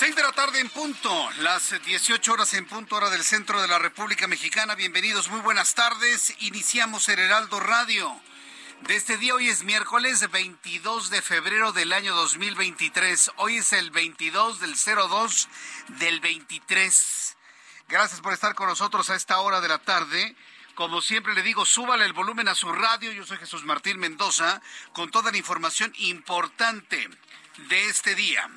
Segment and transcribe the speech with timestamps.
[0.00, 3.68] Seis de la tarde en punto, las 18 horas en punto hora del centro de
[3.68, 4.74] la República Mexicana.
[4.74, 6.34] Bienvenidos, muy buenas tardes.
[6.38, 8.10] Iniciamos el Heraldo Radio.
[8.88, 13.32] De este día, hoy es miércoles 22 de febrero del año 2023.
[13.36, 15.48] Hoy es el 22 del 02
[15.98, 17.36] del 23.
[17.86, 20.34] Gracias por estar con nosotros a esta hora de la tarde.
[20.76, 23.12] Como siempre le digo, súbale el volumen a su radio.
[23.12, 24.62] Yo soy Jesús Martín Mendoza
[24.94, 27.06] con toda la información importante
[27.68, 28.48] de este día.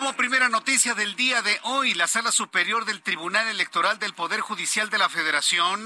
[0.00, 4.40] Como primera noticia del día de hoy, la Sala Superior del Tribunal Electoral del Poder
[4.40, 5.84] Judicial de la Federación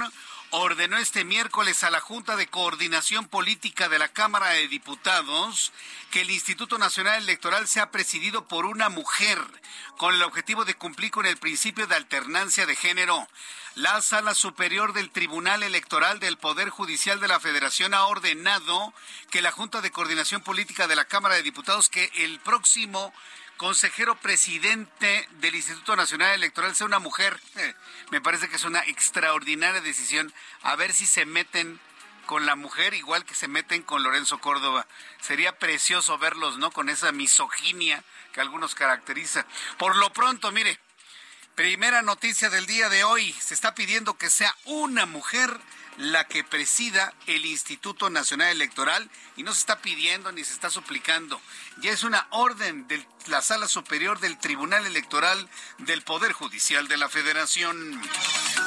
[0.50, 5.72] ordenó este miércoles a la Junta de Coordinación Política de la Cámara de Diputados
[6.12, 9.40] que el Instituto Nacional Electoral sea presidido por una mujer,
[9.96, 13.26] con el objetivo de cumplir con el principio de alternancia de género.
[13.74, 18.94] La Sala Superior del Tribunal Electoral del Poder Judicial de la Federación ha ordenado
[19.32, 23.12] que la Junta de Coordinación Política de la Cámara de Diputados que el próximo
[23.56, 27.40] consejero presidente del Instituto Nacional Electoral sea una mujer.
[27.56, 27.74] Eh,
[28.10, 30.32] me parece que es una extraordinaria decisión.
[30.62, 31.80] A ver si se meten
[32.26, 34.86] con la mujer igual que se meten con Lorenzo Córdoba.
[35.20, 36.70] Sería precioso verlos, ¿no?
[36.70, 39.46] Con esa misoginia que algunos caracteriza.
[39.78, 40.78] Por lo pronto, mire,
[41.54, 43.32] primera noticia del día de hoy.
[43.34, 45.60] Se está pidiendo que sea una mujer
[45.98, 50.70] la que presida el Instituto Nacional Electoral y no se está pidiendo ni se está
[50.70, 51.40] suplicando.
[51.78, 56.96] Ya es una orden de la Sala Superior del Tribunal Electoral del Poder Judicial de
[56.96, 58.00] la Federación.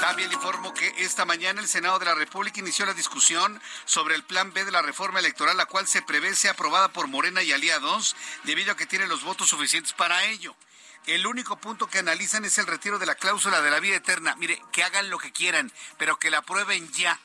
[0.01, 4.23] También informo que esta mañana el Senado de la República inició la discusión sobre el
[4.23, 7.51] Plan B de la reforma electoral, la cual se prevé sea aprobada por Morena y
[7.51, 10.55] aliados, debido a que tiene los votos suficientes para ello
[11.07, 14.35] el único punto que analizan es el retiro de la cláusula de la vida eterna.
[14.35, 17.17] Mire, que hagan lo que quieran, pero que la aprueben ya,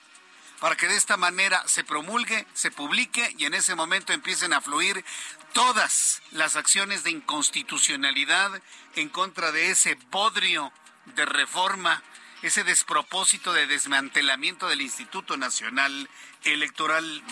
[0.61, 4.61] para que de esta manera se promulgue, se publique y en ese momento empiecen a
[4.61, 5.05] fluir
[5.53, 8.63] todas las acciones de inconstitucionalidad
[8.95, 10.73] en contra de ese bodrio
[11.07, 12.03] de reforma,
[12.43, 16.09] ese despropósito de desmantelamiento del Instituto Nacional
[16.45, 17.23] Electoral.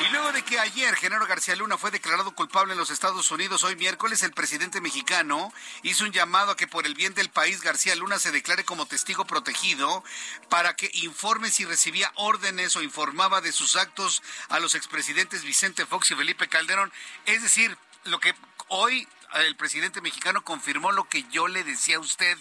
[0.00, 3.64] Y luego de que ayer Genaro García Luna fue declarado culpable en los Estados Unidos,
[3.64, 7.62] hoy miércoles el presidente mexicano hizo un llamado a que por el bien del país
[7.62, 10.04] García Luna se declare como testigo protegido
[10.50, 15.86] para que informe si recibía órdenes o informaba de sus actos a los expresidentes Vicente
[15.86, 16.92] Fox y Felipe Calderón.
[17.24, 18.34] Es decir, lo que
[18.68, 22.36] hoy el presidente mexicano confirmó lo que yo le decía a usted.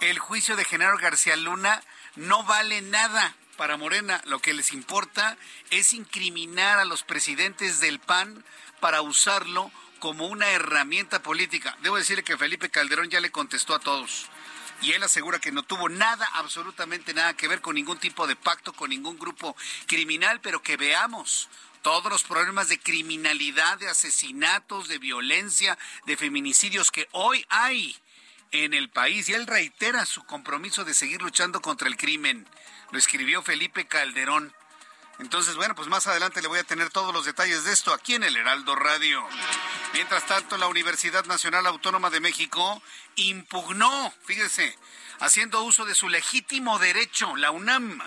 [0.00, 1.82] El juicio de Genaro García Luna
[2.16, 5.36] no vale nada para Morena lo que les importa
[5.70, 8.44] es incriminar a los presidentes del PAN
[8.80, 11.76] para usarlo como una herramienta política.
[11.82, 14.26] Debo decirle que Felipe Calderón ya le contestó a todos.
[14.82, 18.36] Y él asegura que no tuvo nada, absolutamente nada que ver con ningún tipo de
[18.36, 19.56] pacto, con ningún grupo
[19.86, 21.48] criminal, pero que veamos
[21.80, 27.96] todos los problemas de criminalidad, de asesinatos, de violencia, de feminicidios que hoy hay
[28.50, 29.28] en el país.
[29.28, 32.46] Y él reitera su compromiso de seguir luchando contra el crimen
[32.94, 34.54] lo escribió Felipe Calderón.
[35.18, 38.14] Entonces, bueno, pues más adelante le voy a tener todos los detalles de esto aquí
[38.14, 39.20] en el Heraldo Radio.
[39.92, 42.80] Mientras tanto, la Universidad Nacional Autónoma de México
[43.16, 44.78] impugnó, fíjese,
[45.18, 48.00] haciendo uso de su legítimo derecho, la UNAM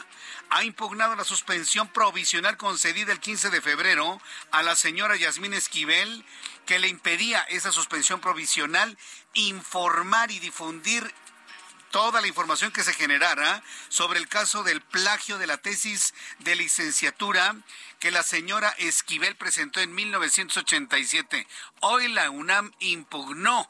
[0.50, 6.24] ha impugnado la suspensión provisional concedida el 15 de febrero a la señora Yasmín Esquivel,
[6.68, 8.96] que le impedía esa suspensión provisional
[9.34, 11.12] informar y difundir
[11.90, 16.56] toda la información que se generara sobre el caso del plagio de la tesis de
[16.56, 17.56] licenciatura
[18.00, 21.48] que la señora Esquivel presentó en 1987.
[21.80, 23.68] Hoy la UNAM impugnó.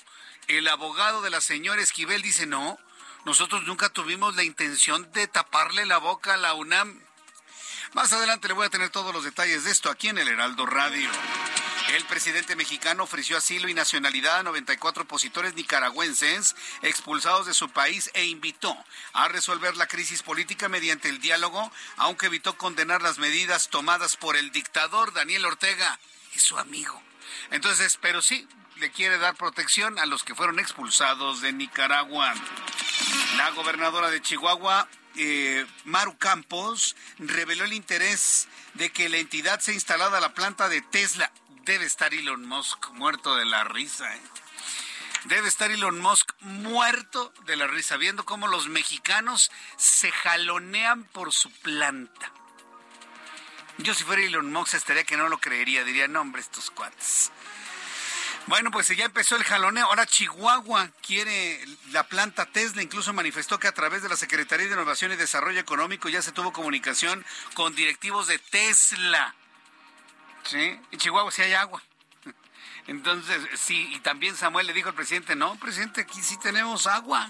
[0.47, 2.79] El abogado de la señora Esquivel dice, no,
[3.25, 7.01] nosotros nunca tuvimos la intención de taparle la boca a la UNAM.
[7.93, 10.65] Más adelante le voy a tener todos los detalles de esto aquí en el Heraldo
[10.65, 11.09] Radio.
[11.93, 18.11] El presidente mexicano ofreció asilo y nacionalidad a 94 opositores nicaragüenses expulsados de su país
[18.13, 18.77] e invitó
[19.13, 24.35] a resolver la crisis política mediante el diálogo, aunque evitó condenar las medidas tomadas por
[24.35, 25.97] el dictador Daniel Ortega
[26.35, 27.01] y su amigo.
[27.51, 28.45] Entonces, pero sí,
[28.75, 32.33] le quiere dar protección a los que fueron expulsados de Nicaragua.
[33.37, 39.73] La gobernadora de Chihuahua, eh, Maru Campos, reveló el interés de que la entidad sea
[39.73, 41.31] instalada a la planta de Tesla
[41.67, 44.15] debe estar Elon Musk muerto de la risa.
[44.15, 44.21] ¿eh?
[45.25, 51.33] Debe estar Elon Musk muerto de la risa, viendo cómo los mexicanos se jalonean por
[51.33, 52.31] su planta.
[53.79, 57.31] Yo si fuera Elon Musk estaría que no lo creería, diría, no hombre, estos cuates.
[58.45, 59.87] Bueno, pues ya empezó el jaloneo.
[59.87, 61.61] Ahora Chihuahua quiere
[61.91, 62.81] la planta Tesla.
[62.81, 66.31] Incluso manifestó que a través de la Secretaría de Innovación y Desarrollo Económico ya se
[66.31, 67.25] tuvo comunicación
[67.55, 69.35] con directivos de Tesla
[70.53, 71.81] En Chihuahua sí hay agua.
[72.87, 77.29] Entonces, sí, y también Samuel le dijo al presidente, no, presidente, aquí sí tenemos agua.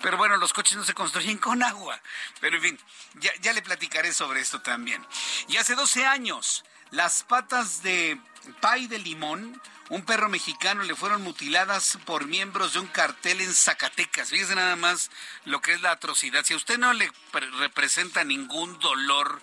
[0.00, 2.00] Pero bueno, los coches no se construyen con agua.
[2.40, 2.78] Pero en fin,
[3.14, 5.04] ya, ya le platicaré sobre esto también.
[5.48, 8.20] Y hace 12 años, las patas de
[8.60, 13.52] pay de limón, un perro mexicano, le fueron mutiladas por miembros de un cartel en
[13.52, 14.30] Zacatecas.
[14.30, 15.10] Fíjese nada más
[15.44, 16.44] lo que es la atrocidad.
[16.44, 17.10] Si a usted no le
[17.58, 19.40] representa ningún dolor,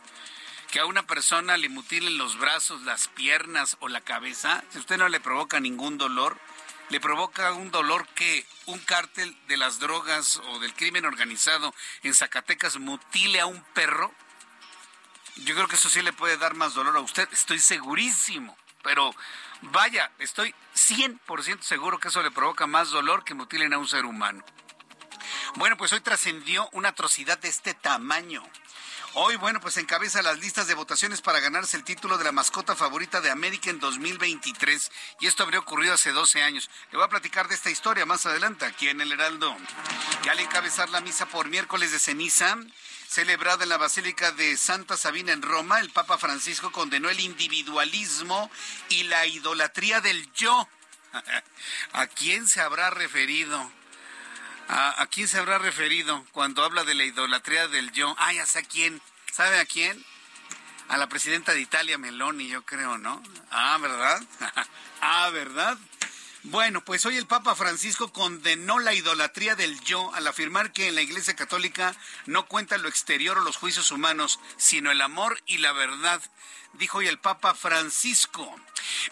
[0.73, 4.97] que a una persona le mutilen los brazos, las piernas o la cabeza, si usted
[4.97, 6.39] no le provoca ningún dolor,
[6.89, 12.15] le provoca un dolor que un cártel de las drogas o del crimen organizado en
[12.15, 14.11] Zacatecas mutile a un perro,
[15.35, 19.13] yo creo que eso sí le puede dar más dolor a usted, estoy segurísimo, pero
[19.61, 24.05] vaya, estoy 100% seguro que eso le provoca más dolor que mutilen a un ser
[24.05, 24.43] humano.
[25.53, 28.43] Bueno, pues hoy trascendió una atrocidad de este tamaño.
[29.15, 32.75] Hoy, bueno, pues encabeza las listas de votaciones para ganarse el título de la mascota
[32.75, 34.91] favorita de América en 2023.
[35.19, 36.67] Y esto habría ocurrido hace 12 años.
[36.91, 39.55] Le voy a platicar de esta historia más adelante aquí en el Heraldo.
[40.25, 42.57] Y al encabezar la misa por miércoles de ceniza,
[43.07, 48.49] celebrada en la Basílica de Santa Sabina en Roma, el Papa Francisco condenó el individualismo
[48.89, 50.67] y la idolatría del yo.
[51.93, 53.71] ¿A quién se habrá referido?
[54.67, 58.15] ¿A, quién se habrá referido cuando habla de la idolatría del yo?
[58.17, 59.01] Ah, ya sé a quién.
[59.31, 60.03] ¿Sabe a quién?
[60.87, 63.21] A la presidenta de Italia, Meloni, yo creo, ¿no?
[63.51, 64.21] Ah, ¿verdad?
[65.01, 65.77] ah, ¿verdad?
[66.43, 70.95] Bueno, pues hoy el Papa Francisco condenó la idolatría del yo al afirmar que en
[70.95, 71.95] la Iglesia Católica
[72.25, 76.21] no cuenta lo exterior o los juicios humanos, sino el amor y la verdad,
[76.73, 78.53] dijo hoy el Papa Francisco.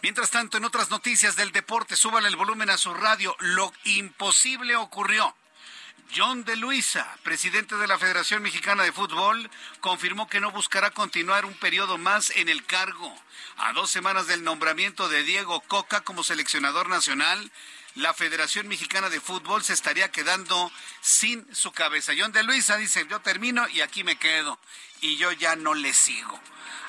[0.01, 3.35] Mientras tanto, en otras noticias del deporte, súbale el volumen a su radio.
[3.39, 5.33] Lo imposible ocurrió.
[6.13, 9.49] John de Luisa, presidente de la Federación Mexicana de Fútbol,
[9.79, 13.15] confirmó que no buscará continuar un periodo más en el cargo.
[13.57, 17.49] A dos semanas del nombramiento de Diego Coca como seleccionador nacional,
[17.95, 20.69] la Federación Mexicana de Fútbol se estaría quedando
[20.99, 22.11] sin su cabeza.
[22.17, 24.59] John de Luisa dice, yo termino y aquí me quedo.
[24.99, 26.37] Y yo ya no le sigo.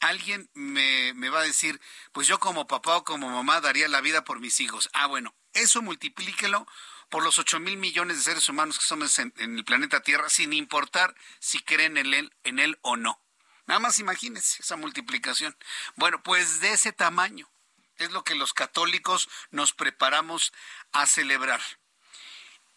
[0.00, 1.80] Alguien me, va a decir,
[2.12, 4.90] pues yo como papá o como mamá daría la vida por mis hijos.
[4.92, 6.66] Ah, bueno, eso multiplíquelo
[7.14, 10.52] por los ocho mil millones de seres humanos que somos en, el planeta Tierra, sin
[10.52, 13.20] importar si creen en él, en él o no.
[13.66, 15.56] Nada más imagínense esa multiplicación.
[15.94, 17.48] Bueno, pues de ese tamaño
[17.98, 20.52] es lo que los católicos nos preparamos
[20.90, 21.60] a celebrar.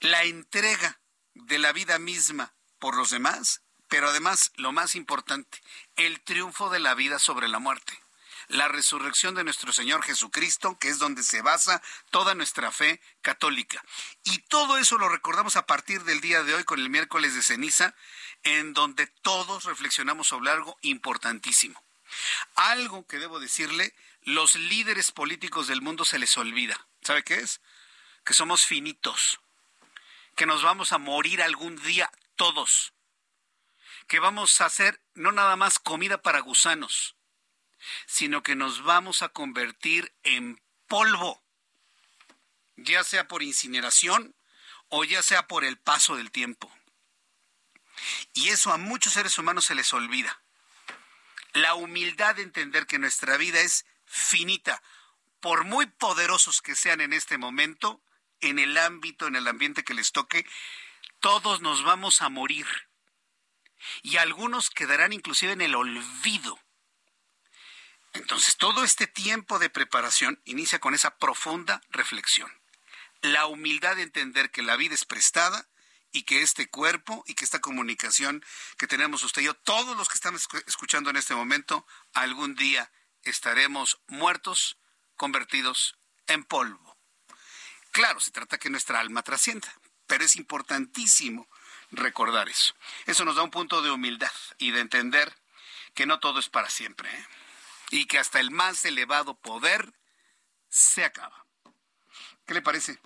[0.01, 0.99] La entrega
[1.33, 5.63] de la vida misma por los demás, pero además, lo más importante,
[5.95, 7.99] el triunfo de la vida sobre la muerte
[8.47, 13.83] la resurrección de nuestro Señor Jesucristo, que es donde se basa toda nuestra fe católica.
[14.23, 17.43] Y todo eso lo recordamos a partir del día de hoy con el miércoles de
[17.43, 17.93] ceniza,
[18.43, 21.83] en donde todos reflexionamos sobre algo importantísimo.
[22.55, 26.87] Algo que debo decirle, los líderes políticos del mundo se les olvida.
[27.01, 27.61] ¿Sabe qué es?
[28.23, 29.39] Que somos finitos,
[30.35, 32.93] que nos vamos a morir algún día todos,
[34.07, 37.16] que vamos a hacer no nada más comida para gusanos,
[38.05, 41.43] sino que nos vamos a convertir en polvo,
[42.75, 44.35] ya sea por incineración
[44.89, 46.71] o ya sea por el paso del tiempo.
[48.33, 50.41] Y eso a muchos seres humanos se les olvida.
[51.53, 54.81] La humildad de entender que nuestra vida es finita,
[55.39, 58.01] por muy poderosos que sean en este momento,
[58.41, 60.45] en el ámbito, en el ambiente que les toque,
[61.19, 62.67] todos nos vamos a morir.
[64.01, 66.59] Y algunos quedarán inclusive en el olvido.
[68.17, 72.51] Entonces, todo este tiempo de preparación inicia con esa profunda reflexión.
[73.21, 75.67] La humildad de entender que la vida es prestada
[76.11, 78.43] y que este cuerpo y que esta comunicación
[78.77, 82.91] que tenemos usted y yo, todos los que estamos escuchando en este momento, algún día
[83.23, 84.77] estaremos muertos,
[85.15, 85.97] convertidos
[86.27, 86.97] en polvo.
[87.91, 89.71] Claro, se trata que nuestra alma trascienda,
[90.05, 91.47] pero es importantísimo
[91.91, 92.75] recordar eso.
[93.05, 95.35] Eso nos da un punto de humildad y de entender
[95.93, 97.09] que no todo es para siempre.
[97.09, 97.27] ¿eh?
[97.89, 99.93] Y que hasta el más elevado poder
[100.69, 101.45] se acaba.
[102.45, 102.97] ¿Qué le parece?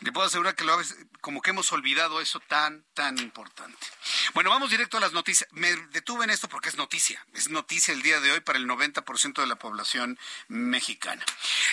[0.00, 0.78] Le puedo asegurar que lo,
[1.20, 3.86] como que hemos olvidado eso tan, tan importante.
[4.32, 5.48] Bueno, vamos directo a las noticias.
[5.52, 7.24] Me detuve en esto porque es noticia.
[7.34, 11.24] Es noticia el día de hoy para el 90% de la población mexicana.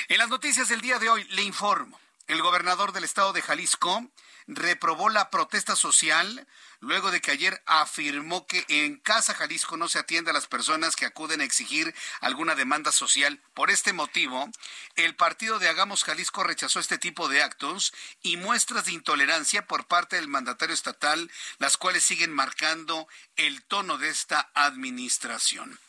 [0.08, 2.00] En las noticias del día de hoy le informo.
[2.26, 4.06] El gobernador del estado de Jalisco
[4.48, 6.48] reprobó la protesta social
[6.80, 10.96] luego de que ayer afirmó que en Casa Jalisco no se atiende a las personas
[10.96, 13.42] que acuden a exigir alguna demanda social.
[13.54, 14.50] Por este motivo,
[14.96, 19.88] el partido de Hagamos Jalisco rechazó este tipo de actos y muestras de intolerancia por
[19.88, 25.80] parte del mandatario estatal, las cuales siguen marcando el tono de esta administración.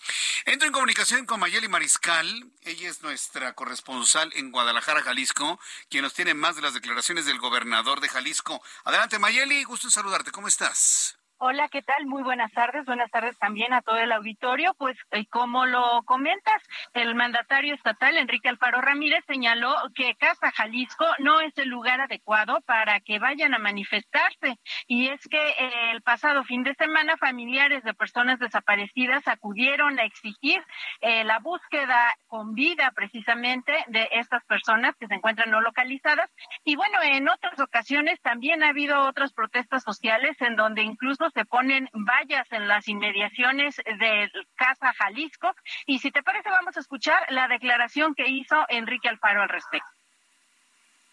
[0.46, 5.60] Entro en comunicación con Mayeli Mariscal, ella es nuestra corresponsal en Guadalajara, Jalisco,
[5.90, 8.48] quien nos tiene más de las declaraciones del gobernador de Jalisco.
[8.85, 11.17] Adelante Mayeli, gusto en saludarte, ¿cómo estás?
[11.40, 12.04] Hola, ¿qué tal?
[12.07, 12.85] Muy buenas tardes.
[12.85, 14.75] Buenas tardes también a todo el auditorio.
[14.76, 16.61] Pues, eh, como lo comentas,
[16.95, 22.61] el mandatario estatal, Enrique Alfaro Ramírez, señaló que Casa Jalisco no es el lugar adecuado
[22.62, 24.59] para que vayan a manifestarse.
[24.88, 30.07] Y es que eh, el pasado fin de semana, familiares de personas desaparecidas acudieron a
[30.07, 30.61] exigir
[31.02, 36.28] eh, la búsqueda con vida precisamente de estas personas que se encuentran no localizadas.
[36.64, 41.44] Y bueno, en otras ocasiones también ha habido otras protestas sociales en donde incluso se
[41.44, 45.54] ponen vallas en las inmediaciones de Casa Jalisco.
[45.87, 49.88] Y si te parece, vamos a escuchar la declaración que hizo Enrique Alfaro al respecto.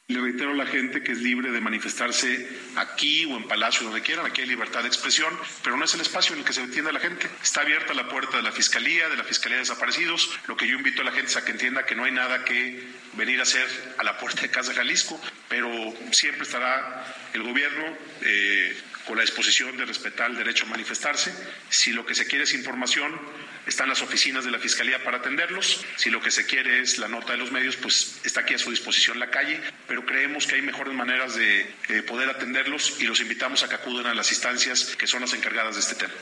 [0.08, 4.04] Le reitero a la gente que es libre de manifestarse aquí o en Palacio, donde
[4.04, 4.28] quieran.
[4.28, 6.94] Aquí hay libertad de expresión, pero no es el espacio en el que se entiende
[6.94, 7.28] la gente.
[7.42, 10.40] Está abierta la puerta de la Fiscalía, de la Fiscalía de Desaparecidos.
[10.48, 12.46] Lo que yo invito a la gente es a que entienda que no hay nada
[12.46, 13.68] que venir a hacer
[13.98, 15.20] a la puerta de Casa Jalisco,
[15.50, 15.72] pero
[16.12, 17.04] siempre estará
[17.34, 17.86] el gobierno
[18.22, 21.34] eh, con la disposición de respetar el derecho a manifestarse.
[21.70, 23.20] Si lo que se quiere es información,
[23.66, 25.84] están las oficinas de la Fiscalía para atenderlos.
[25.96, 28.60] Si lo que se quiere es la nota de los medios, pues está aquí a
[28.60, 29.60] su disposición la calle.
[29.88, 31.74] Pero creemos que hay mejores maneras de,
[32.08, 35.76] poder atenderlos y los invitamos a que acudan a las instancias que son las encargadas
[35.76, 36.14] de este tema.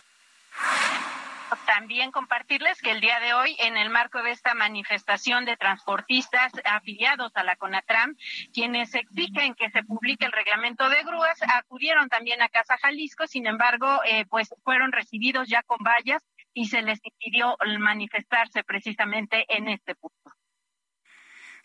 [1.65, 6.51] También compartirles que el día de hoy, en el marco de esta manifestación de transportistas
[6.65, 8.15] afiliados a la CONATRAM,
[8.53, 13.47] quienes exigen que se publique el reglamento de grúas, acudieron también a Casa Jalisco, sin
[13.47, 16.23] embargo, eh, pues fueron recibidos ya con vallas
[16.53, 20.31] y se les impidió manifestarse precisamente en este punto.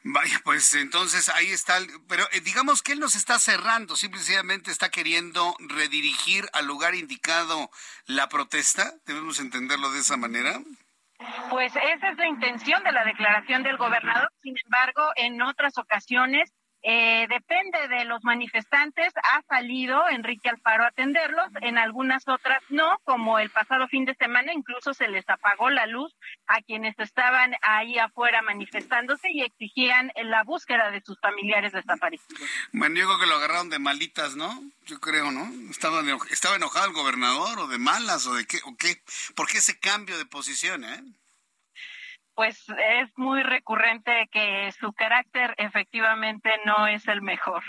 [0.04, 1.78] Vaya, pues entonces ahí está,
[2.08, 7.70] pero eh, digamos que él nos está cerrando, simplemente está queriendo redirigir al lugar indicado
[8.06, 10.60] la protesta, debemos entenderlo de esa manera.
[11.50, 16.52] Pues esa es la intención de la declaración del gobernador, sin embargo, en otras ocasiones
[16.82, 19.12] eh, depende de los manifestantes.
[19.16, 24.14] Ha salido Enrique Alfaro a atenderlos, en algunas otras no, como el pasado fin de
[24.14, 26.14] semana, incluso se les apagó la luz
[26.46, 32.42] a quienes estaban ahí afuera manifestándose y exigían la búsqueda de sus familiares desaparecidos.
[32.72, 34.62] Bueno, yo creo que lo agarraron de malitas, ¿no?
[34.86, 35.50] Yo creo, ¿no?
[35.70, 39.02] Estaba, estaba enojado el gobernador o de malas o de qué, o qué.
[39.34, 41.02] ¿Por qué ese cambio de posición, eh?
[42.38, 47.64] Pues es muy recurrente que su carácter efectivamente no es el mejor.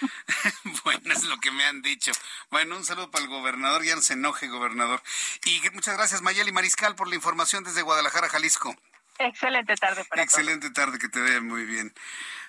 [0.84, 2.12] bueno, es lo que me han dicho.
[2.48, 5.02] Bueno, un saludo para el gobernador, ya no se enoje, gobernador.
[5.44, 8.76] Y muchas gracias, Mayeli Mariscal, por la información desde Guadalajara, Jalisco.
[9.18, 11.92] Excelente tarde para Excelente tarde, que te vea muy bien.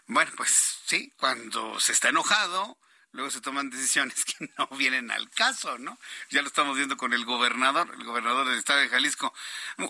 [0.05, 2.77] Bueno, pues sí, cuando se está enojado,
[3.15, 5.97] luego se toman decisiones que no vienen al caso, ¿no?
[6.29, 9.33] Ya lo estamos viendo con el gobernador, el gobernador del estado de Jalisco.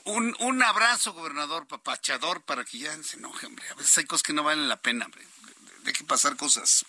[0.05, 3.65] Un, un abrazo, gobernador papachador, para que ya se enoje, hombre.
[3.71, 5.25] A veces hay cosas que no valen la pena, hombre.
[5.85, 6.85] Hay que pasar cosas.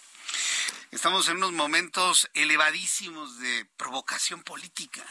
[0.90, 5.04] Estamos en unos momentos elevadísimos de provocación política.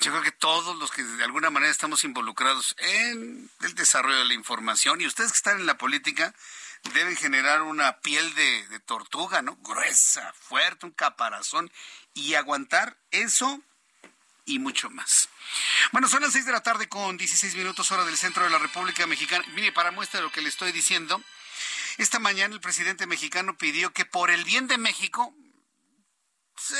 [0.00, 4.26] Yo creo que todos los que de alguna manera estamos involucrados en el desarrollo de
[4.26, 6.34] la información y ustedes que están en la política,
[6.94, 9.56] deben generar una piel de, tortuga, ¿no?
[9.56, 11.70] Gruesa, fuerte, un caparazón
[12.14, 13.60] y aguantar eso
[14.44, 15.28] y mucho más.
[15.92, 18.58] Bueno, son las seis de la tarde con 16 minutos hora del centro de la
[18.58, 19.44] República Mexicana.
[19.54, 21.20] Mire, para muestra de lo que le estoy diciendo,
[21.98, 25.34] esta mañana el presidente mexicano pidió que por el bien de México,
[26.56, 26.74] sí,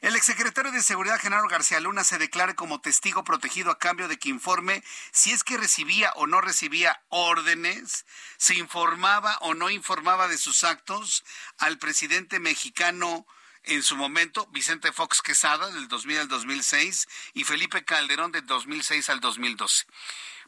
[0.00, 4.18] el exsecretario de Seguridad, Genaro García Luna, se declare como testigo protegido a cambio de
[4.18, 10.28] que informe si es que recibía o no recibía órdenes, se informaba o no informaba
[10.28, 11.24] de sus actos
[11.58, 13.26] al presidente mexicano
[13.64, 19.10] en su momento, Vicente Fox Quesada, del 2000 al 2006, y Felipe Calderón, del 2006
[19.10, 19.86] al 2012.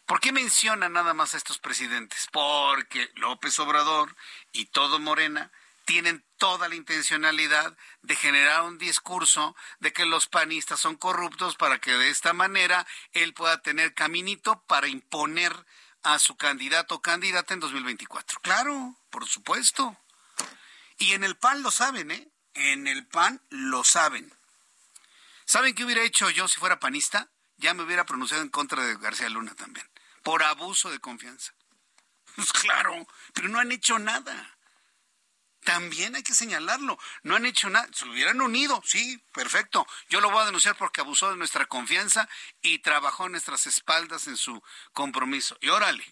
[0.06, 2.28] ¿Por qué menciona nada más a estos presidentes?
[2.32, 4.16] Porque López Obrador
[4.52, 5.52] y todo Morena
[5.90, 11.80] tienen toda la intencionalidad de generar un discurso de que los panistas son corruptos para
[11.80, 15.52] que de esta manera él pueda tener caminito para imponer
[16.04, 18.38] a su candidato o candidata en 2024.
[18.38, 19.96] Claro, por supuesto.
[20.96, 22.28] Y en el PAN lo saben, ¿eh?
[22.54, 24.32] En el PAN lo saben.
[25.44, 27.32] ¿Saben qué hubiera hecho yo si fuera panista?
[27.56, 29.90] Ya me hubiera pronunciado en contra de García Luna también,
[30.22, 31.52] por abuso de confianza.
[32.36, 34.56] Pues claro, pero no han hecho nada.
[35.64, 36.98] También hay que señalarlo.
[37.22, 37.88] No han hecho nada.
[37.92, 38.82] Se hubieran unido.
[38.84, 39.86] Sí, perfecto.
[40.08, 42.28] Yo lo voy a denunciar porque abusó de nuestra confianza
[42.62, 45.56] y trabajó en nuestras espaldas en su compromiso.
[45.60, 46.04] Y órale,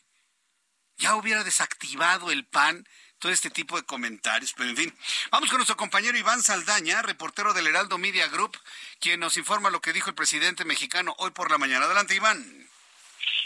[0.99, 2.87] ya hubiera desactivado el PAN
[3.19, 4.53] todo este tipo de comentarios.
[4.57, 4.99] Pero en fin,
[5.31, 8.57] vamos con nuestro compañero Iván Saldaña, reportero del Heraldo Media Group,
[9.01, 11.87] quien nos informa lo que dijo el presidente mexicano hoy por la mañana.
[11.87, 12.68] Adelante, Iván.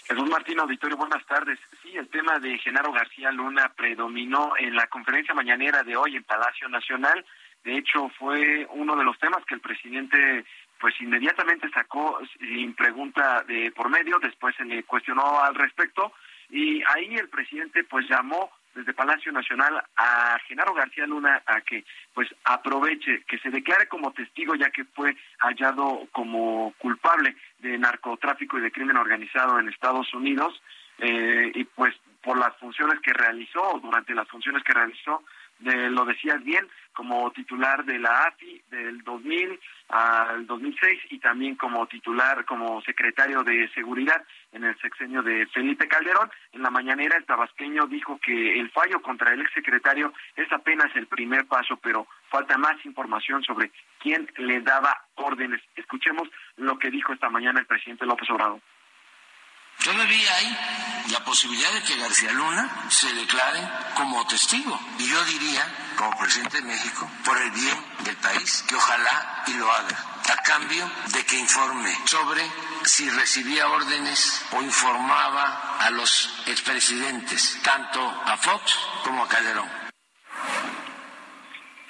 [0.06, 1.58] Jesús Martín Auditorio, buenas tardes.
[1.82, 6.24] Sí, el tema de Genaro García Luna predominó en la conferencia mañanera de hoy en
[6.24, 7.24] Palacio Nacional.
[7.64, 10.44] De hecho, fue uno de los temas que el presidente
[10.80, 16.12] pues inmediatamente sacó sin pregunta de por medio, después se le cuestionó al respecto
[16.50, 21.84] y ahí el presidente pues llamó desde Palacio Nacional a Genaro García Luna a que
[22.14, 28.58] pues aproveche, que se declare como testigo ya que fue hallado como culpable de narcotráfico
[28.58, 30.60] y de crimen organizado en Estados Unidos
[30.98, 35.22] eh, y pues por las funciones que realizó, durante las funciones que realizó,
[35.58, 41.56] de, lo decías bien, como titular de la AFI del 2000 al 2006 y también
[41.56, 46.30] como titular, como secretario de Seguridad en el sexenio de Felipe Calderón.
[46.52, 51.06] En la mañanera el tabasqueño dijo que el fallo contra el exsecretario es apenas el
[51.06, 55.60] primer paso, pero falta más información sobre quién le daba órdenes.
[55.76, 58.60] Escuchemos lo que dijo esta mañana el presidente López Obrador.
[59.84, 60.56] Vi ahí
[61.10, 63.60] la posibilidad de que García Luna se declare
[63.96, 64.78] como testigo.
[64.98, 65.62] Y yo diría,
[65.96, 70.42] como presidente de México, por el bien del país, que ojalá y lo haga, a
[70.42, 72.40] cambio de que informe sobre
[72.84, 78.64] si recibía órdenes o informaba a los expresidentes, tanto a Fox
[79.04, 79.68] como a Calderón.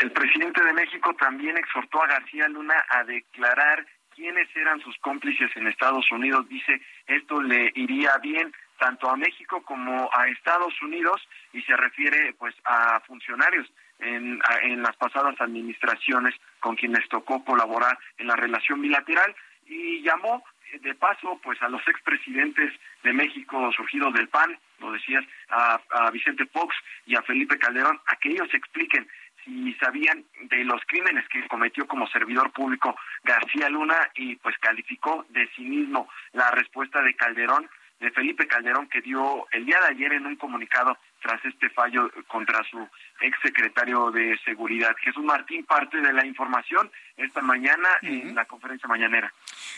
[0.01, 5.51] El presidente de México también exhortó a García Luna a declarar quiénes eran sus cómplices
[5.55, 6.49] en Estados Unidos.
[6.49, 12.35] Dice, esto le iría bien tanto a México como a Estados Unidos y se refiere
[12.37, 18.83] pues a funcionarios en, en las pasadas administraciones con quienes tocó colaborar en la relación
[18.83, 20.43] bilateral y llamó
[20.81, 22.73] de paso pues a los expresidentes
[23.05, 26.75] de México surgidos del PAN, lo decías, a, a Vicente Fox
[27.07, 29.07] y a Felipe Calderón, a que ellos expliquen
[29.45, 35.25] si sabían de los crímenes que cometió como servidor público García Luna y pues calificó
[35.29, 37.69] de sí mismo la respuesta de Calderón,
[38.03, 42.11] de Felipe Calderón, que dio el día de ayer en un comunicado tras este fallo
[42.27, 42.87] contra su
[43.21, 44.95] exsecretario de Seguridad.
[45.03, 49.33] Jesús Martín, parte de la información esta mañana en la conferencia mañanera.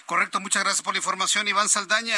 [0.07, 2.17] Correcto, muchas gracias por la información, Iván Saldaña.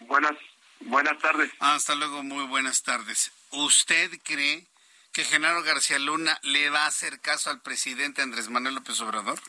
[0.00, 0.36] Buenas,
[0.80, 1.50] buenas tardes.
[1.58, 3.32] Hasta luego, muy buenas tardes.
[3.50, 4.64] ¿Usted cree
[5.12, 9.40] que Genaro García Luna le va a hacer caso al presidente Andrés Manuel López Obrador?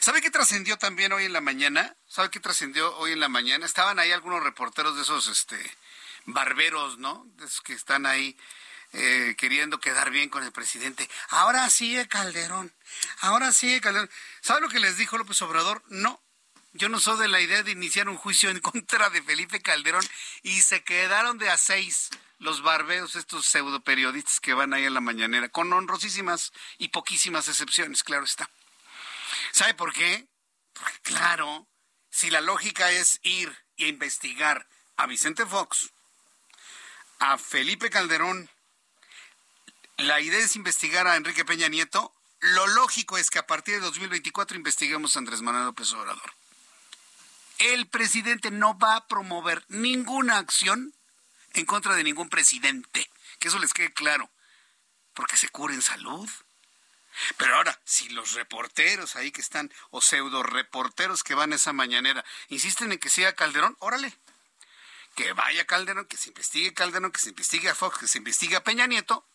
[0.00, 1.96] ¿Sabe qué trascendió también hoy en la mañana?
[2.06, 3.66] ¿Sabe qué trascendió hoy en la mañana?
[3.66, 5.58] Estaban ahí algunos reporteros de esos este,
[6.26, 7.26] barberos, ¿no?
[7.36, 8.36] De esos que están ahí
[8.92, 11.08] eh, queriendo quedar bien con el presidente.
[11.28, 12.72] Ahora sí, Calderón.
[13.20, 14.10] Ahora sí, Calderón.
[14.40, 15.82] ¿Sabe lo que les dijo López Obrador?
[15.88, 16.22] No.
[16.72, 20.04] Yo no soy de la idea de iniciar un juicio en contra de Felipe Calderón
[20.42, 24.94] y se quedaron de a seis los barbeos, estos pseudo periodistas que van ahí en
[24.94, 28.48] la mañanera, con honrosísimas y poquísimas excepciones, claro está.
[29.52, 30.28] ¿Sabe por qué?
[30.72, 31.68] Porque claro,
[32.10, 35.92] si la lógica es ir e investigar a Vicente Fox,
[37.18, 38.50] a Felipe Calderón,
[39.96, 43.80] la idea es investigar a Enrique Peña Nieto, lo lógico es que a partir de
[43.80, 46.32] 2024 investiguemos a Andrés Manuel López Obrador.
[47.58, 50.94] El presidente no va a promover ninguna acción
[51.54, 53.10] en contra de ningún presidente.
[53.40, 54.30] Que eso les quede claro.
[55.14, 56.28] Porque se cura en salud.
[57.36, 62.24] Pero ahora, si los reporteros ahí que están, o pseudo reporteros que van esa mañanera,
[62.48, 64.16] insisten en que siga Calderón, órale.
[65.14, 68.56] Que vaya Calderón, que se investigue Calderón, que se investigue a Fox, que se investigue
[68.56, 69.26] a Peña Nieto,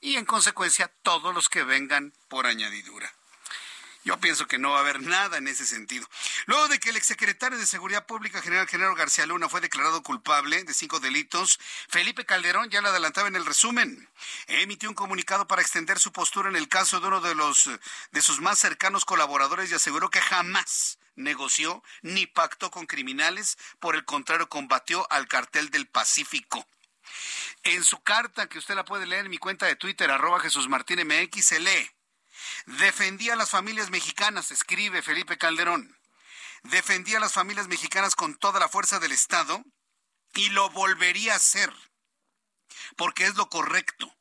[0.00, 3.12] y en consecuencia todos los que vengan por añadidura.
[4.04, 6.06] Yo pienso que no va a haber nada en ese sentido.
[6.46, 10.62] Luego de que el exsecretario de Seguridad Pública, general Genaro García Luna, fue declarado culpable
[10.62, 14.08] de cinco delitos, Felipe Calderón ya lo adelantaba en el resumen.
[14.46, 17.70] Emitió un comunicado para extender su postura en el caso de uno de los
[18.12, 23.94] de sus más cercanos colaboradores y aseguró que jamás negoció ni pactó con criminales, por
[23.96, 26.66] el contrario combatió al cartel del Pacífico.
[27.62, 30.68] En su carta, que usted la puede leer en mi cuenta de Twitter, arroba Jesús
[30.68, 31.90] Martín MX, se lee.
[32.66, 35.98] Defendía a las familias mexicanas, escribe Felipe Calderón.
[36.64, 39.62] Defendía a las familias mexicanas con toda la fuerza del Estado
[40.34, 41.72] y lo volvería a hacer,
[42.96, 44.14] porque es lo correcto.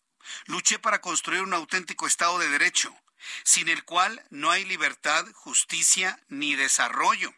[0.46, 2.96] Luché para construir un auténtico Estado de Derecho,
[3.44, 7.34] sin el cual no hay libertad, justicia ni desarrollo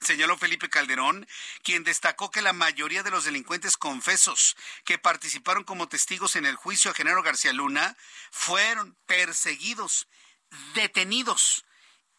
[0.00, 1.26] señaló Felipe Calderón,
[1.62, 6.56] quien destacó que la mayoría de los delincuentes confesos que participaron como testigos en el
[6.56, 7.96] juicio a Genaro García Luna
[8.30, 10.08] fueron perseguidos,
[10.74, 11.64] detenidos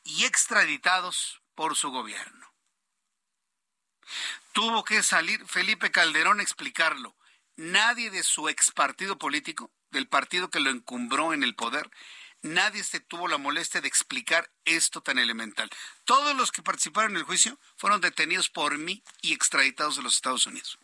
[0.04, 2.54] y extraditados por su gobierno.
[4.54, 7.16] Tuvo que salir Felipe Calderón a explicarlo.
[7.56, 11.90] Nadie de su ex partido político, del partido que lo encumbró en el poder,
[12.42, 15.70] nadie se tuvo la molestia de explicar esto tan elemental.
[16.06, 20.16] Todos los que participaron en el juicio fueron detenidos por mí y extraditados de los
[20.16, 20.78] Estados Unidos.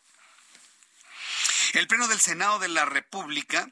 [1.73, 3.69] El Pleno del Senado de la República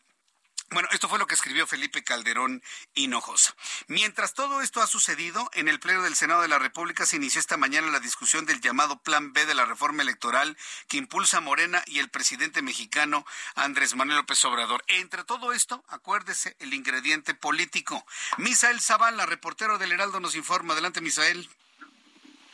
[0.71, 2.61] bueno, esto fue lo que escribió Felipe Calderón
[2.95, 3.55] Hinojosa.
[3.87, 7.39] Mientras todo esto ha sucedido, en el Pleno del Senado de la República se inició
[7.39, 11.83] esta mañana la discusión del llamado Plan B de la reforma electoral que impulsa Morena
[11.85, 13.25] y el presidente mexicano
[13.55, 14.83] Andrés Manuel López Obrador.
[14.87, 18.05] Entre todo esto, acuérdese el ingrediente político.
[18.37, 20.73] Misael Zavala, reportero del Heraldo, nos informa.
[20.73, 21.47] Adelante, Misael.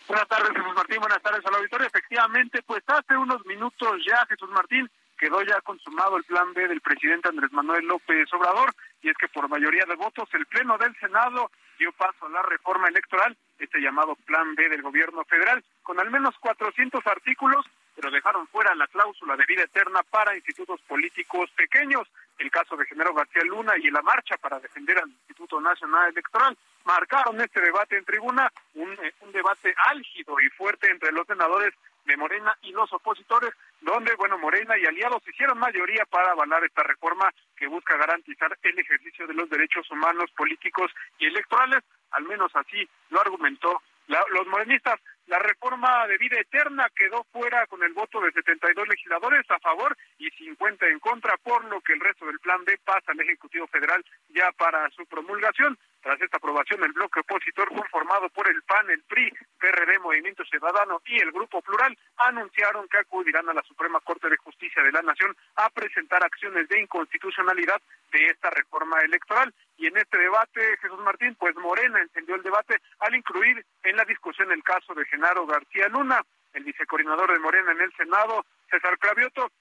[0.08, 1.00] Buenas tardes, Jesús Martín.
[1.00, 1.88] Buenas tardes al auditorio.
[1.88, 6.82] Efectivamente, pues hace unos minutos ya, Jesús Martín, quedó ya consumado el plan B del
[6.82, 10.98] presidente Andrés Manuel López Obrador, y es que por mayoría de votos el Pleno del
[11.00, 16.00] Senado dio paso a la reforma electoral, este llamado plan B del gobierno federal, con
[16.00, 17.64] al menos 400 artículos,
[17.96, 22.08] pero dejaron fuera la cláusula de vida eterna para institutos políticos pequeños,
[22.40, 26.58] el caso de Genaro García Luna y la marcha para defender al Instituto Nacional Electoral
[26.84, 31.76] marcaron este debate en tribuna, un, eh, un debate álgido y fuerte entre los senadores
[32.06, 36.84] de Morena y los opositores, donde, bueno, Morena y aliados hicieron mayoría para avalar esta
[36.84, 42.52] reforma que busca garantizar el ejercicio de los derechos humanos, políticos y electorales, al menos
[42.56, 45.00] así lo argumentó los morenistas.
[45.28, 49.96] La reforma de vida eterna quedó fuera con el voto de 72 legisladores a favor
[50.18, 53.68] y 50 en contra, por lo que el resto del plan B pasa al Ejecutivo
[53.68, 55.78] Federal ya para su promulgación.
[56.02, 61.00] Tras esta aprobación, el bloque opositor conformado por el PAN, el PRI, PRD, Movimiento Ciudadano
[61.06, 65.04] y el Grupo Plural anunciaron que acudirán a la Suprema Corte de Justicia de la
[65.04, 67.80] Nación a presentar acciones de inconstitucionalidad
[68.12, 69.54] de esta reforma electoral.
[69.78, 74.06] Y en este debate, Jesús Martín, pues Morena encendió el debate al incluir en la
[74.06, 76.22] discusión el caso de Genaro García Luna,
[76.54, 79.52] el vicecoordinador de Morena en el Senado, César Cravioto,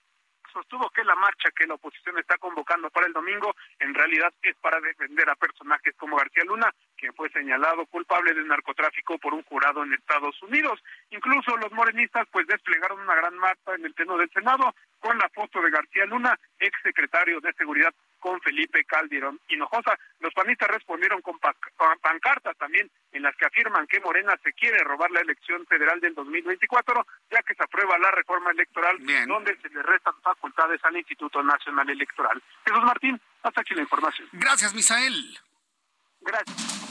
[0.53, 4.57] sostuvo que la marcha que la oposición está convocando para el domingo en realidad es
[4.57, 9.43] para defender a personajes como García Luna, quien fue señalado culpable del narcotráfico por un
[9.45, 10.81] jurado en Estados Unidos.
[11.11, 15.29] Incluso los morenistas pues desplegaron una gran marcha en el pleno del Senado con la
[15.31, 19.99] foto de García Luna, ex secretario de Seguridad con Felipe Calderón Hinojosa.
[20.21, 21.39] Los panistas respondieron con
[22.01, 26.15] pancartas también en las que afirman que Morena se quiere robar la elección federal del
[26.15, 31.43] 2024, ya que se aprueba la reforma electoral donde se le restan facultades al Instituto
[31.43, 32.41] Nacional Electoral.
[32.65, 34.29] Jesús Martín, hasta aquí la información.
[34.33, 35.39] Gracias, Misael.
[36.21, 36.91] Gracias.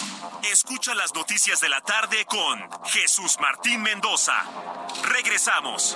[0.51, 4.33] Escucha las noticias de la tarde con Jesús Martín Mendoza.
[5.07, 5.95] Regresamos.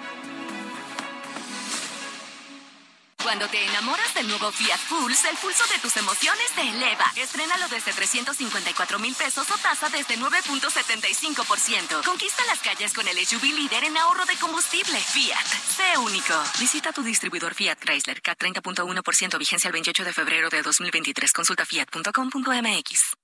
[3.31, 7.05] Cuando te enamoras del nuevo Fiat Pulse, el pulso de tus emociones se eleva.
[7.15, 12.03] Estrénalo desde 354 mil pesos o tasa desde 9.75%.
[12.03, 14.99] Conquista las calles con el SUV líder en ahorro de combustible.
[14.99, 16.33] Fiat, sé único.
[16.59, 21.31] Visita tu distribuidor Fiat Chrysler, K 30.1% vigencia el 28 de febrero de 2023.
[21.31, 23.15] Consulta fiat.com.mx.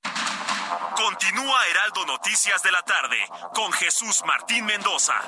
[0.95, 3.17] Continúa Heraldo Noticias de la tarde
[3.53, 5.21] con Jesús Martín Mendoza.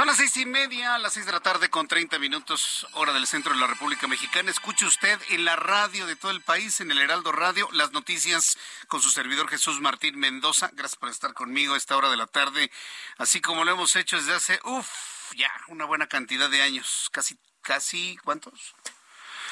[0.00, 3.26] Son las seis y media, las seis de la tarde con treinta minutos, hora del
[3.26, 4.50] centro de la República Mexicana.
[4.50, 8.56] Escuche usted en la radio de todo el país, en el Heraldo Radio, las noticias
[8.88, 10.70] con su servidor Jesús Martín Mendoza.
[10.72, 12.72] Gracias por estar conmigo a esta hora de la tarde,
[13.18, 14.88] así como lo hemos hecho desde hace, uff,
[15.36, 17.10] ya, una buena cantidad de años.
[17.12, 18.74] Casi, casi, ¿cuántos?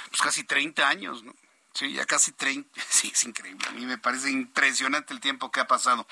[0.09, 1.35] Pues casi treinta años, ¿no?
[1.79, 2.69] Sí, ya casi 30.
[2.91, 3.65] Sí, es increíble.
[3.69, 6.09] A mí me parece impresionante el tiempo que ha pasado.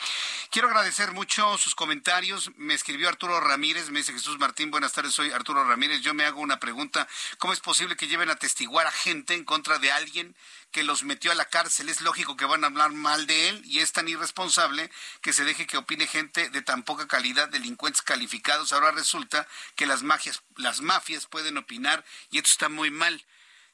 [0.53, 2.53] Quiero agradecer mucho sus comentarios.
[2.57, 6.03] Me escribió Arturo Ramírez, me dice Jesús Martín, buenas tardes, soy Arturo Ramírez.
[6.03, 7.09] Yo me hago una pregunta.
[7.39, 10.37] ¿Cómo es posible que lleven a testiguar a gente en contra de alguien
[10.71, 11.89] que los metió a la cárcel?
[11.89, 14.89] Es lógico que van a hablar mal de él y es tan irresponsable
[15.21, 18.73] que se deje que opine gente de tan poca calidad, delincuentes calificados.
[18.73, 23.25] Ahora resulta que las, magias, las mafias pueden opinar y esto está muy mal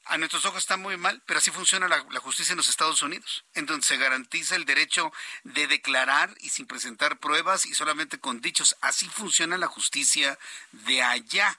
[0.06, 3.44] a nuestros ojos está muy mal, pero así funciona la, justicia en los Estados Unidos,
[3.54, 5.12] en donde se garantiza el derecho
[5.44, 8.76] de declarar y sin presentar pruebas y solamente con dichos.
[8.80, 10.38] Así funciona la justicia
[10.72, 11.58] de allá.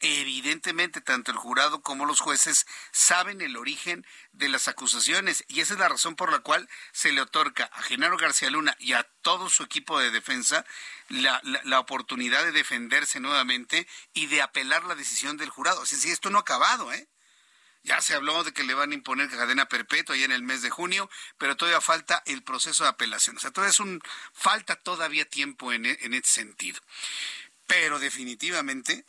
[0.00, 5.74] Evidentemente, tanto el jurado como los jueces saben el origen de las acusaciones y esa
[5.74, 9.04] es la razón por la cual se le otorga a Genaro García Luna y a
[9.22, 10.66] todo su equipo de defensa
[11.08, 15.82] la, la, oportunidad de defenderse nuevamente y de apelar la decisión del jurado.
[15.82, 17.08] Así que esto no ha acabado, ¿eh?
[17.84, 20.62] Ya se habló de que le van a imponer cadena perpetua ya en el mes
[20.62, 23.36] de junio, pero todavía falta el proceso de apelación.
[23.36, 24.00] O sea, todavía es un,
[24.32, 26.80] falta todavía tiempo en, en ese sentido.
[27.66, 29.04] Pero definitivamente,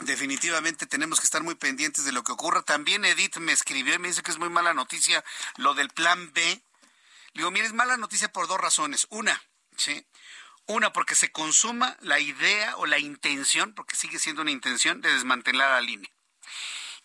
[0.00, 2.62] definitivamente tenemos que estar muy pendientes de lo que ocurra.
[2.62, 5.24] También Edith me escribió y me dice que es muy mala noticia
[5.56, 6.40] lo del plan B.
[7.32, 9.08] Le digo, mire, es mala noticia por dos razones.
[9.10, 9.42] Una,
[9.76, 10.06] ¿sí?
[10.66, 15.12] Una, porque se consuma la idea o la intención, porque sigue siendo una intención, de
[15.12, 16.10] desmantelar la línea.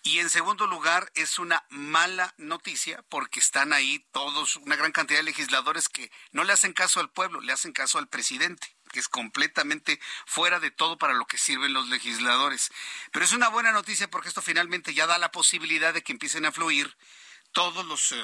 [0.06, 5.20] Y en segundo lugar, es una mala noticia porque están ahí todos, una gran cantidad
[5.20, 9.00] de legisladores que no le hacen caso al pueblo, le hacen caso al presidente que
[9.00, 12.72] es completamente fuera de todo para lo que sirven los legisladores.
[13.12, 16.46] Pero es una buena noticia porque esto finalmente ya da la posibilidad de que empiecen
[16.46, 16.96] a fluir
[17.54, 18.24] todos los eh,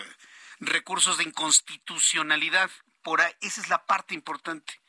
[0.60, 2.70] recursos de inconstitucionalidad.
[3.02, 4.80] Por ahí, esa es la parte importante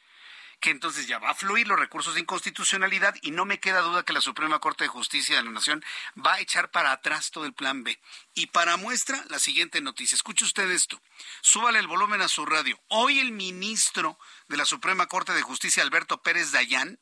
[0.61, 4.05] que entonces ya va a fluir los recursos de inconstitucionalidad y no me queda duda
[4.05, 5.83] que la Suprema Corte de Justicia de la Nación
[6.25, 7.99] va a echar para atrás todo el plan B.
[8.35, 10.15] Y para muestra, la siguiente noticia.
[10.15, 11.01] Escuche usted esto.
[11.41, 12.79] Súbale el volumen a su radio.
[12.89, 14.19] Hoy el ministro
[14.49, 16.99] de la Suprema Corte de Justicia, Alberto Pérez Dayán,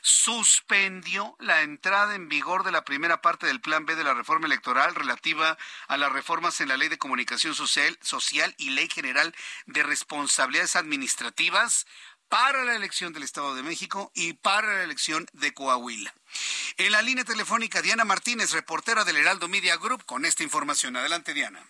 [0.00, 4.46] suspendió la entrada en vigor de la primera parte del Plan B de la reforma
[4.46, 9.34] electoral relativa a las reformas en la Ley de Comunicación Social, social y Ley General
[9.66, 11.86] de Responsabilidades Administrativas
[12.32, 16.14] para la elección del Estado de México y para la elección de Coahuila.
[16.78, 20.96] En la línea telefónica, Diana Martínez, reportera del Heraldo Media Group, con esta información.
[20.96, 21.62] Adelante, Diana.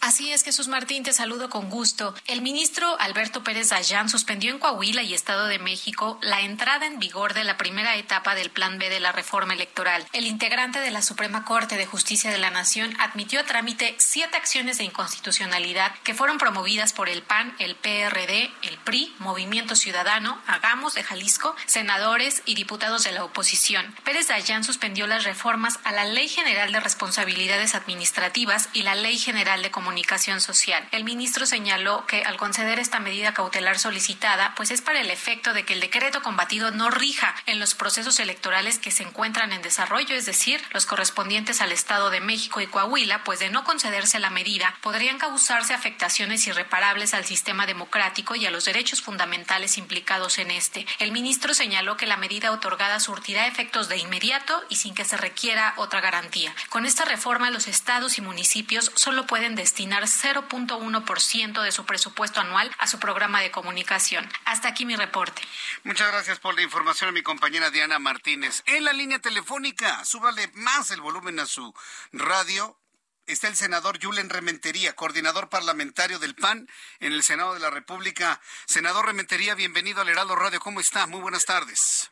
[0.00, 2.14] Así es, Jesús Martín, te saludo con gusto.
[2.26, 7.00] El ministro Alberto Pérez Dayán suspendió en Coahuila y Estado de México la entrada en
[7.00, 10.06] vigor de la primera etapa del Plan B de la reforma electoral.
[10.12, 14.36] El integrante de la Suprema Corte de Justicia de la Nación admitió a trámite siete
[14.36, 20.40] acciones de inconstitucionalidad que fueron promovidas por el PAN, el PRD, el PRI, Movimiento Ciudadano,
[20.46, 23.92] Hagamos de Jalisco, senadores y diputados de la oposición.
[24.04, 29.18] Pérez Dayán suspendió las reformas a la Ley General de Responsabilidades Administrativas y la Ley
[29.18, 30.84] General de Comunicación comunicación social.
[30.90, 35.52] El ministro señaló que al conceder esta medida cautelar solicitada, pues es para el efecto
[35.52, 39.62] de que el decreto combatido no rija en los procesos electorales que se encuentran en
[39.62, 44.18] desarrollo, es decir, los correspondientes al Estado de México y Coahuila, pues de no concederse
[44.18, 50.38] la medida, podrían causarse afectaciones irreparables al sistema democrático y a los derechos fundamentales implicados
[50.38, 50.84] en este.
[50.98, 55.16] El ministro señaló que la medida otorgada surtirá efectos de inmediato y sin que se
[55.16, 56.52] requiera otra garantía.
[56.70, 62.74] Con esta reforma, los estados y municipios solo pueden destinar 0.1% de su presupuesto anual
[62.78, 64.28] a su programa de comunicación.
[64.44, 65.42] Hasta aquí mi reporte.
[65.84, 68.62] Muchas gracias por la información a mi compañera Diana Martínez.
[68.66, 71.74] En la línea telefónica, súbale más el volumen a su
[72.12, 72.78] radio
[73.26, 76.68] está el senador Julen Rementería, coordinador parlamentario del PAN
[77.00, 78.40] en el Senado de la República.
[78.66, 80.60] Senador Rementería, bienvenido al Heraldo Radio.
[80.60, 81.06] ¿Cómo está?
[81.06, 82.10] Muy buenas tardes.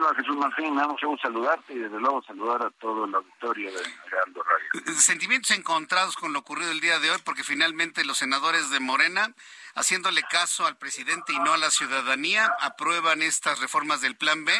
[0.00, 3.82] Hola Jesús Martín, me gusto saludarte y desde luego saludar a todo el auditorio de
[3.82, 4.94] Radio.
[4.96, 9.34] Sentimientos encontrados con lo ocurrido el día de hoy porque finalmente los senadores de Morena,
[9.74, 14.52] haciéndole caso al presidente y no a la ciudadanía, aprueban estas reformas del Plan B.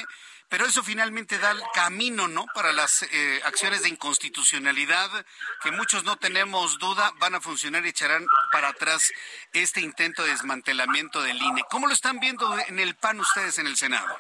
[0.48, 2.46] Pero eso finalmente da el camino, ¿no?
[2.54, 5.10] Para las eh, acciones de inconstitucionalidad
[5.62, 9.12] que muchos no tenemos duda van a funcionar y echarán para atrás
[9.52, 11.62] este intento de desmantelamiento del INE.
[11.70, 14.18] ¿Cómo lo están viendo en el PAN ustedes en el Senado?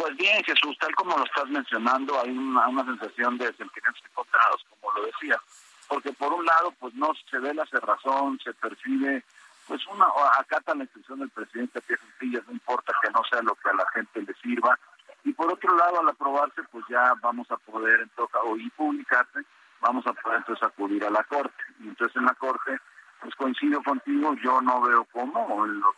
[0.00, 4.94] Pues bien, Jesús, tal como lo estás mencionando, hay una, sensación de sentimientos encontrados, como
[4.94, 5.38] lo decía,
[5.88, 9.22] porque por un lado, pues no se ve la cerrazón, se percibe,
[9.68, 10.06] pues una,
[10.38, 13.74] acata la instrucción del presidente Pierre Sencillas, no importa que no sea lo que a
[13.74, 14.78] la gente le sirva,
[15.22, 19.40] y por otro lado, al aprobarse, pues ya vamos a poder, entonces, o y publicarse,
[19.82, 22.78] vamos a poder entonces acudir a la Corte, y entonces en la Corte,
[23.20, 25.94] pues coincido contigo, yo no veo cómo, los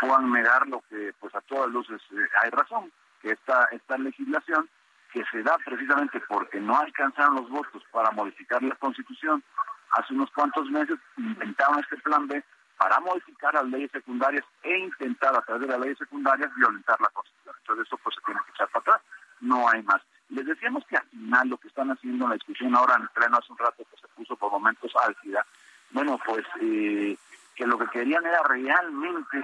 [0.00, 4.68] puedan negar lo que pues a todas luces eh, hay razón, que esta, esta legislación
[5.12, 9.42] que se da precisamente porque no alcanzaron los votos para modificar la constitución,
[9.92, 12.42] hace unos cuantos meses inventaron este plan B
[12.76, 17.08] para modificar las leyes secundarias e intentar a través de las leyes secundarias violentar la
[17.08, 17.54] constitución.
[17.60, 19.00] Entonces eso pues se tiene que echar para atrás,
[19.40, 20.02] no hay más.
[20.28, 23.08] Les decíamos que al final lo que están haciendo en la discusión ahora en el
[23.10, 25.46] pleno hace un rato que se puso por momentos álgida,
[25.90, 27.16] bueno pues eh,
[27.56, 29.42] que lo que querían era realmente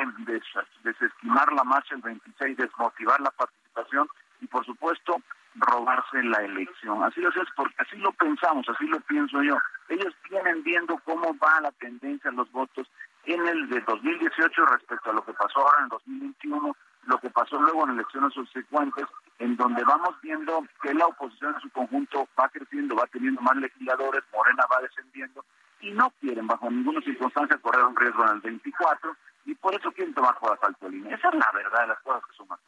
[0.84, 4.06] desestimar la marcha el 26, desmotivar la participación
[4.40, 5.16] y, por supuesto,
[5.54, 7.02] robarse la elección.
[7.02, 9.56] Así lo es porque así lo pensamos, así lo pienso yo.
[9.88, 12.86] Ellos vienen viendo cómo va la tendencia en los votos
[13.24, 17.30] en el de 2018 respecto a lo que pasó ahora en el 2021, lo que
[17.30, 19.06] pasó luego en elecciones subsecuentes,
[19.38, 23.56] en donde vamos viendo que la oposición en su conjunto va creciendo, va teniendo más
[23.56, 25.44] legisladores, Morena va descendiendo,
[25.82, 29.90] y no quieren bajo ninguna circunstancia correr un riesgo en el 24 y por eso
[29.92, 31.16] quieren tomar por asalto el línea.
[31.16, 32.60] Esa es la verdad de las cosas que son más.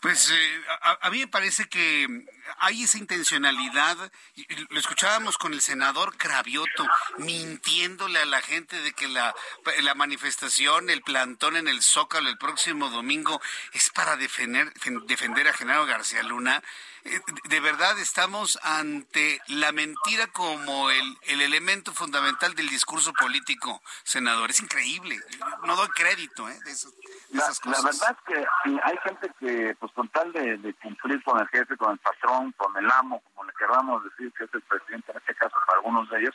[0.00, 0.62] Pues eh,
[1.00, 2.06] a, mí me parece que
[2.58, 3.96] hay esa intencionalidad.
[4.68, 6.86] Lo escuchábamos con el senador Cravioto
[7.16, 9.34] mintiéndole a la gente de que la,
[9.82, 13.40] la manifestación, el plantón en el Zócalo el próximo domingo
[13.72, 14.72] es para defender,
[15.06, 16.62] defender a Genaro García Luna.
[17.44, 24.50] De verdad estamos ante la mentira como el, el elemento fundamental del discurso político, senador.
[24.50, 25.16] Es increíble.
[25.64, 26.58] No doy crédito ¿eh?
[26.64, 27.82] de, esas cosas.
[27.82, 31.76] La verdad es que hay gente que, pues con tal de, cumplir con el jefe,
[31.76, 35.18] con el patrón, con el amo, como le queramos decir que es el presidente en
[35.18, 36.34] este caso para algunos de ellos,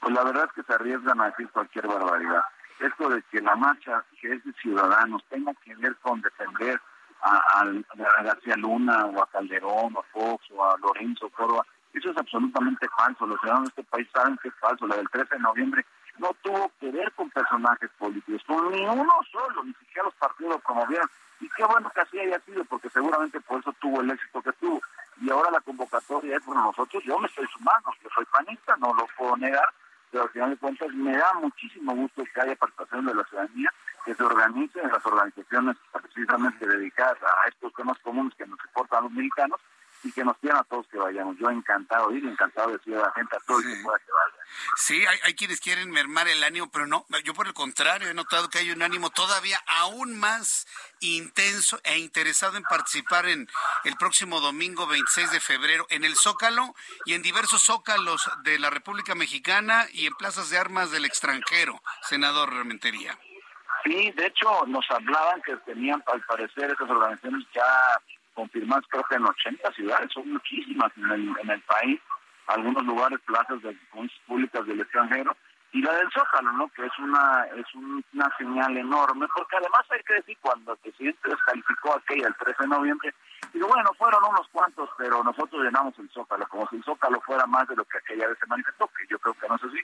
[0.00, 2.42] pues la verdad es que se arriesgan a decir cualquier barbaridad.
[2.80, 6.80] Esto de que la marcha que es de ciudadanos tenga que ver con defender
[7.22, 11.64] a, García Luna o a Calderón o a Fox o a Lorenzo Córdoba.
[11.92, 13.26] Eso es absolutamente falso.
[13.26, 14.86] Los ciudadanos de este país saben que es falso.
[14.86, 15.86] La del 13 de noviembre
[16.18, 20.54] no tuvo que ver con personajes políticos, con ni uno solo, ni siquiera los partidos
[20.54, 21.08] lo promovieron.
[21.40, 24.52] Y qué bueno que así haya sido, porque seguramente por eso tuvo el éxito que
[24.52, 24.80] tuvo.
[25.20, 28.94] Y ahora la convocatoria es, bueno, nosotros, yo me estoy sumando, yo soy panista, no
[28.94, 29.68] lo puedo negar,
[30.12, 33.72] pero al final de cuentas me da muchísimo gusto que haya participación de la ciudadanía
[34.04, 39.12] que se organicen las organizaciones precisamente dedicadas a estos temas comunes que nos importan los
[39.12, 39.58] mexicanos
[40.04, 41.36] y que nos pidan a todos que vayamos.
[41.38, 44.12] Yo encantado de ir, encantado de decir a la gente, a todos que pueda que
[44.12, 44.44] vaya.
[44.76, 48.14] Sí, hay, hay, quienes quieren mermar el ánimo, pero no, yo por el contrario he
[48.14, 50.66] notado que hay un ánimo todavía aún más
[51.00, 53.48] intenso e interesado en participar en
[53.84, 56.74] el próximo domingo 26 de febrero en el Zócalo
[57.06, 61.80] y en diversos zócalos de la República Mexicana y en plazas de armas del extranjero,
[62.02, 63.18] senador Rementería.
[63.84, 68.00] Sí, de hecho nos hablaban que tenían al parecer esas organizaciones ya
[68.34, 72.00] confirmadas creo que en 80 ciudades, son muchísimas en el, en el país,
[72.46, 73.76] algunos lugares, plazas de
[74.26, 75.36] públicas del extranjero,
[75.72, 76.68] y la del Zócalo, ¿no?
[76.68, 81.30] Que es una es una señal enorme, porque además hay que decir, cuando el presidente
[81.30, 83.14] descalificó aquella el 13 de noviembre,
[83.54, 87.46] digo, bueno, fueron unos cuantos, pero nosotros llenamos el Zócalo, como si el Zócalo fuera
[87.46, 89.80] más de lo que aquella vez se manifestó, que yo creo que no es así.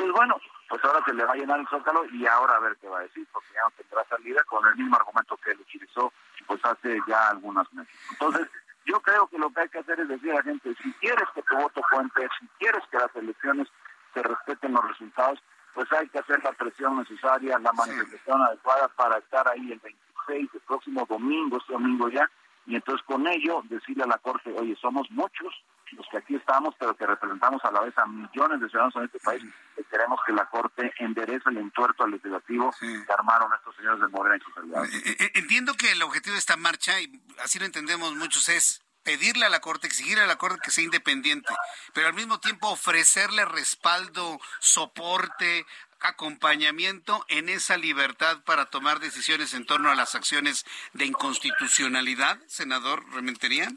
[0.00, 0.40] Entonces, bueno,
[0.70, 3.00] pues ahora se le va a llenar el Zócalo y ahora a ver qué va
[3.00, 6.10] a decir, porque ya no tendrá salida con el mismo argumento que él utilizó
[6.46, 7.94] pues hace ya algunas meses.
[8.12, 8.48] Entonces,
[8.86, 11.28] yo creo que lo que hay que hacer es decir a la gente, si quieres
[11.34, 13.68] que tu voto cuente, si quieres que las elecciones
[14.14, 15.38] se respeten los resultados,
[15.74, 20.48] pues hay que hacer la presión necesaria, la manifestación adecuada para estar ahí el 26,
[20.54, 22.28] el próximo domingo, este domingo ya,
[22.66, 25.52] y entonces con ello decirle a la Corte, oye, somos muchos
[25.92, 29.04] los que aquí estamos, pero que representamos a la vez a millones de ciudadanos en
[29.04, 29.44] este país,
[29.76, 34.08] y queremos que la Corte enderece el entuerto al legislativo que armaron estos señores de
[34.08, 34.88] Morena y sus aliados.
[34.94, 38.82] Eh, eh, entiendo que el objetivo de esta marcha, y así lo entendemos muchos, es
[39.02, 41.52] pedirle a la Corte, exigirle a la Corte que sea independiente,
[41.94, 45.66] pero al mismo tiempo ofrecerle respaldo, soporte,
[46.00, 50.64] acompañamiento en esa libertad para tomar decisiones en torno a las acciones
[50.94, 53.70] de inconstitucionalidad, senador Rementería?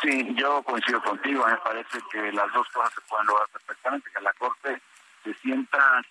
[0.00, 1.46] Sí, yo coincido contigo.
[1.46, 4.80] Me parece que las dos cosas se pueden lograr perfectamente, que la Corte
[5.24, 6.02] se sienta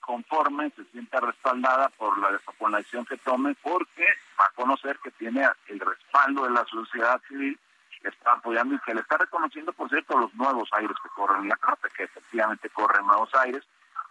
[0.00, 4.06] conforme, se sienta respaldada por la, por la decisión que tome, porque
[4.40, 7.58] va a conocer que tiene el respaldo de la sociedad civil
[8.00, 11.42] que está apoyando y que le está reconociendo, por cierto, los nuevos aires que corren
[11.42, 13.64] en la Corte, que efectivamente corren nuevos aires.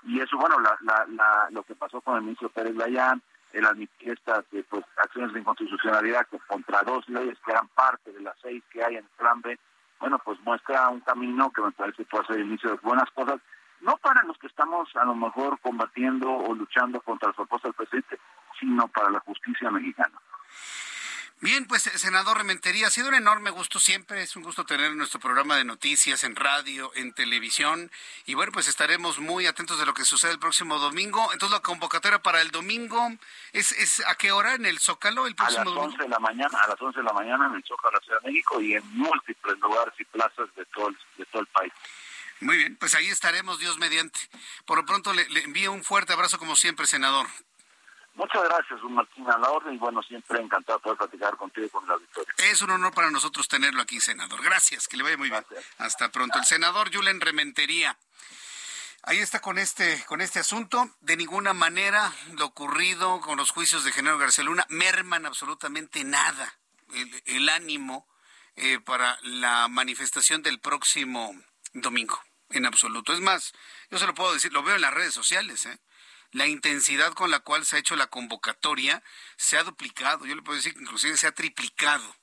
[0.03, 3.21] Y eso, bueno, la, la, lo que pasó con el ministro Pérez Layán,
[3.53, 8.21] el admitir estas eh, pues, acciones de inconstitucionalidad contra dos leyes que eran parte de
[8.21, 9.57] las seis que hay en el plan B,
[9.99, 13.39] bueno, pues muestra un camino que me parece puede ser el inicio de buenas cosas
[13.81, 17.85] no para los que estamos a lo mejor combatiendo o luchando contra las propuestas del
[17.87, 18.19] presidente,
[18.59, 20.19] sino para la justicia mexicana.
[21.39, 25.19] Bien, pues senador Rementería, ha sido un enorme gusto siempre, es un gusto tener nuestro
[25.19, 27.91] programa de noticias en radio, en televisión,
[28.25, 31.31] y bueno, pues estaremos muy atentos de lo que sucede el próximo domingo.
[31.31, 33.11] Entonces la convocatoria para el domingo,
[33.53, 35.83] ¿es, es a qué hora en el Zócalo el próximo domingo?
[35.83, 37.99] A las 11 de la mañana, a las 11 de la mañana en el Zócalo
[37.99, 41.47] de Ciudad de México y en múltiples lugares y plazas de todo de todo el
[41.47, 41.73] país.
[42.39, 44.19] Muy bien, pues ahí estaremos, Dios mediante.
[44.65, 47.27] Por lo pronto le, envío un fuerte abrazo como siempre, senador.
[48.17, 51.69] Muchas gracias, Martín, a la orden y bueno, siempre encantado de poder platicar contigo y
[51.69, 52.33] con la victoria.
[52.37, 54.41] Es un honor para nosotros tenerlo aquí, senador.
[54.41, 55.45] Gracias, que le vaya muy bien.
[55.77, 56.39] Hasta pronto.
[56.39, 57.95] El senador Julen Rementería.
[59.03, 60.89] Ahí está con este, con este asunto.
[61.01, 66.57] De ninguna manera lo ocurrido con los juicios de Genaro García Luna merman absolutamente nada
[67.25, 68.07] el, ánimo
[68.55, 71.35] eh, para la manifestación del próximo
[71.73, 73.13] domingo en absoluto.
[73.13, 73.53] Es más,
[73.91, 75.79] yo se lo puedo decir, lo veo en las redes sociales, ¿eh?
[76.31, 79.03] La intensidad con la cual se ha hecho la convocatoria
[79.37, 82.15] se ha duplicado, yo le puedo decir que inclusive se ha triplicado.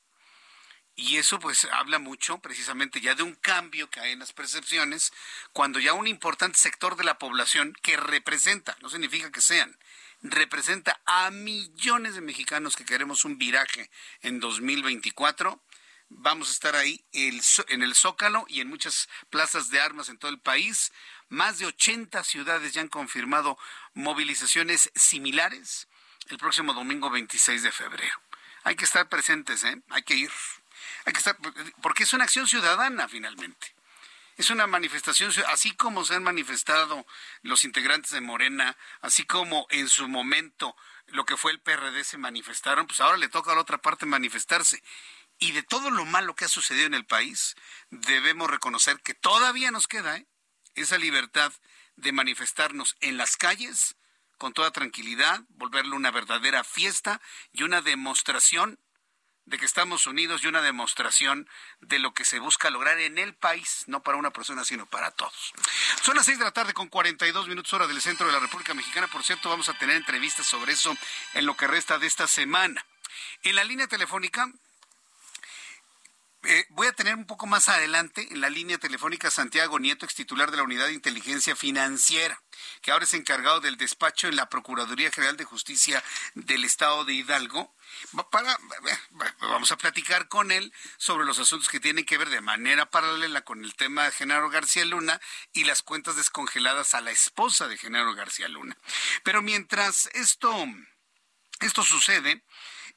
[0.97, 5.13] Y eso pues habla mucho precisamente ya de un cambio que hay en las percepciones,
[5.53, 9.77] cuando ya un importante sector de la población que representa, no significa que sean,
[10.23, 13.91] representa a millones de mexicanos que queremos un viraje
[14.21, 15.61] en 2024,
[16.17, 20.31] Vamos a estar ahí en el Zócalo y en muchas plazas de armas en todo
[20.31, 20.93] el país.
[21.29, 23.59] Más de 80 ciudades ya han confirmado
[23.95, 25.89] movilizaciones similares
[26.29, 28.21] el próximo domingo 26 de febrero.
[28.63, 29.83] Hay que estar presentes, ¿eh?
[29.91, 30.31] Hay que ir.
[31.05, 31.37] Hay que estar,
[31.83, 33.75] porque es una acción ciudadana finalmente.
[34.37, 37.07] Es una manifestación, así como se han manifestado
[37.43, 42.19] los integrantes de Morena, así como en su momento lo que fue el PRD se
[42.19, 44.83] manifestaron, pues ahora le toca a la otra parte manifestarse.
[45.39, 47.55] Y de todo lo malo que ha sucedido en el país,
[47.91, 50.27] debemos reconocer que todavía nos queda ¿eh?
[50.75, 51.53] Esa libertad
[51.97, 53.97] de manifestarnos en las calles
[54.39, 57.21] con toda tranquilidad, volverlo una verdadera fiesta
[57.53, 58.79] y una demostración
[59.47, 61.49] de que estamos unidos y una demostración
[61.81, 65.11] de lo que se busca lograr en el país, no para una persona, sino para
[65.11, 65.53] todos.
[66.03, 68.75] Son las seis de la tarde con 42 minutos hora del centro de la República
[68.75, 69.07] Mexicana.
[69.07, 70.97] Por cierto, vamos a tener entrevistas sobre eso
[71.35, 72.85] en lo que resta de esta semana.
[73.43, 74.51] En la línea telefónica
[76.47, 80.15] Eh, voy a tener un poco más adelante en la línea telefónica Santiago Nieto, ex
[80.15, 82.43] titular de la Unidad de Inteligencia Financiera,
[82.83, 87.15] que ahora es encargado del despacho en la Procuraduría General de Justicia del Estado de
[87.15, 87.75] Hidalgo.
[88.31, 88.59] Para,
[89.41, 93.41] vamos a platicar con él sobre los asuntos que tienen que ver de manera paralela
[93.43, 95.21] con el tema de Genaro García Luna
[95.55, 98.77] y las cuentas descongeladas a la esposa de Genaro García Luna.
[99.23, 100.67] Pero mientras esto,
[101.61, 102.45] esto sucede,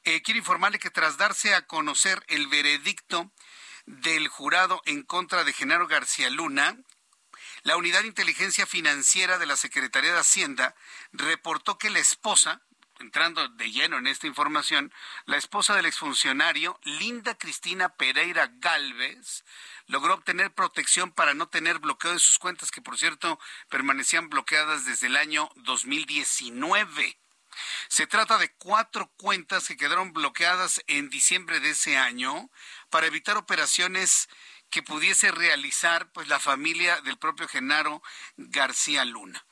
[0.04, 3.30] eh, quiero informarle que tras darse a conocer el veredicto
[3.86, 6.76] del jurado en contra de Genaro García Luna,
[7.62, 10.74] la Unidad de Inteligencia Financiera de la Secretaría de Hacienda
[11.12, 12.62] reportó que la esposa,
[12.98, 14.92] entrando de lleno en esta información,
[15.26, 19.44] la esposa del exfuncionario, Linda Cristina Pereira Galvez,
[19.86, 23.38] logró obtener protección para no tener bloqueo de sus cuentas, que por cierto
[23.68, 27.18] permanecían bloqueadas desde el año 2019.
[27.88, 32.50] Se trata de cuatro cuentas que quedaron bloqueadas en diciembre de ese año
[32.90, 34.28] para evitar operaciones
[34.70, 38.02] que pudiese realizar pues la familia del propio Genaro
[38.36, 39.44] García Luna.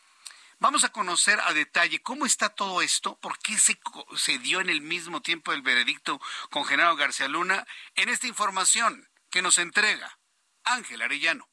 [0.58, 3.78] Vamos a conocer a detalle cómo está todo esto, por qué se,
[4.16, 9.08] se dio en el mismo tiempo el veredicto con Genaro García Luna en esta información
[9.30, 10.18] que nos entrega
[10.64, 11.48] Ángel Arellano.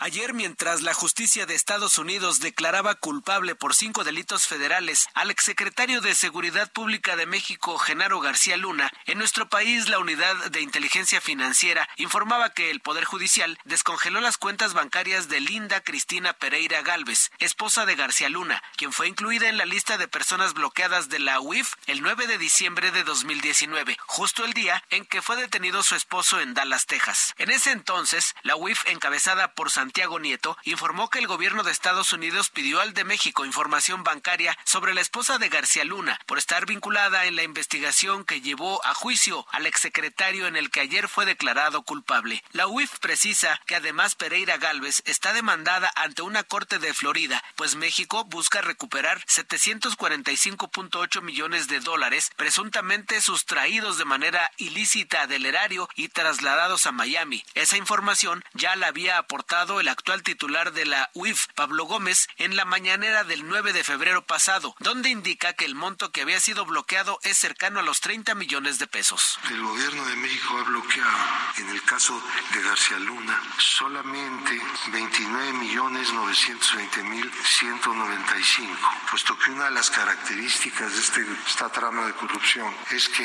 [0.00, 6.00] Ayer, mientras la justicia de Estados Unidos declaraba culpable por cinco delitos federales al exsecretario
[6.00, 11.20] de Seguridad Pública de México, Genaro García Luna, en nuestro país la Unidad de Inteligencia
[11.20, 17.32] Financiera informaba que el Poder Judicial descongeló las cuentas bancarias de Linda Cristina Pereira Galvez,
[17.40, 21.40] esposa de García Luna, quien fue incluida en la lista de personas bloqueadas de la
[21.40, 25.96] UIF el 9 de diciembre de 2019, justo el día en que fue detenido su
[25.96, 27.34] esposo en Dallas, Texas.
[27.36, 32.12] En ese entonces, la UIF, encabezada por Santiago Nieto, informó que el gobierno de Estados
[32.12, 36.66] Unidos pidió al de México información bancaria sobre la esposa de García Luna por estar
[36.66, 41.24] vinculada en la investigación que llevó a juicio al exsecretario en el que ayer fue
[41.24, 42.44] declarado culpable.
[42.52, 47.74] La UIF precisa que además Pereira Galvez está demandada ante una corte de Florida, pues
[47.74, 56.08] México busca recuperar 745.8 millones de dólares presuntamente sustraídos de manera ilícita del erario y
[56.08, 57.42] trasladados a Miami.
[57.54, 62.56] Esa información ya la había aportado el actual titular de la UIF, Pablo Gómez, en
[62.56, 66.64] la mañanera del 9 de febrero pasado, donde indica que el monto que había sido
[66.64, 69.38] bloqueado es cercano a los 30 millones de pesos.
[69.50, 71.18] El gobierno de México ha bloqueado,
[71.58, 72.20] en el caso
[72.52, 74.60] de García Luna, solamente
[74.92, 78.76] 29 millones 920 mil 195,
[79.10, 83.24] puesto que una de las características de este, esta trama de corrupción es que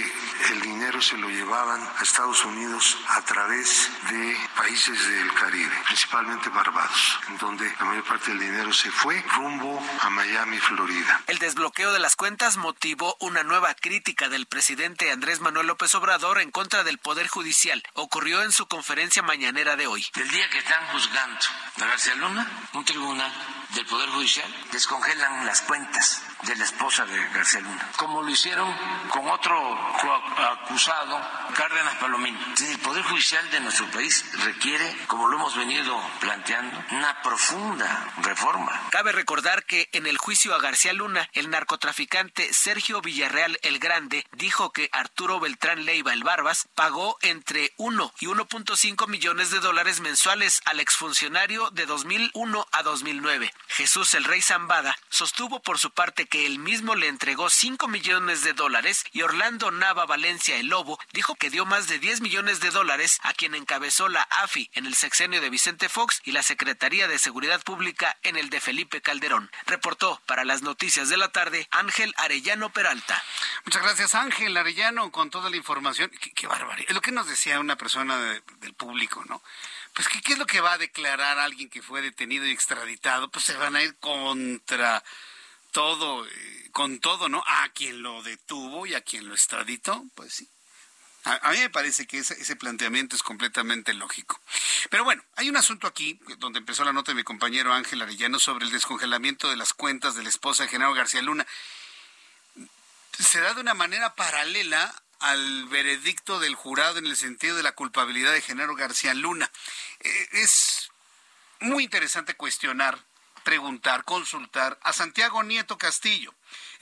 [0.51, 6.43] el dinero se lo llevaban a Estados Unidos a través de países del Caribe, principalmente
[6.50, 11.22] Barbados, en donde la mayor parte del dinero se fue rumbo a Miami, Florida.
[11.28, 16.39] El desbloqueo de las cuentas motivó una nueva crítica del presidente Andrés Manuel López Obrador
[16.39, 17.84] en contra del Poder Judicial.
[17.94, 20.06] Ocurrió en su conferencia mañanera de hoy.
[20.16, 21.39] El día que están juzgando
[21.82, 23.32] a García Luna, un tribunal
[23.74, 28.71] del Poder Judicial descongelan las cuentas de la esposa de García Luna, como lo hicieron
[29.09, 29.57] con otro
[30.51, 31.19] acusado,
[31.55, 32.38] Cárdenas Palomino.
[32.59, 38.80] El Poder Judicial de nuestro país requiere, como lo hemos venido planteando, una profunda reforma.
[38.91, 44.26] Cabe recordar que en el juicio a García Luna, el narcotraficante Sergio Villarreal el Grande
[44.34, 50.01] dijo que Arturo Beltrán Leiva el Barbas pagó entre 1 y 1.5 millones de dólares
[50.01, 53.53] mensuales al exfuncionario de 2001 a 2009.
[53.68, 58.43] Jesús el Rey Zambada sostuvo por su parte que él mismo le entregó 5 millones
[58.43, 62.59] de dólares y Orlando Nava Valencia el Lobo dijo que dio más de 10 millones
[62.59, 66.43] de dólares a quien encabezó la AFI en el sexenio de Vicente Fox y la
[66.43, 69.51] Secretaría de Seguridad Pública en el de Felipe Calderón.
[69.66, 73.24] Reportó para las noticias de la tarde Ángel Arellano Peralta.
[73.66, 76.11] Muchas gracias Ángel Arellano con toda la información.
[76.36, 76.89] Qué, barbaridad.
[76.89, 78.18] Es lo que nos decía una persona
[78.59, 79.41] del público, ¿no?
[79.94, 83.30] Pues ¿qué, ¿qué es lo que va a declarar alguien que fue detenido y extraditado?
[83.30, 85.04] Pues se van a ir contra
[85.72, 87.44] todo, eh, con todo, ¿no?
[87.46, 90.50] A quien lo detuvo y a quien lo extraditó, pues sí.
[91.26, 94.41] A, mí me parece que ese, planteamiento es completamente lógico.
[94.89, 98.39] Pero bueno, hay un asunto aquí, donde empezó la nota de mi compañero Ángel Arellano
[98.39, 101.48] sobre el descongelamiento de las cuentas de la esposa de Genaro García Luna.
[103.18, 107.71] Se da de una manera paralela al veredicto del jurado en el sentido de la
[107.71, 109.49] culpabilidad de Genaro García Luna.
[110.01, 110.91] Eh, es
[111.61, 112.99] muy interesante cuestionar
[113.45, 116.34] preguntar, consultar a Santiago Nieto Castillo.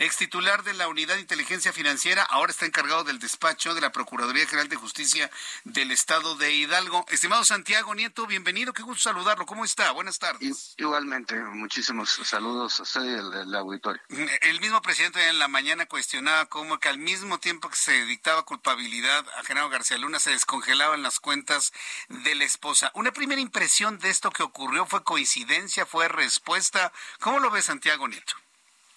[0.01, 3.91] Ex titular de la Unidad de Inteligencia Financiera, ahora está encargado del despacho de la
[3.91, 5.29] Procuraduría General de Justicia
[5.63, 7.05] del Estado de Hidalgo.
[7.09, 9.45] Estimado Santiago Nieto, bienvenido, qué gusto saludarlo.
[9.45, 9.91] ¿Cómo está?
[9.91, 10.73] Buenas tardes.
[10.77, 14.01] Igualmente, muchísimos saludos a usted y al auditorio.
[14.41, 18.43] El mismo presidente en la mañana cuestionaba cómo que al mismo tiempo que se dictaba
[18.43, 21.73] culpabilidad a Genaro García Luna se descongelaban las cuentas
[22.09, 22.91] de la esposa.
[22.95, 26.91] Una primera impresión de esto que ocurrió fue coincidencia, fue respuesta.
[27.19, 28.33] ¿Cómo lo ve Santiago Nieto?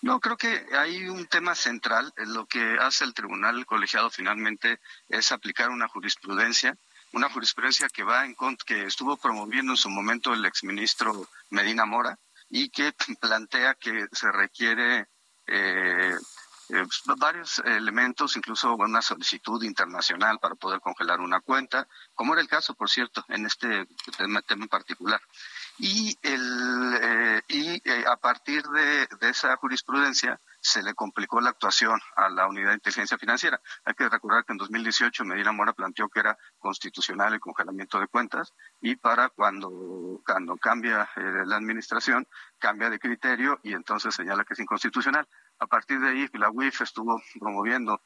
[0.05, 2.13] No, creo que hay un tema central.
[2.17, 4.79] Lo que hace el tribunal colegiado finalmente
[5.09, 6.77] es aplicar una jurisprudencia,
[7.13, 8.37] una jurisprudencia que va en
[8.67, 12.19] que estuvo promoviendo en su momento el exministro Medina Mora
[12.51, 15.07] y que plantea que se requiere
[15.47, 16.15] eh,
[16.69, 16.87] eh,
[17.17, 22.75] varios elementos, incluso una solicitud internacional para poder congelar una cuenta, como era el caso,
[22.75, 23.87] por cierto, en este
[24.19, 25.23] tema, tema en particular
[25.79, 32.01] y, el, eh, y eh, a partir de, esa jurisprudencia se le complicó la actuación
[32.17, 33.61] a la unidad de inteligencia financiera.
[33.85, 38.07] Hay que recordar que en 2018 Medina Mora planteó que era constitucional el congelamiento de
[38.07, 42.27] cuentas y para cuando, cuando cambia eh, la administración
[42.59, 45.27] cambia de criterio y entonces señala que es inconstitucional.
[45.59, 48.01] A partir de ahí la UIF estuvo promoviendo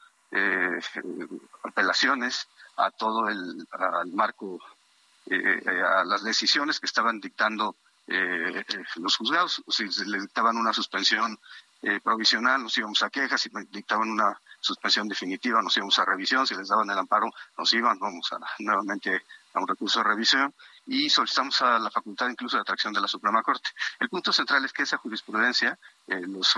[1.64, 2.46] apelaciones
[2.76, 4.58] a todo el al marco
[5.30, 7.76] eh, eh, a las decisiones que estaban dictando
[8.06, 8.64] eh,
[8.96, 9.62] los juzgados.
[9.68, 11.38] Si se le dictaban una suspensión
[12.02, 16.56] provisional, nos íbamos a quejas, si dictaban una suspensión definitiva, nos íbamos a revisión, si
[16.56, 19.22] les daban el amparo, nos a, nuevamente
[19.54, 20.52] a un recurso de revisión
[20.86, 23.70] y solicitamos a la facultad incluso de atracción de la Suprema Corte.
[24.00, 26.52] El punto central es que esa jurisprudencia, los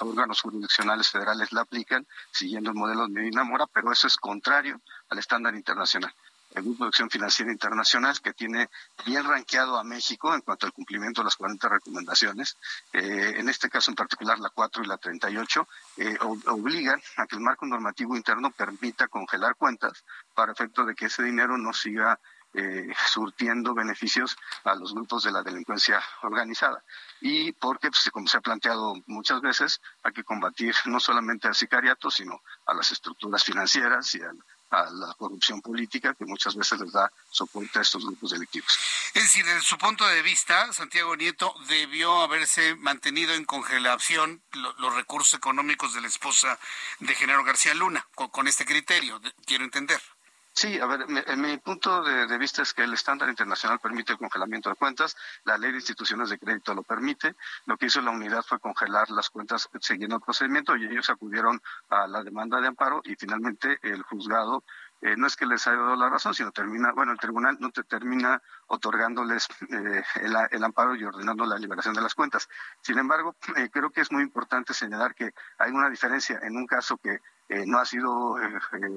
[0.00, 4.82] órganos jurisdiccionales federales la aplican siguiendo el modelo de Medina Mora, pero eso es contrario
[5.08, 6.12] al estándar internacional
[6.54, 8.68] el Grupo de Acción Financiera Internacional, que tiene
[9.04, 12.56] bien ranqueado a México en cuanto al cumplimiento de las 40 recomendaciones,
[12.92, 15.68] eh, en este caso en particular la 4 y la 38,
[15.98, 21.06] eh, obligan a que el marco normativo interno permita congelar cuentas para efecto de que
[21.06, 22.18] ese dinero no siga
[22.54, 26.82] eh, surtiendo beneficios a los grupos de la delincuencia organizada.
[27.20, 31.54] Y porque, pues, como se ha planteado muchas veces, hay que combatir no solamente al
[31.54, 34.38] sicariato, sino a las estructuras financieras y al
[34.70, 38.78] a la corrupción política que muchas veces les da soporte a estos grupos delictivos.
[39.14, 44.94] Es decir, desde su punto de vista, Santiago Nieto debió haberse mantenido en congelación los
[44.94, 46.58] recursos económicos de la esposa
[47.00, 50.00] de Genaro García Luna, con este criterio, quiero entender.
[50.52, 54.18] Sí, a ver, en mi punto de, vista es que el estándar internacional permite el
[54.18, 57.36] congelamiento de cuentas, la ley de instituciones de crédito lo permite,
[57.66, 61.60] lo que hizo la unidad fue congelar las cuentas siguiendo el procedimiento y ellos acudieron
[61.90, 64.64] a la demanda de amparo y finalmente el juzgado
[65.00, 67.70] eh, no es que les haya dado la razón, sino termina, bueno, el tribunal no
[67.70, 70.02] te termina otorgándoles eh,
[70.50, 72.48] el, amparo y ordenando la liberación de las cuentas.
[72.82, 76.66] Sin embargo, eh, creo que es muy importante señalar que hay una diferencia en un
[76.66, 77.20] caso que
[77.66, 78.36] no ha sido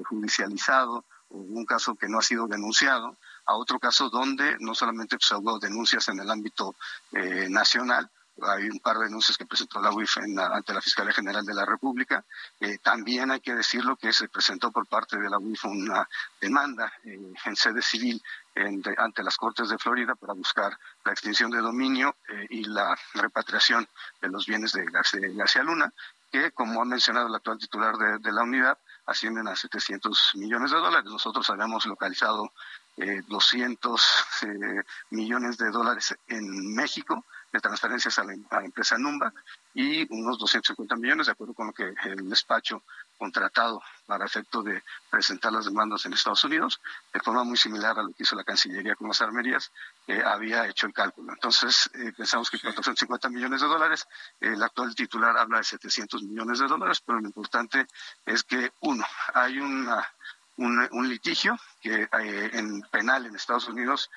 [0.04, 3.16] judicializado un caso que no ha sido denunciado,
[3.46, 6.76] a otro caso donde no solamente pues, hubo denuncias en el ámbito
[7.12, 8.08] eh, nacional,
[8.40, 11.66] hay un par de denuncias que presentó la UIF ante la Fiscalía General de la
[11.66, 12.24] República.
[12.60, 16.08] Eh, también hay que decirlo que se presentó por parte de la UIF una
[16.40, 18.22] demanda eh, en sede civil
[18.98, 22.16] ante las Cortes de Florida para buscar la extinción de dominio
[22.50, 23.88] y la repatriación
[24.20, 25.90] de los bienes de García, Luna,
[26.30, 28.76] que, como ha mencionado el actual titular de la unidad,
[29.06, 31.10] ascienden a 700 millones de dólares.
[31.10, 32.52] Nosotros habíamos localizado
[32.96, 34.00] 200
[34.42, 38.34] eh, eh, millones de dólares en México de transferencias a la,
[38.64, 39.32] empresa Numba
[39.74, 42.82] y unos 250 millones, de acuerdo con lo que el despacho
[43.18, 46.80] contratado para efecto de presentar las demandas en Estados Unidos,
[47.12, 49.70] de forma muy similar a lo que hizo la Cancillería con las armerías,
[50.24, 51.32] había hecho el cálculo.
[51.32, 54.06] Entonces, eh, pensamos que 450 millones de dólares,
[54.40, 57.86] el actual titular habla de 700 millones de dólares, pero lo importante
[58.26, 60.06] es que, uno, hay una,
[60.56, 64.10] un, litigio que eh, en penal en Estados Unidos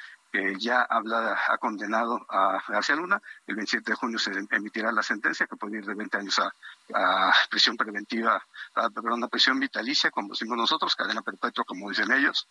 [0.60, 3.22] ya habla, ha condenado a García Luna.
[3.48, 7.34] El 27 de junio se emitirá la sentencia que puede ir de 20 años a,
[7.50, 8.44] prisión preventiva,
[8.76, 12.48] a, perdón, a prisión vitalicia, como decimos nosotros, cadena perpetua, como dicen ellos.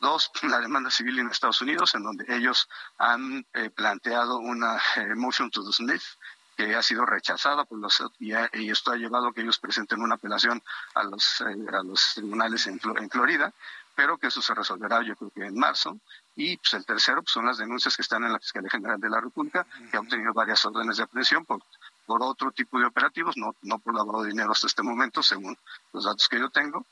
[0.00, 5.14] Dos, la demanda civil en Estados Unidos, en donde ellos han eh, planteado una eh,
[5.14, 6.18] motion to dismiss
[6.56, 8.32] que ha sido rechazada por los y,
[8.70, 10.62] esto ha llevado a que ellos presenten una apelación
[10.94, 13.50] a los eh, a los tribunales en, en Florida
[13.94, 15.98] pero que eso se resolverá yo creo que en marzo
[16.36, 19.10] y pues, el tercero pues, son las denuncias que están en la Fiscalía General de
[19.10, 21.60] la República, que ha obtenido varias órdenes de aprehensión por,
[22.06, 25.56] por otro tipo de operativos, no, no por lavado de dinero hasta este momento, según
[25.92, 26.86] los datos que yo tengo.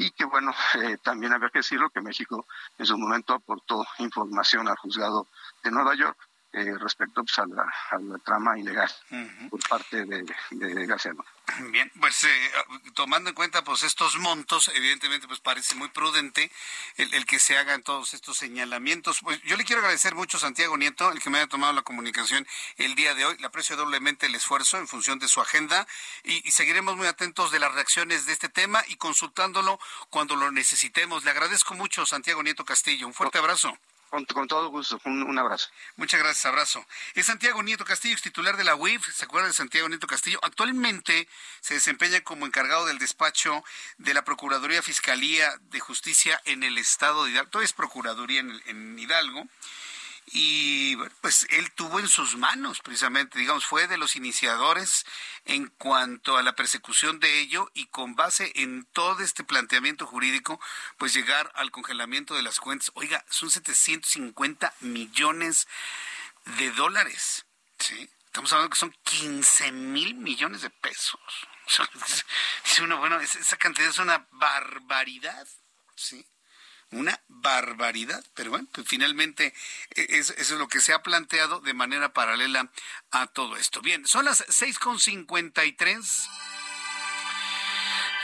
[0.00, 2.46] Y que bueno, eh, también había que decirlo que México
[2.78, 5.26] en su momento aportó información al juzgado
[5.64, 6.16] de Nueva York
[6.52, 8.88] eh, respecto pues, a, la, trama ilegal
[9.50, 11.14] por parte de, de García
[11.70, 12.50] Bien, pues eh,
[12.94, 16.50] tomando en cuenta pues estos montos, evidentemente pues parece muy prudente
[16.96, 19.20] el, que se hagan todos estos señalamientos.
[19.22, 21.82] Pues yo le quiero agradecer mucho a Santiago Nieto, el que me haya tomado la
[21.82, 22.46] comunicación
[22.76, 23.36] el día de hoy.
[23.38, 25.86] Le aprecio doblemente el esfuerzo en función de su agenda
[26.24, 29.80] y, y seguiremos muy atentos de las reacciones de este tema y consultándolo
[30.10, 31.24] cuando lo necesitemos.
[31.24, 33.06] Le agradezco mucho, Santiago Nieto Castillo.
[33.06, 33.78] Un fuerte abrazo.
[34.10, 35.68] Con, todo gusto, un, abrazo.
[35.96, 36.84] Muchas gracias, abrazo.
[37.14, 40.38] Es Santiago Nieto Castillo, titular de la UIF, ¿se acuerda de Santiago Nieto Castillo?
[40.42, 41.28] Actualmente
[41.60, 43.62] se desempeña como encargado del despacho
[43.98, 48.98] de la Procuraduría Fiscalía de Justicia en el Estado de Hidalgo, todo es Procuraduría en
[48.98, 49.46] Hidalgo,
[50.32, 55.06] y pues él tuvo en sus manos precisamente, digamos, fue de los iniciadores
[55.44, 60.60] en cuanto a la persecución de ello y con base en todo este planteamiento jurídico,
[60.96, 62.90] pues llegar al congelamiento de las cuentas.
[62.94, 65.68] Oiga, son 750 millones
[66.58, 67.46] de dólares,
[67.78, 68.08] ¿sí?
[68.26, 71.20] Estamos hablando que son 15 mil millones de pesos.
[72.64, 75.46] Es uno, bueno, esa cantidad es una barbaridad,
[75.94, 76.24] ¿sí?
[76.90, 79.54] Una barbaridad, pero bueno, pues finalmente
[79.94, 82.70] e, eso es lo que se ha planteado de manera paralela
[83.10, 83.80] a todo esto.
[83.80, 86.28] Bien, son las seis con cincuenta y tres.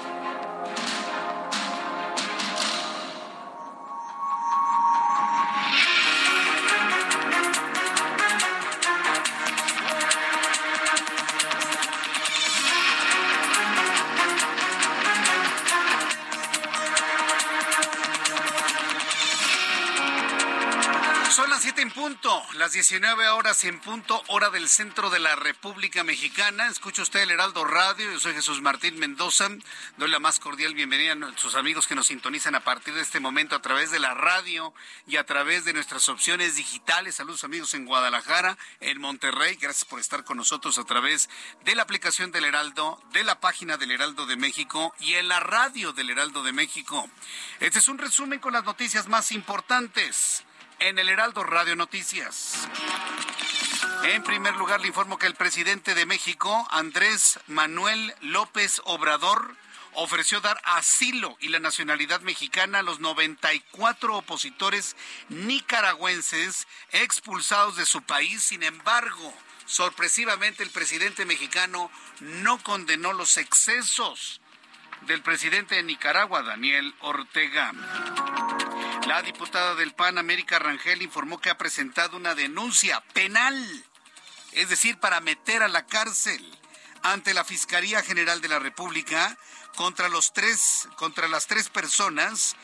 [22.55, 26.67] Las 19 horas en punto, hora del centro de la República Mexicana.
[26.67, 29.49] Escucha usted el Heraldo Radio, yo soy Jesús Martín Mendoza.
[29.97, 33.19] Doy la más cordial bienvenida a nuestros amigos que nos sintonizan a partir de este
[33.19, 34.73] momento a través de la radio
[35.07, 37.15] y a través de nuestras opciones digitales.
[37.15, 39.57] Saludos amigos en Guadalajara, en Monterrey.
[39.59, 41.29] Gracias por estar con nosotros a través
[41.63, 45.39] de la aplicación del Heraldo, de la página del Heraldo de México y en la
[45.39, 47.09] radio del Heraldo de México.
[47.59, 50.43] Este es un resumen con las noticias más importantes
[50.81, 52.67] en el Heraldo Radio Noticias.
[54.03, 59.55] En primer lugar, le informo que el presidente de México, Andrés Manuel López Obrador,
[59.93, 64.95] ofreció dar asilo y la nacionalidad mexicana a los 94 opositores
[65.29, 68.41] nicaragüenses expulsados de su país.
[68.41, 69.33] Sin embargo,
[69.67, 74.41] sorpresivamente el presidente mexicano no condenó los excesos
[75.01, 77.71] del presidente de Nicaragua, Daniel Ortega.
[79.07, 83.85] La diputada del PAN, América Rangel, informó que ha presentado una denuncia penal,
[84.51, 86.45] es decir, para meter a la cárcel
[87.03, 89.37] ante la Fiscalía General de la República
[89.75, 92.55] contra los tres, contra las tres personas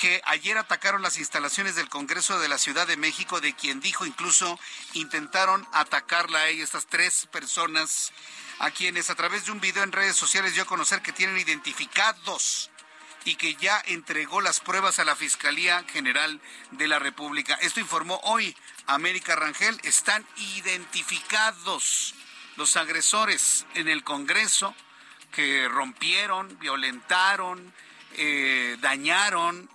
[0.00, 4.06] que ayer atacaron las instalaciones del Congreso de la Ciudad de México, de quien dijo
[4.06, 4.58] incluso
[4.94, 8.12] intentaron atacarla a ella, estas tres personas,
[8.60, 11.38] a quienes a través de un video en redes sociales dio a conocer que tienen
[11.38, 12.70] identificados
[13.24, 16.40] y que ya entregó las pruebas a la Fiscalía General
[16.70, 17.54] de la República.
[17.62, 18.54] Esto informó hoy
[18.86, 19.80] América Rangel.
[19.82, 22.14] Están identificados
[22.56, 24.74] los agresores en el Congreso
[25.32, 27.72] que rompieron, violentaron,
[28.12, 29.70] eh, dañaron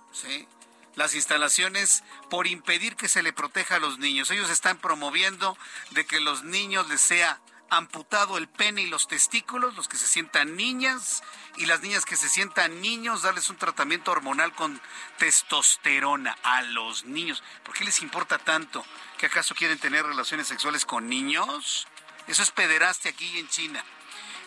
[0.94, 4.30] las instalaciones por impedir que se le proteja a los niños.
[4.30, 5.58] Ellos están promoviendo
[5.90, 10.06] de que los niños les sea amputado el pene y los testículos, los que se
[10.06, 11.22] sientan niñas
[11.56, 14.80] y las niñas que se sientan niños, darles un tratamiento hormonal con
[15.18, 17.42] testosterona a los niños.
[17.64, 18.84] ¿Por qué les importa tanto?
[19.18, 21.86] ¿Que acaso quieren tener relaciones sexuales con niños?
[22.26, 23.84] Eso es pederaste aquí en China.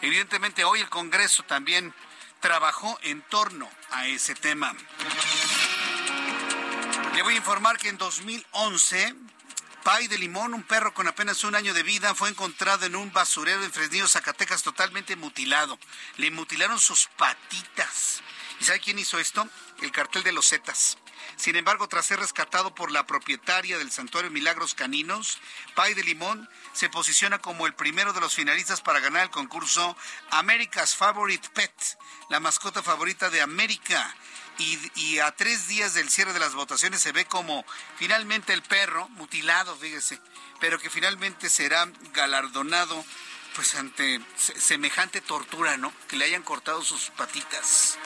[0.02, 1.94] Evidentemente hoy el Congreso también
[2.40, 4.74] trabajó en torno a ese tema.
[7.16, 9.16] Le voy a informar que en 2011
[9.84, 13.12] Pai de Limón, un perro con apenas un año de vida, fue encontrado en un
[13.14, 15.80] basurero en Fresnillo, Zacatecas, totalmente mutilado.
[16.18, 18.22] Le mutilaron sus patitas.
[18.60, 19.48] ¿Y sabe quién hizo esto?
[19.82, 20.98] El cartel de los Zetas.
[21.38, 25.40] Sin embargo, tras ser rescatado por la propietaria del Santuario Milagros Caninos,
[25.76, 29.96] Pai de Limón se posiciona como el primero de los finalistas para ganar el concurso
[30.32, 31.72] America's Favorite Pet,
[32.30, 34.14] la mascota favorita de América.
[34.60, 37.66] Y, a tres días del cierre de las votaciones se ve como
[37.98, 40.20] finalmente el perro, mutilado, fíjese,
[40.60, 43.04] pero que finalmente será galardonado
[43.56, 45.94] pues ante semejante tortura, ¿no?
[46.08, 47.98] Que le hayan cortado sus patitas.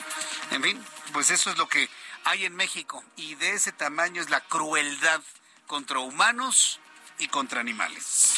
[0.52, 1.88] En fin, pues eso es lo que
[2.24, 5.20] hay en México y de ese tamaño es la crueldad
[5.66, 6.80] contra humanos
[7.18, 8.34] y contra animales.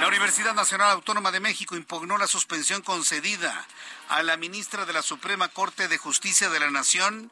[0.00, 3.66] La Universidad Nacional Autónoma de México impugnó la suspensión concedida
[4.08, 7.30] a la ministra de la Suprema Corte de Justicia de la Nación,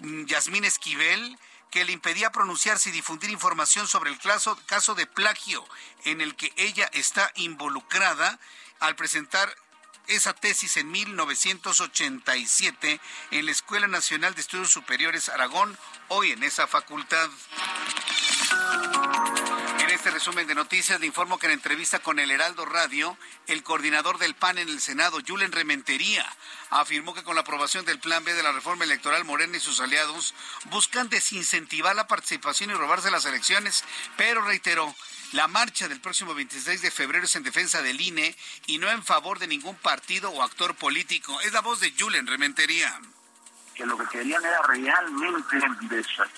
[0.00, 1.38] Yasmín Esquivel,
[1.70, 5.64] que le impedía pronunciarse y difundir información sobre el caso, caso de plagio
[6.04, 8.38] en el que ella está involucrada
[8.78, 9.52] al presentar
[10.06, 13.00] esa tesis en 1987
[13.30, 15.76] en la Escuela Nacional de Estudios Superiores Aragón,
[16.08, 17.30] hoy en esa facultad.
[19.94, 23.16] Este resumen de noticias le informo que en entrevista con el Heraldo Radio,
[23.46, 26.26] el coordinador del PAN en el Senado, Julen Rementería,
[26.70, 29.78] afirmó que con la aprobación del Plan B de la reforma electoral, Morena y sus
[29.78, 30.34] aliados
[30.64, 33.84] buscan desincentivar la participación y robarse las elecciones,
[34.16, 34.92] pero reiteró,
[35.30, 38.36] la marcha del próximo 26 de febrero es en defensa del INE
[38.66, 41.40] y no en favor de ningún partido o actor político.
[41.42, 43.00] Es la voz de Julen Rementería.
[43.76, 45.56] Que lo que querían era realmente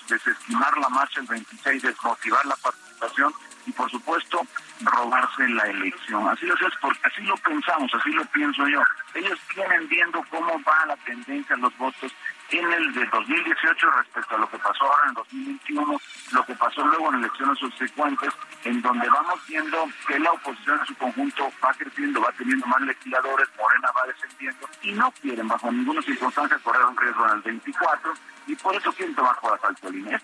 [0.09, 3.35] desestimar la marcha el 26, desmotivar la participación
[3.67, 4.41] y por supuesto
[4.81, 6.29] robarse la elección.
[6.29, 8.83] Así lo es, porque así lo pensamos, así lo pienso yo.
[9.15, 12.13] Ellos vienen viendo cómo va la tendencia en los votos
[12.51, 16.01] en el de 2018 respecto a lo que pasó ahora en 2021,
[16.33, 18.33] lo que pasó luego en elecciones subsecuentes,
[18.65, 22.81] en donde vamos viendo que la oposición en su conjunto va creciendo, va teniendo más
[22.83, 27.43] legisladores, Morena va descendiendo y no quieren bajo ninguna circunstancia correr un riesgo en el
[27.43, 28.15] 24
[28.47, 30.21] y por eso quieren tomar por asalto el.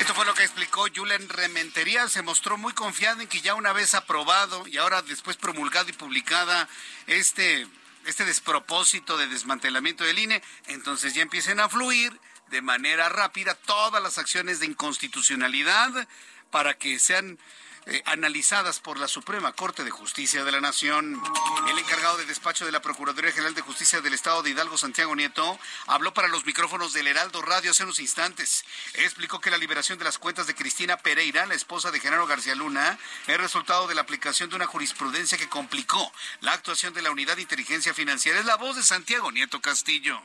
[0.00, 2.08] Esto fue lo que explicó Julen Rementería.
[2.08, 5.92] Se mostró muy confiado en que ya una vez aprobado y ahora después promulgado y
[5.92, 6.66] publicada
[7.06, 7.66] este
[8.06, 14.02] este despropósito de desmantelamiento del INE, entonces ya empiecen a fluir de manera rápida todas
[14.02, 16.08] las acciones de inconstitucionalidad
[16.50, 17.38] para que sean
[17.86, 21.20] eh, analizadas por la Suprema Corte de Justicia de la Nación.
[21.68, 25.16] El encargado de despacho de la Procuraduría General de Justicia del Estado de Hidalgo, Santiago
[25.16, 28.64] Nieto, habló para los micrófonos del Heraldo Radio hace unos instantes.
[28.94, 32.54] Explicó que la liberación de las cuentas de Cristina Pereira, la esposa de Genaro García
[32.54, 37.10] Luna, es resultado de la aplicación de una jurisprudencia que complicó la actuación de la
[37.10, 38.38] Unidad de Inteligencia Financiera.
[38.38, 40.20] Es la voz de Santiago Nieto Castillo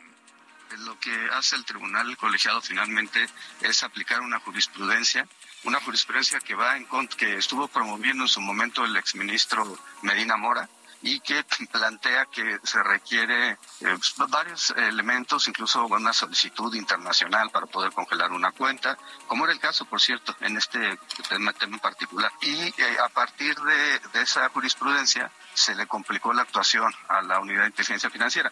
[0.80, 3.28] lo que hace el tribunal colegiado finalmente
[3.62, 5.28] es aplicar una jurisprudencia
[5.66, 6.86] una jurisprudencia que va en
[7.18, 10.70] que estuvo promoviendo en su momento el exministro Medina Mora
[11.02, 17.68] y que plantea que se requiere eh, pues, varios elementos, incluso una solicitud internacional para
[17.68, 18.98] poder congelar una cuenta,
[19.28, 20.98] como era el caso, por cierto, en este
[21.30, 22.32] tema, en particular.
[22.42, 27.40] Y eh, a partir de, de esa jurisprudencia se le complicó la actuación a la
[27.40, 28.52] unidad de inteligencia financiera.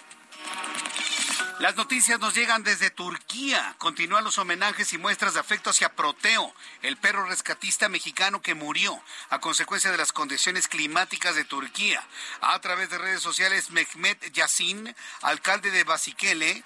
[1.64, 3.74] Las noticias nos llegan desde Turquía.
[3.78, 9.02] Continúan los homenajes y muestras de afecto hacia Proteo, el perro rescatista mexicano que murió
[9.30, 12.06] a consecuencia de las condiciones climáticas de Turquía.
[12.42, 16.66] A través de redes sociales, Mehmet Yasin, alcalde de Basikele,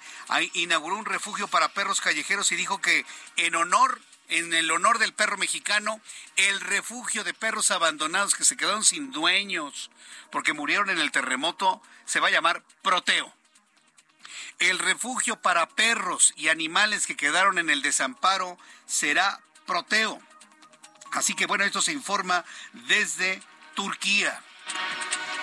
[0.54, 5.14] inauguró un refugio para perros callejeros y dijo que en honor en el honor del
[5.14, 6.00] perro mexicano,
[6.34, 9.92] el refugio de perros abandonados que se quedaron sin dueños
[10.32, 13.37] porque murieron en el terremoto se va a llamar Proteo
[14.58, 20.20] el refugio para perros y animales que quedaron en el desamparo será Proteo.
[21.12, 23.42] Así que bueno, esto se informa desde
[23.74, 24.42] Turquía.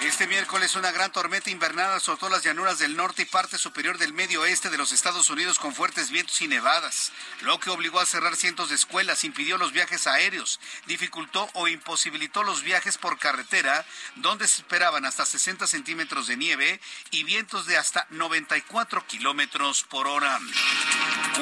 [0.02, 4.14] Este miércoles una gran tormenta invernal azotó las llanuras del norte y parte superior del
[4.14, 8.06] medio oeste de los Estados Unidos con fuertes vientos y nevadas, lo que obligó a
[8.06, 13.86] cerrar cientos de escuelas, impidió los viajes aéreos, dificultó o imposibilitó los viajes por carretera,
[14.18, 16.80] donde se esperaban hasta 60 centímetros de nieve
[17.12, 20.40] y vientos de hasta 94 kilómetros por hora.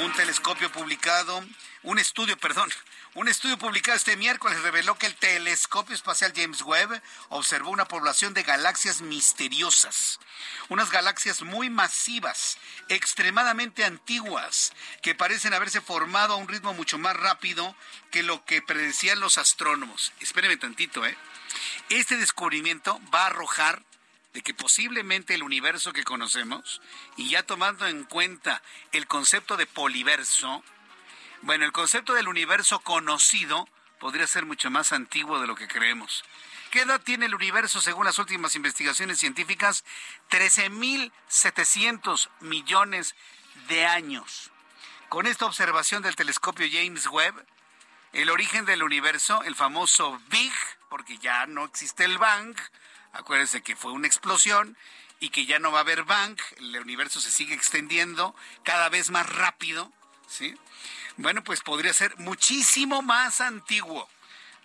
[0.01, 1.43] Un telescopio publicado,
[1.83, 2.69] un estudio, perdón,
[3.13, 8.33] un estudio publicado este miércoles reveló que el telescopio espacial James Webb observó una población
[8.33, 10.19] de galaxias misteriosas,
[10.69, 12.57] unas galaxias muy masivas,
[12.87, 14.71] extremadamente antiguas,
[15.01, 17.75] que parecen haberse formado a un ritmo mucho más rápido
[18.11, 20.13] que lo que predecían los astrónomos.
[20.21, 21.17] Espérenme tantito, ¿eh?
[21.89, 23.83] Este descubrimiento va a arrojar
[24.33, 26.81] de que posiblemente el universo que conocemos,
[27.17, 30.63] y ya tomando en cuenta el concepto de poliverso,
[31.43, 33.67] bueno, el concepto del universo conocido
[33.99, 36.23] podría ser mucho más antiguo de lo que creemos.
[36.71, 39.83] ¿Qué edad tiene el universo según las últimas investigaciones científicas?
[40.31, 43.15] 13.700 millones
[43.67, 44.51] de años.
[45.09, 47.45] Con esta observación del telescopio James Webb,
[48.13, 50.53] el origen del universo, el famoso Big,
[50.89, 52.55] porque ya no existe el Bang,
[53.11, 54.77] acuérdense que fue una explosión
[55.19, 58.33] y que ya no va a haber Bang, el universo se sigue extendiendo
[58.63, 59.91] cada vez más rápido,
[60.27, 60.55] ¿sí?
[61.17, 64.09] Bueno, pues podría ser muchísimo más antiguo.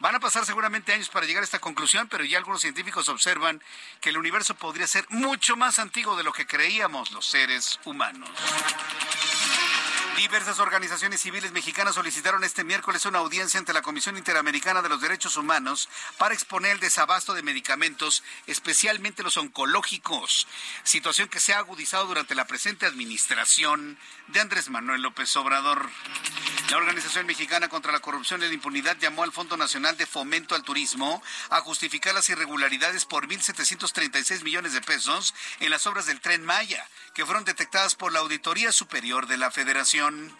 [0.00, 3.60] Van a pasar seguramente años para llegar a esta conclusión, pero ya algunos científicos observan
[4.00, 8.30] que el universo podría ser mucho más antiguo de lo que creíamos los seres humanos.
[10.18, 15.00] Diversas organizaciones civiles mexicanas solicitaron este miércoles una audiencia ante la Comisión Interamericana de los
[15.00, 15.88] Derechos Humanos
[16.18, 20.48] para exponer el desabasto de medicamentos, especialmente los oncológicos,
[20.82, 23.96] situación que se ha agudizado durante la presente administración
[24.26, 25.88] de Andrés Manuel López Obrador.
[26.70, 30.56] La Organización Mexicana contra la Corrupción y la Impunidad llamó al Fondo Nacional de Fomento
[30.56, 36.20] al Turismo a justificar las irregularidades por 1.736 millones de pesos en las obras del
[36.20, 36.84] tren Maya,
[37.18, 40.32] que fueron detectadas por la Auditoría Superior de la Federación.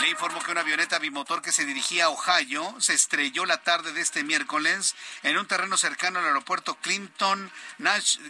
[0.00, 3.92] Le informó que una avioneta bimotor que se dirigía a Ohio se estrelló la tarde
[3.92, 7.50] de este miércoles en un terreno cercano al aeropuerto Clinton,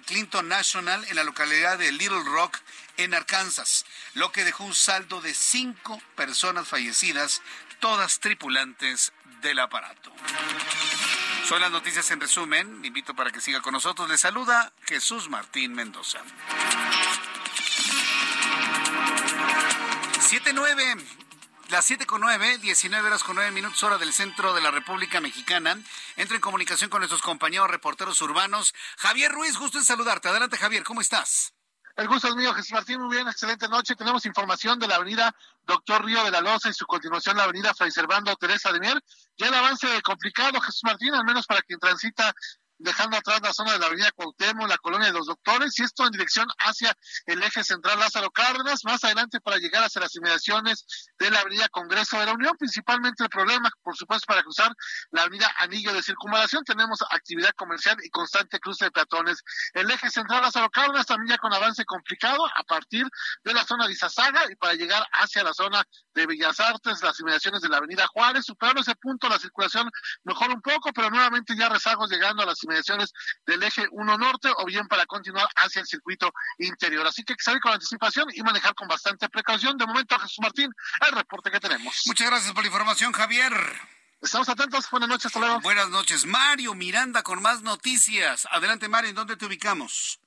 [0.07, 2.57] Clinton National en la localidad de Little Rock,
[2.97, 3.85] en Arkansas,
[4.15, 7.43] lo que dejó un saldo de cinco personas fallecidas,
[7.79, 10.11] todas tripulantes del aparato.
[11.47, 12.81] Son las noticias en resumen.
[12.81, 14.09] Le invito para que siga con nosotros.
[14.09, 16.21] Le saluda Jesús Martín Mendoza.
[20.31, 21.05] 7-9,
[21.71, 25.21] las 7 con 9, 19 horas con 9 minutos hora del centro de la República
[25.21, 25.77] Mexicana.
[26.15, 28.73] Entro en comunicación con nuestros compañeros reporteros urbanos.
[28.99, 30.29] Javier Ruiz, gusto en saludarte.
[30.29, 31.53] Adelante, Javier, ¿cómo estás?
[31.97, 33.01] El gusto es mío, Jesús Martín.
[33.01, 33.97] Muy bien, excelente noche.
[33.97, 37.75] Tenemos información de la avenida Doctor Río de la Loza y su continuación la avenida
[37.75, 39.03] Fray Servando Teresa de Mier.
[39.37, 42.33] Ya el avance complicado, Jesús Martín, al menos para quien transita
[42.81, 46.05] dejando atrás la zona de la avenida Cuauhtémoc, la colonia de los doctores, y esto
[46.05, 50.87] en dirección hacia el eje central Lázaro Cárdenas, más adelante para llegar hacia las inmediaciones
[51.19, 54.73] de la avenida Congreso de la Unión, principalmente el problema, por supuesto, para cruzar
[55.11, 59.43] la avenida Anillo de Circunvalación, tenemos actividad comercial y constante cruce de peatones.
[59.75, 63.07] El eje central Lázaro Cárdenas también ya con avance complicado a partir
[63.45, 67.21] de la zona de Izazaga y para llegar hacia la zona de Bellas Artes, las
[67.21, 69.91] inmediaciones de la avenida Juárez, superando ese punto la circulación
[70.25, 73.13] mejor un poco, pero nuevamente ya rezagos llegando a las inmediaciones
[73.47, 77.07] del eje 1 norte o bien para continuar hacia el circuito interior.
[77.07, 79.77] Así que hay que salir con anticipación y manejar con bastante precaución.
[79.77, 80.73] De momento, Jesús Martín,
[81.07, 82.03] el reporte que tenemos.
[82.07, 83.53] Muchas gracias por la información, Javier.
[84.23, 84.89] Estamos atentos.
[84.91, 85.61] Buenas noches, hasta luego.
[85.61, 86.27] Buenas noches.
[86.27, 88.47] Mario Miranda con más noticias.
[88.51, 90.21] Adelante, Mario, ¿en dónde te ubicamos?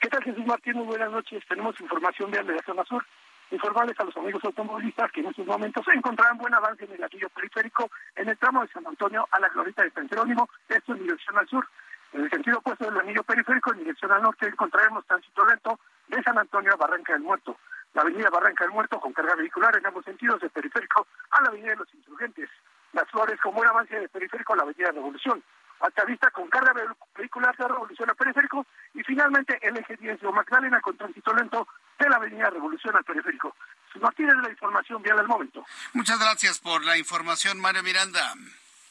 [0.00, 0.74] ¿Qué tal, Jesús Martín?
[0.74, 1.42] Muy buenas noches.
[1.48, 3.04] Tenemos información de la zona sur
[3.50, 7.02] informarles a los amigos automovilistas que en estos momentos se encontrarán buen avance en el
[7.02, 10.92] anillo periférico en el tramo de San Antonio a la glorita de San Jerónimo, esto
[10.92, 11.66] en dirección al sur.
[12.12, 15.78] En el sentido opuesto del anillo periférico, en dirección al norte, encontraremos tránsito lento
[16.08, 17.56] de San Antonio a Barranca del Muerto.
[17.94, 21.48] La avenida Barranca del Muerto con carga vehicular en ambos sentidos, de periférico a la
[21.48, 22.48] avenida de los Insurgentes.
[22.92, 25.42] Las Flores con buen avance de periférico a la avenida Revolución.
[25.80, 26.74] Altavista con carga
[27.16, 31.66] vehicular de Revolución a periférico y finalmente el eje 10 de Magdalena con tránsito lento
[32.04, 33.54] de la avenida Revolución al periférico.
[34.00, 35.64] Martínez, la información vial al momento.
[35.92, 38.34] Muchas gracias por la información, Mario Miranda.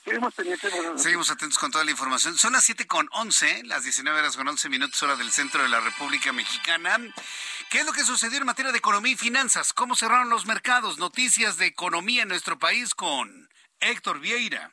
[0.04, 0.34] Seguimos.
[0.96, 2.38] Seguimos atentos con toda la información.
[2.38, 5.70] Son las 7 con 11, las 19 horas con 11 minutos hora del centro de
[5.70, 6.98] la República Mexicana.
[7.70, 9.74] ¿Qué es lo que sucedió en materia de economía y finanzas?
[9.74, 10.98] ¿Cómo cerraron los mercados?
[10.98, 13.50] Noticias de economía en nuestro país con
[13.80, 14.72] Héctor Vieira.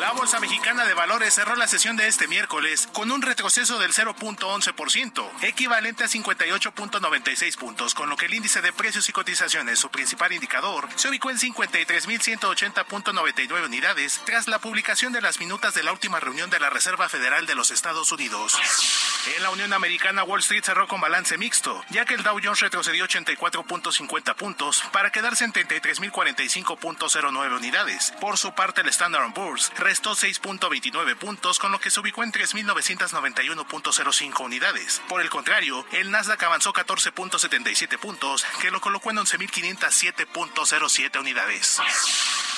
[0.00, 3.92] La Bolsa Mexicana de Valores cerró la sesión de este miércoles con un retroceso del
[3.92, 9.90] 0.11%, equivalente a 58.96 puntos, con lo que el índice de precios y cotizaciones, su
[9.90, 15.92] principal indicador, se ubicó en 53.180.99 unidades tras la publicación de las minutas de la
[15.92, 18.58] última reunión de la Reserva Federal de los Estados Unidos.
[19.36, 22.58] En la Unión Americana, Wall Street cerró con balance mixto, ya que el Dow Jones
[22.60, 28.12] retrocedió 84.50 puntos para quedarse en 33.045.09 unidades.
[28.20, 32.32] Por su parte, el Standard Poor's restó 6.29 puntos, con lo que se ubicó en
[32.32, 35.02] 3.991.05 unidades.
[35.08, 41.82] Por el contrario, el Nasdaq avanzó 14.77 puntos, que lo colocó en 11.507.07 unidades.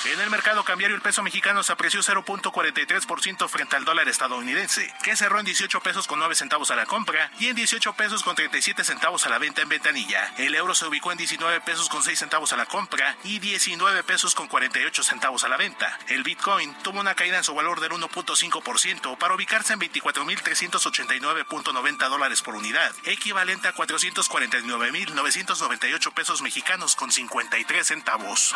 [0.05, 5.17] En el mercado cambiario el peso mexicano se apreció 0.43% frente al dólar estadounidense, que
[5.17, 8.35] cerró en 18 pesos con 9 centavos a la compra y en 18 pesos con
[8.35, 10.33] 37 centavos a la venta en ventanilla.
[10.37, 14.03] El euro se ubicó en 19 pesos con 6 centavos a la compra y 19
[14.03, 15.99] pesos con 48 centavos a la venta.
[16.07, 22.41] El Bitcoin tuvo una caída en su valor del 1.5% para ubicarse en 24.389.90 dólares
[22.41, 28.55] por unidad, equivalente a 449.998 pesos mexicanos con 53 centavos.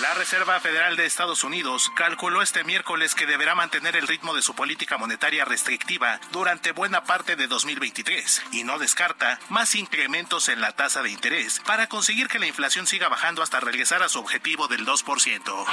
[0.00, 4.40] La Reserva Federal de Estados Unidos calculó este miércoles que deberá mantener el ritmo de
[4.40, 10.62] su política monetaria restrictiva durante buena parte de 2023 y no descarta más incrementos en
[10.62, 14.20] la tasa de interés para conseguir que la inflación siga bajando hasta regresar a su
[14.20, 15.66] objetivo del 2%.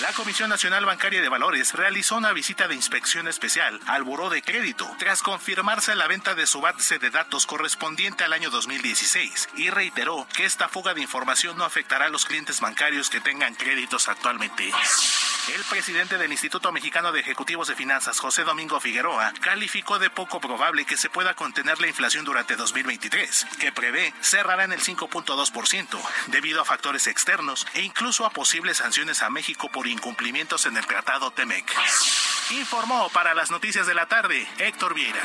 [0.00, 4.42] La Comisión Nacional Bancaria de Valores realizó una visita de inspección especial al Buró de
[4.42, 9.70] Crédito tras confirmarse la venta de su base de datos correspondiente al año 2016 y
[9.70, 14.08] reiteró que esta fuga de información no afectará a los clientes bancarios que tengan créditos
[14.08, 14.72] actualmente.
[15.54, 20.40] El presidente del Instituto Mexicano de Ejecutivos de Finanzas, José Domingo Figueroa, calificó de poco
[20.40, 25.98] probable que se pueda contener la inflación durante 2023, que prevé cerrará en el 5.2%
[26.26, 30.86] debido a factores externos e incluso a posibles sanciones a México por incumplimientos en el
[30.86, 31.64] Tratado TEMEC.
[32.50, 35.20] Informó para las noticias de la tarde Héctor Vieira.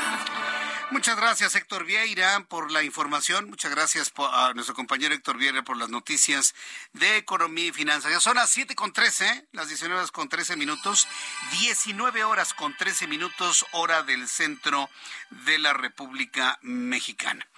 [0.90, 3.48] Muchas gracias, Héctor Vieira, por la información.
[3.48, 6.54] Muchas gracias a nuestro compañero Héctor Vieira por las noticias
[6.92, 8.12] de economía y finanzas.
[8.12, 11.08] Ya son las 7 con 13, las 19 horas con 13 minutos,
[11.52, 14.90] 19 horas con 13 minutos, hora del centro
[15.30, 17.48] de la República Mexicana.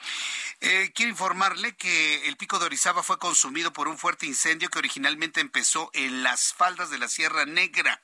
[0.61, 4.79] Eh, quiero informarle que el pico de Orizaba fue consumido por un fuerte incendio que
[4.79, 8.01] originalmente empezó en las faldas de la Sierra Negra,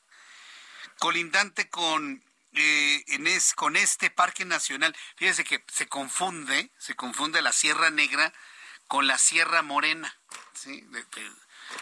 [0.99, 2.22] colindante con
[2.55, 3.05] eh,
[3.55, 4.95] con este parque nacional.
[5.16, 8.32] Fíjese que se confunde, se confunde la Sierra Negra
[8.88, 10.14] con la Sierra Morena,
[10.53, 10.84] ¿sí?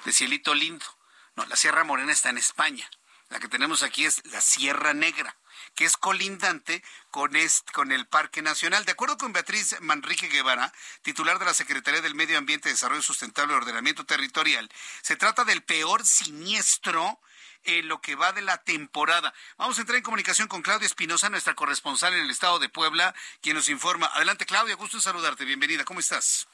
[0.04, 0.86] de, Cielito Lindo.
[1.34, 2.88] No, la Sierra Morena está en España.
[3.30, 5.36] La que tenemos aquí es la Sierra Negra
[5.74, 7.32] que es colindante con,
[7.72, 8.84] con el Parque Nacional.
[8.84, 13.54] De acuerdo con Beatriz Manrique Guevara, titular de la Secretaría del Medio Ambiente, Desarrollo Sustentable
[13.54, 14.70] y Ordenamiento Territorial,
[15.02, 17.20] se trata del peor siniestro
[17.64, 19.32] en lo que va de la temporada.
[19.56, 23.14] Vamos a entrar en comunicación con Claudia Espinosa, nuestra corresponsal en el estado de Puebla,
[23.40, 24.06] quien nos informa.
[24.06, 25.44] Adelante, Claudia, gusto en saludarte.
[25.44, 25.84] Bienvenida.
[25.84, 26.48] ¿Cómo estás?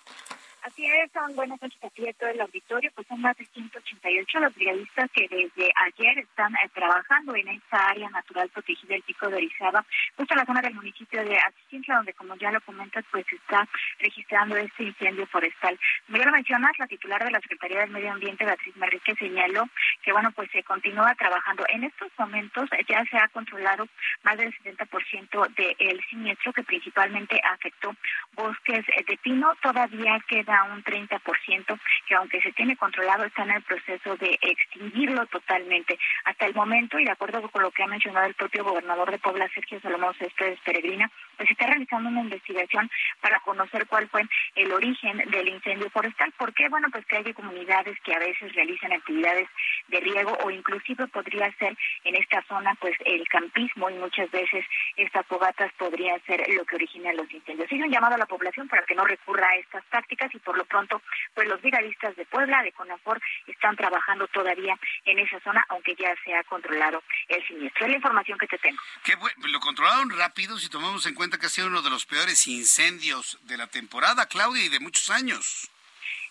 [0.66, 4.52] Así es, son buenas noches a todo el auditorio, pues son más de 188 los
[4.52, 9.36] brigadistas que desde ayer están eh, trabajando en esta área natural protegida del Pico de
[9.36, 9.86] Orizaba,
[10.16, 13.68] justo en la zona del municipio de Asistintla, donde como ya lo comentas, pues está
[14.00, 15.78] registrando este incendio forestal.
[16.06, 19.68] Como ya lo mencionas, la titular de la Secretaría del Medio Ambiente, Beatriz Marrique, señaló
[20.02, 21.64] que bueno, pues se continúa trabajando.
[21.68, 23.86] En estos momentos ya se ha controlado
[24.24, 27.94] más del 70% del siniestro que principalmente afectó
[28.32, 29.54] bosques de pino.
[29.62, 35.26] Todavía queda un 30%, que aunque se tiene controlado, está en el proceso de extinguirlo
[35.26, 35.98] totalmente.
[36.24, 39.18] Hasta el momento, y de acuerdo con lo que ha mencionado el propio gobernador de
[39.18, 44.22] Puebla, Sergio Salomón Céspedes Peregrina, pues está realizando una investigación para conocer cuál fue
[44.54, 46.32] el origen del incendio forestal.
[46.36, 49.48] porque Bueno, pues que hay comunidades que a veces realizan actividades
[49.88, 54.64] de riego o inclusive podría ser en esta zona pues el campismo y muchas veces
[54.96, 57.68] estas fogatas podrían ser lo que origina los incendios.
[57.68, 60.56] Sigue un llamado a la población para que no recurra a estas tácticas y por
[60.56, 61.02] lo pronto
[61.34, 66.14] pues los brigadistas de Puebla, de CONAFOR, están trabajando todavía en esa zona, aunque ya
[66.24, 67.86] se ha controlado el siniestro.
[67.86, 68.80] Es la información que te tengo.
[69.44, 73.38] lo controlaron rápido si tomamos en cuenta que ha sido uno de los peores incendios
[73.42, 75.70] de la temporada, Claudia, y de muchos años.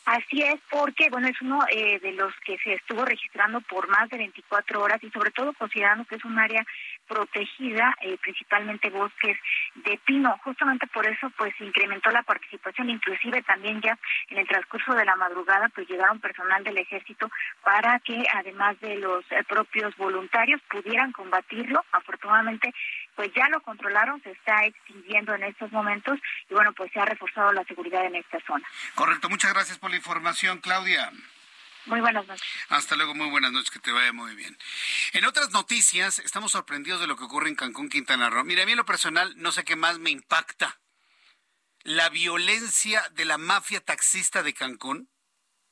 [0.05, 4.07] Así es, porque bueno es uno eh, de los que se estuvo registrando por más
[4.09, 6.63] de 24 horas y sobre todo considerando que es un área
[7.07, 9.37] protegida, eh, principalmente bosques
[9.75, 10.37] de pino.
[10.43, 13.97] Justamente por eso, pues, incrementó la participación, inclusive también ya
[14.29, 17.29] en el transcurso de la madrugada, pues, llegaron personal del ejército
[17.63, 21.83] para que, además de los eh, propios voluntarios, pudieran combatirlo.
[21.91, 22.73] Afortunadamente,
[23.16, 27.05] pues, ya lo controlaron, se está extinguiendo en estos momentos y, bueno, pues, se ha
[27.05, 28.68] reforzado la seguridad en esta zona.
[28.95, 29.30] Correcto.
[29.30, 31.11] Muchas gracias por la información, Claudia.
[31.86, 32.43] Muy buenas noches.
[32.70, 34.57] Hasta luego, muy buenas noches, que te vaya muy bien.
[35.13, 38.43] En otras noticias, estamos sorprendidos de lo que ocurre en Cancún, Quintana Roo.
[38.43, 40.80] Mira, a mí en lo personal, no sé qué más me impacta.
[41.84, 45.09] La violencia de la mafia taxista de Cancún,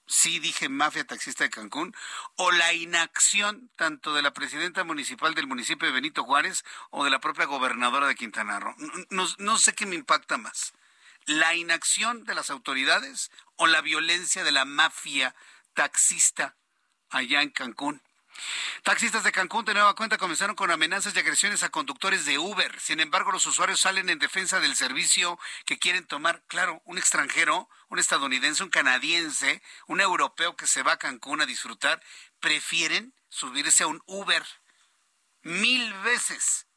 [0.08, 1.96] sí dije mafia taxista de Cancún,
[2.36, 7.10] o la inacción tanto de la presidenta municipal del municipio de Benito Juárez o de
[7.10, 8.76] la propia gobernadora de Quintana Roo.
[9.10, 10.74] No, no sé qué me impacta más.
[11.26, 15.36] La inacción de las autoridades o la violencia de la mafia
[15.74, 16.56] taxista
[17.10, 18.02] allá en Cancún.
[18.84, 22.80] Taxistas de Cancún de nueva cuenta comenzaron con amenazas y agresiones a conductores de Uber.
[22.80, 26.44] Sin embargo, los usuarios salen en defensa del servicio que quieren tomar.
[26.48, 31.46] Claro, un extranjero, un estadounidense, un canadiense, un europeo que se va a Cancún a
[31.46, 32.02] disfrutar,
[32.40, 34.44] prefieren subirse a un Uber
[35.44, 36.68] mil veces.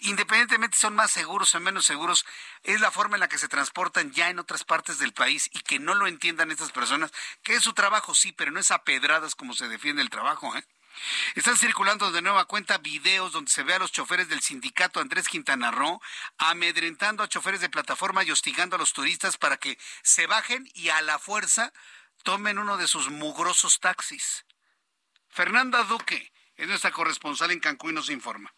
[0.00, 2.24] Independientemente son más seguros o menos seguros,
[2.62, 5.60] es la forma en la que se transportan ya en otras partes del país y
[5.60, 7.12] que no lo entiendan estas personas,
[7.42, 10.56] que es su trabajo, sí, pero no es a pedradas como se defiende el trabajo,
[10.56, 10.64] ¿eh?
[11.34, 15.28] Están circulando de nueva cuenta videos donde se ve a los choferes del sindicato Andrés
[15.28, 16.00] Quintana Roo
[16.36, 20.90] amedrentando a choferes de plataforma y hostigando a los turistas para que se bajen y
[20.90, 21.72] a la fuerza
[22.24, 24.44] tomen uno de sus mugrosos taxis.
[25.30, 28.52] Fernanda Duque es nuestra corresponsal en Cancún y nos informa.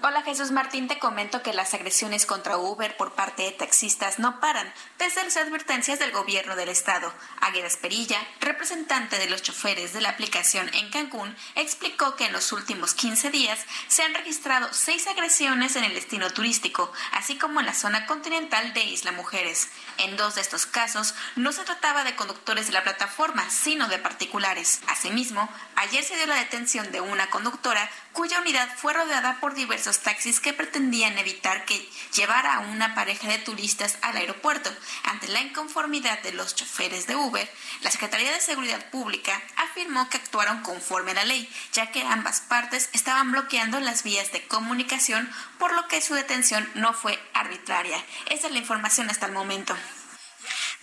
[0.00, 4.40] Hola Jesús Martín, te comento que las agresiones contra Uber por parte de taxistas no
[4.40, 7.12] paran, pese a las advertencias del gobierno del estado.
[7.40, 12.50] Aguirre Perilla, representante de los choferes de la aplicación en Cancún, explicó que en los
[12.52, 17.66] últimos 15 días se han registrado seis agresiones en el destino turístico, así como en
[17.66, 19.68] la zona continental de Isla Mujeres.
[19.98, 23.98] En dos de estos casos no se trataba de conductores de la plataforma, sino de
[23.98, 24.80] particulares.
[24.88, 29.81] Asimismo, ayer se dio la detención de una conductora cuya unidad fue rodeada por diversos
[29.82, 34.70] taxis que pretendían evitar que llevara a una pareja de turistas al aeropuerto.
[35.04, 37.50] Ante la inconformidad de los choferes de Uber,
[37.80, 42.40] la Secretaría de Seguridad Pública afirmó que actuaron conforme a la ley, ya que ambas
[42.40, 48.02] partes estaban bloqueando las vías de comunicación, por lo que su detención no fue arbitraria.
[48.26, 49.76] Esa es la información hasta el momento.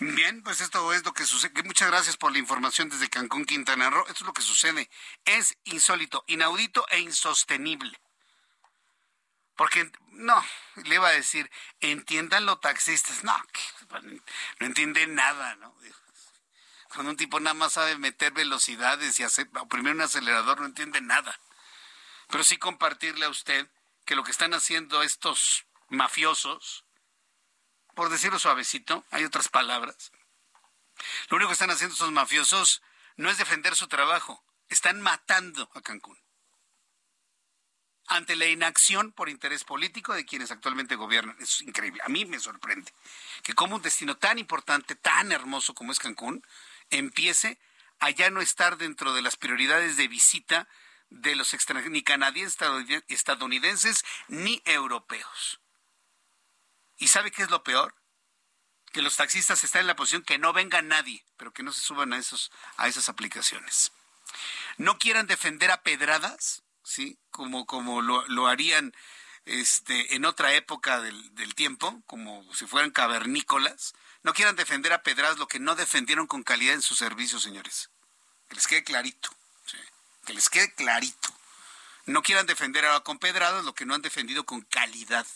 [0.00, 1.62] Bien, pues esto es lo que sucede.
[1.62, 4.06] Muchas gracias por la información desde Cancún, Quintana Roo.
[4.08, 4.88] Esto es lo que sucede.
[5.26, 8.00] Es insólito, inaudito e insostenible.
[9.60, 10.42] Porque, no,
[10.86, 11.50] le iba a decir,
[11.80, 13.22] entiendan los taxistas.
[13.24, 13.36] No,
[14.58, 15.76] no entienden nada, ¿no?
[16.88, 21.02] Cuando un tipo nada más sabe meter velocidades y hacer, oprimir un acelerador, no entiende
[21.02, 21.38] nada.
[22.30, 23.70] Pero sí compartirle a usted
[24.06, 26.86] que lo que están haciendo estos mafiosos,
[27.94, 30.10] por decirlo suavecito, hay otras palabras.
[31.28, 32.80] Lo único que están haciendo estos mafiosos
[33.16, 36.18] no es defender su trabajo, están matando a Cancún.
[38.10, 41.36] Ante la inacción por interés político de quienes actualmente gobiernan.
[41.38, 42.02] Es increíble.
[42.04, 42.92] A mí me sorprende
[43.44, 46.44] que como un destino tan importante, tan hermoso como es Cancún,
[46.90, 47.56] empiece
[48.00, 50.66] a ya no estar dentro de las prioridades de visita
[51.10, 52.58] de los extranjeros, ni canadienses,
[53.06, 55.60] estadounidenses, ni europeos.
[56.98, 57.94] ¿Y sabe qué es lo peor?
[58.92, 61.80] Que los taxistas están en la posición que no venga nadie, pero que no se
[61.80, 63.92] suban a, esos, a esas aplicaciones.
[64.78, 67.18] No quieran defender a pedradas, ¿sí?
[67.30, 68.92] Como, como lo, lo harían
[69.44, 73.94] este, en otra época del, del, tiempo, como si fueran cavernícolas.
[74.22, 77.90] No quieran defender a pedradas lo que no defendieron con calidad en su servicio, señores.
[78.48, 79.30] Que les quede clarito.
[79.64, 79.78] ¿sí?
[80.26, 81.34] Que les quede clarito.
[82.06, 85.26] No quieran defender ahora con pedradas lo que no han defendido con calidad.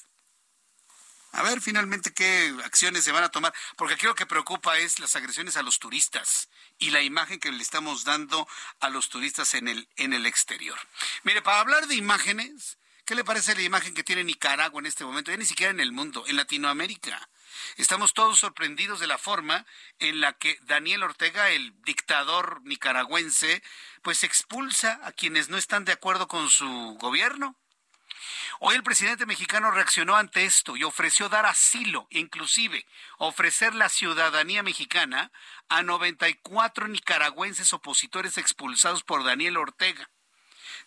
[1.32, 5.00] A ver finalmente qué acciones se van a tomar, porque aquí lo que preocupa es
[5.00, 6.48] las agresiones a los turistas
[6.84, 8.46] y la imagen que le estamos dando
[8.80, 10.78] a los turistas en el, en el exterior.
[11.22, 15.02] Mire, para hablar de imágenes, ¿qué le parece la imagen que tiene Nicaragua en este
[15.02, 15.30] momento?
[15.30, 17.26] Ya ni siquiera en el mundo, en Latinoamérica.
[17.78, 19.64] Estamos todos sorprendidos de la forma
[19.98, 23.62] en la que Daniel Ortega, el dictador nicaragüense,
[24.02, 26.66] pues expulsa a quienes no están de acuerdo con su
[27.00, 27.56] gobierno.
[28.60, 32.86] Hoy el presidente mexicano reaccionó ante esto y ofreció dar asilo, inclusive
[33.18, 35.32] ofrecer la ciudadanía mexicana
[35.68, 40.08] a 94 nicaragüenses opositores expulsados por Daniel Ortega.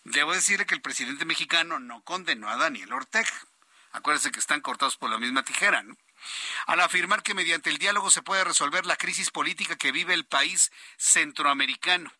[0.04, 3.32] Debo decirle que el presidente mexicano no condenó a Daniel Ortega.
[3.92, 5.96] Acuérdense que están cortados por la misma tijera, ¿no?
[6.66, 10.26] Al afirmar que mediante el diálogo se puede resolver la crisis política que vive el
[10.26, 12.12] país centroamericano.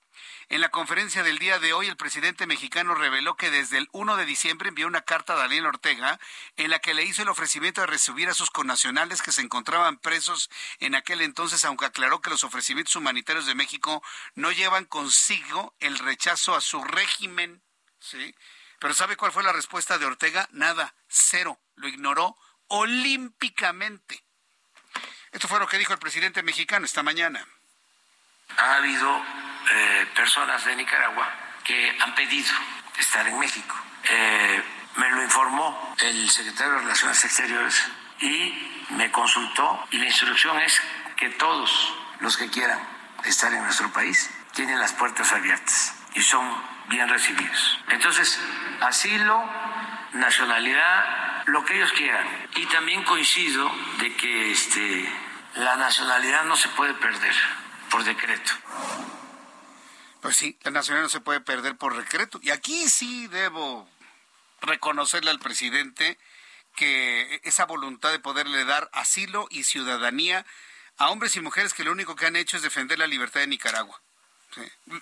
[0.51, 4.16] En la conferencia del día de hoy, el presidente mexicano reveló que desde el 1
[4.16, 6.19] de diciembre envió una carta a Daniel Ortega
[6.57, 9.99] en la que le hizo el ofrecimiento de recibir a sus connacionales que se encontraban
[9.99, 10.49] presos
[10.81, 14.03] en aquel entonces, aunque aclaró que los ofrecimientos humanitarios de México
[14.37, 17.61] no llevan consigo el rechazo a su régimen.
[18.01, 18.35] ¿sí?
[18.79, 20.49] Pero ¿sabe cuál fue la respuesta de Ortega?
[20.53, 22.39] Nada, cero, lo ignoró
[22.69, 24.25] olímpicamente.
[25.31, 27.47] Esto fue lo que dijo el presidente mexicano esta mañana.
[28.57, 29.23] Ha habido
[29.73, 31.28] eh, personas de Nicaragua
[31.65, 32.53] que han pedido
[32.99, 33.74] estar en México.
[34.05, 34.62] Eh,
[34.97, 37.89] me lo informó el secretario de Relaciones Exteriores
[38.20, 40.81] y me consultó y la instrucción es
[41.16, 42.78] que todos los que quieran
[43.24, 46.45] estar en nuestro país tienen las puertas abiertas y son
[46.89, 47.78] bien recibidos.
[47.90, 48.40] Entonces,
[48.81, 49.45] asilo,
[50.12, 52.27] nacionalidad, lo que ellos quieran.
[52.57, 55.12] Y también coincido de que este,
[55.57, 57.35] la nacionalidad no se puede perder
[57.90, 58.53] por decreto.
[60.20, 62.40] Pues sí, la nacionalidad no se puede perder por decreto.
[62.43, 63.89] Y aquí sí debo
[64.61, 66.19] reconocerle al presidente
[66.74, 70.45] que esa voluntad de poderle dar asilo y ciudadanía
[70.97, 73.47] a hombres y mujeres que lo único que han hecho es defender la libertad de
[73.47, 74.01] Nicaragua.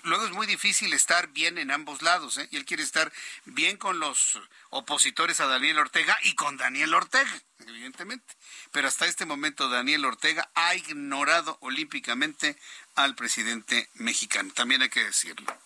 [0.03, 2.47] Luego es muy difícil estar bien en ambos lados, ¿eh?
[2.51, 3.11] y él quiere estar
[3.45, 8.35] bien con los opositores a Daniel Ortega y con Daniel Ortega, evidentemente.
[8.71, 12.57] Pero hasta este momento Daniel Ortega ha ignorado olímpicamente
[12.95, 15.57] al presidente mexicano, también hay que decirlo.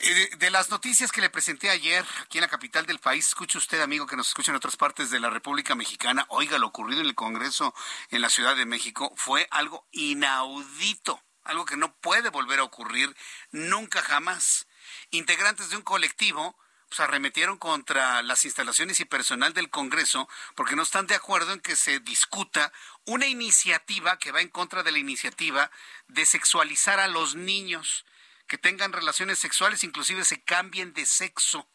[0.00, 3.58] Eh, de las noticias que le presenté ayer aquí en la capital del país, escuche
[3.58, 7.00] usted, amigo, que nos escucha en otras partes de la República Mexicana, oiga, lo ocurrido
[7.00, 7.74] en el Congreso
[8.10, 13.14] en la Ciudad de México fue algo inaudito, algo que no puede volver a ocurrir
[13.50, 14.66] nunca jamás.
[15.10, 16.56] Integrantes de un colectivo
[16.88, 21.60] pues, arremetieron contra las instalaciones y personal del Congreso porque no están de acuerdo en
[21.60, 22.72] que se discuta
[23.04, 25.70] una iniciativa que va en contra de la iniciativa
[26.08, 28.04] de sexualizar a los niños
[28.46, 31.68] que tengan relaciones sexuales, inclusive se cambien de sexo.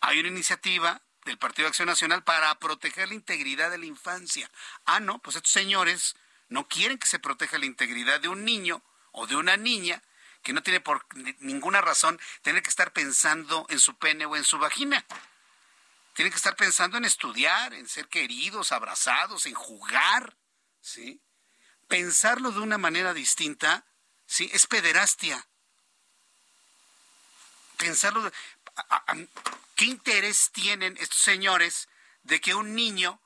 [0.00, 4.50] Hay una iniciativa del Partido de Acción Nacional para proteger la integridad de la infancia.
[4.86, 6.16] Ah, no, pues estos señores
[6.48, 8.82] no quieren que se proteja la integridad de un niño
[9.16, 10.02] o de una niña
[10.42, 11.04] que no tiene por
[11.40, 15.04] ninguna razón tener que estar pensando en su pene o en su vagina.
[16.14, 20.36] Tienen que estar pensando en estudiar, en ser queridos, abrazados, en jugar,
[20.80, 21.20] ¿sí?
[21.88, 23.84] Pensarlo de una manera distinta,
[24.26, 24.48] ¿sí?
[24.52, 25.46] Es pederastia
[27.76, 28.30] pensarlo,
[29.74, 31.88] ¿qué interés tienen estos señores
[32.22, 33.20] de que un niño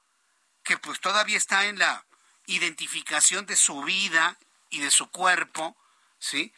[0.63, 2.05] que pues todavía está en la
[2.47, 4.39] identificación de su vida
[4.69, 5.77] y de su cuerpo,
[6.21, 6.55] ¿sí?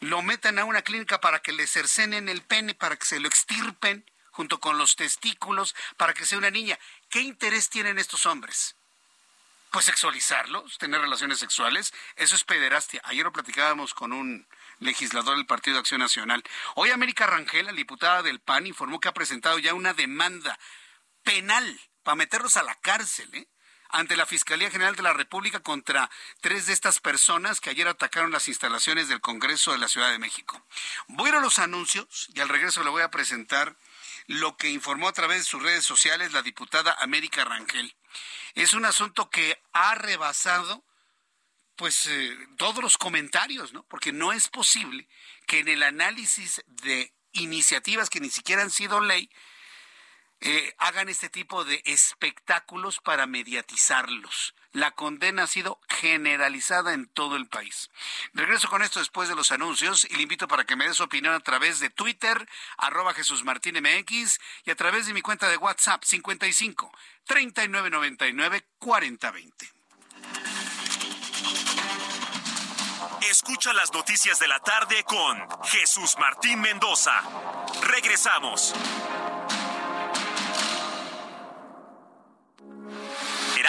[0.00, 3.28] Lo metan a una clínica para que le cercenen el pene, para que se lo
[3.28, 6.78] extirpen junto con los testículos, para que sea una niña.
[7.10, 8.74] ¿Qué interés tienen estos hombres?
[9.70, 13.00] Pues sexualizarlos, tener relaciones sexuales, eso es pederastia.
[13.04, 14.46] Ayer lo platicábamos con un
[14.80, 16.42] legislador del Partido de Acción Nacional.
[16.74, 20.58] Hoy América Rangel, la diputada del PAN, informó que ha presentado ya una demanda
[21.22, 23.46] penal para meterlos a la cárcel, ¿eh?
[23.92, 26.10] Ante la Fiscalía General de la República contra
[26.40, 30.18] tres de estas personas que ayer atacaron las instalaciones del Congreso de la Ciudad de
[30.18, 30.64] México.
[31.08, 33.76] Voy a, los anuncios y al regreso le voy a presentar
[34.26, 37.94] lo que informó a través de sus redes sociales la diputada América Rangel.
[38.54, 40.84] Es un asunto que ha rebasado
[41.76, 43.82] pues eh, todos los comentarios, ¿no?
[43.84, 45.08] Porque no es posible
[45.46, 49.30] que en el análisis de iniciativas que ni siquiera han sido ley
[50.44, 54.54] eh, hagan este tipo de espectáculos para mediatizarlos.
[54.72, 57.90] La condena ha sido generalizada en todo el país.
[58.32, 61.04] Regreso con esto después de los anuncios y le invito para que me dé su
[61.04, 65.48] opinión a través de Twitter, arroba Jesús Martín MX y a través de mi cuenta
[65.48, 66.90] de WhatsApp 55
[67.24, 69.72] 3999 4020.
[73.30, 77.22] Escucha las noticias de la tarde con Jesús Martín Mendoza.
[77.82, 78.74] Regresamos.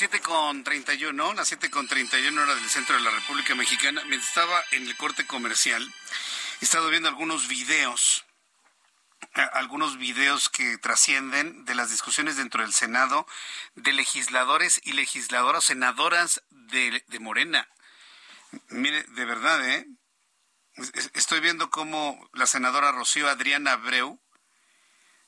[0.00, 1.34] 7 con 31, ¿no?
[1.34, 4.02] Las 7 con 31 hora del centro de la República Mexicana.
[4.06, 5.86] Mientras estaba en el corte comercial,
[6.62, 8.24] he estado viendo algunos videos
[9.52, 13.26] algunos videos que trascienden de las discusiones dentro del Senado
[13.74, 17.68] de legisladores y legisladoras, senadoras de, Morena.
[18.70, 19.86] Mire, de verdad, ¿eh?
[21.12, 24.18] Estoy viendo cómo la senadora Rocío Adriana Abreu,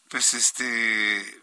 [0.09, 1.42] pues este,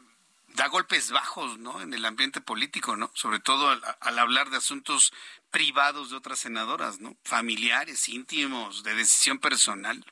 [0.56, 1.82] da golpes bajos, ¿no?
[1.82, 3.12] En el ambiente político, ¿no?
[3.14, 5.14] Sobre todo al, hablar de asuntos
[5.52, 7.18] privados de otras senadoras, ¿no?
[7.24, 10.06] Familiares, íntimos, de decisión personal.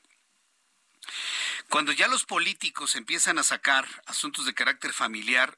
[1.70, 5.58] Cuando ya los políticos empiezan a sacar asuntos de carácter familiar,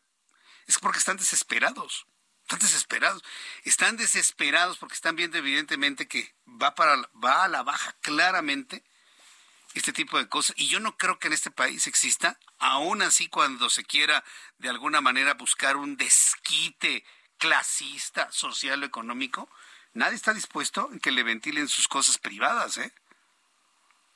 [0.67, 2.05] es porque están desesperados.
[2.43, 3.23] Están desesperados.
[3.63, 8.83] Están desesperados porque están viendo evidentemente que va para va a la baja claramente
[9.73, 10.55] este tipo de cosas.
[10.57, 14.23] Y yo no creo que en este país exista, aún así cuando se quiera
[14.57, 17.05] de alguna manera buscar un desquite
[17.37, 19.49] clasista, social o económico,
[19.93, 22.93] nadie está dispuesto en que le ventilen sus cosas privadas, ¿eh?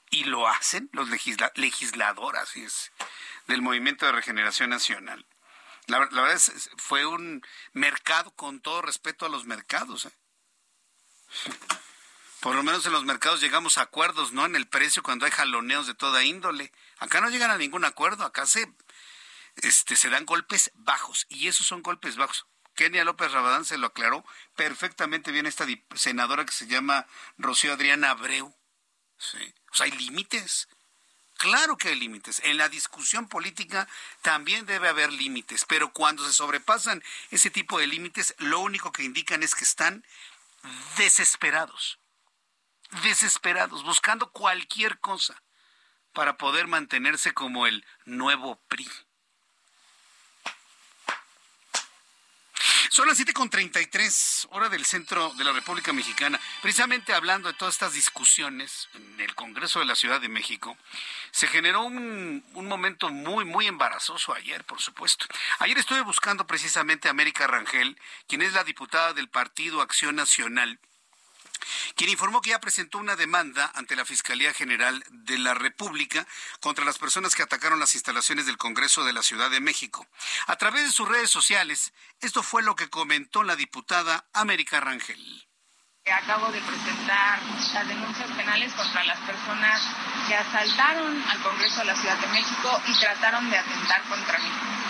[0.10, 1.10] Y lo hacen los
[1.56, 2.92] legisladores es,
[3.48, 5.26] del Movimiento de Regeneración Nacional.
[5.88, 7.42] La, verdad es, fue un
[7.74, 10.12] mercado con todo respeto a los mercados, ¿eh?
[12.44, 14.46] Por lo menos en los mercados llegamos a acuerdos, ¿no?
[14.46, 16.74] En el precio cuando hay jaloneos de toda índole.
[17.00, 18.70] Acá no llegan a ningún acuerdo, acá se,
[19.56, 22.46] este, se dan golpes bajos y esos son golpes bajos.
[22.76, 24.26] Kenia López Rabadán se lo aclaró
[24.58, 25.66] perfectamente bien esta
[25.96, 27.08] senadora que se llama
[27.38, 28.54] Rocío Adriana Abreu.
[29.18, 29.54] Sí.
[29.72, 30.68] O sea, hay límites.
[31.38, 32.42] Claro que hay límites.
[32.44, 33.88] En la discusión política
[34.22, 39.04] también debe haber límites, pero cuando se sobrepasan ese tipo de límites, lo único que
[39.04, 40.06] indican es que están
[40.98, 42.00] desesperados
[43.02, 45.42] desesperados, buscando cualquier cosa
[46.14, 48.88] para poder mantenerse como el nuevo PRI.
[52.94, 56.40] Son las 7.33, hora del centro de la República Mexicana.
[56.62, 60.78] Precisamente hablando de todas estas discusiones en el Congreso de la Ciudad de México,
[61.32, 65.26] se generó un, momento muy, muy embarazoso ayer, por supuesto.
[65.58, 70.80] Ayer estuve buscando precisamente a América Rangel, quien es la diputada del Partido Acción Nacional
[71.96, 76.28] quien informó que ya presentó una demanda ante la Fiscalía General de la República
[76.60, 80.08] contra las personas que atacaron las instalaciones del Congreso de la Ciudad de México.
[80.48, 85.48] A través de sus redes sociales, esto fue lo que comentó la diputada América Rangel.
[86.06, 87.42] Acabo de presentar
[87.74, 89.82] las denuncias penales contra las personas
[90.28, 94.83] que asaltaron al Congreso de la Ciudad de México y trataron de atentar contra mí.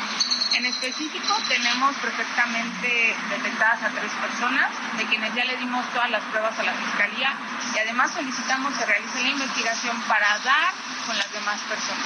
[0.53, 6.21] En específico, tenemos perfectamente detectadas a tres personas, de quienes ya le dimos todas las
[6.25, 7.33] pruebas a la Fiscalía
[7.73, 10.73] y además solicitamos que realice la investigación para dar
[11.07, 12.05] con las demás personas.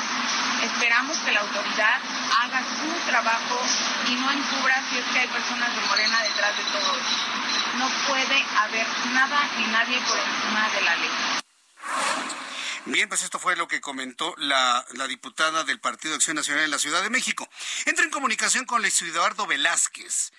[0.63, 1.99] Esperamos que la autoridad
[2.39, 3.59] haga su trabajo
[4.07, 7.77] y no encubra si es que hay personas de Morena detrás de todo esto.
[7.77, 11.36] No puede haber nada ni nadie por encima de la ley.
[12.89, 16.71] Bien, pues esto fue lo que comentó la, diputada del Partido de Acción Nacional en
[16.71, 17.49] la Ciudad de México.
[17.85, 20.31] Entra en comunicación con Luis Eduardo Velázquez.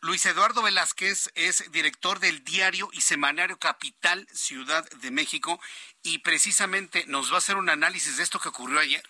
[0.00, 5.60] Luis Eduardo Velázquez es director del diario y semanario Capital Ciudad de México
[6.04, 9.02] y precisamente nos va a hacer un análisis de esto que ocurrió ayer,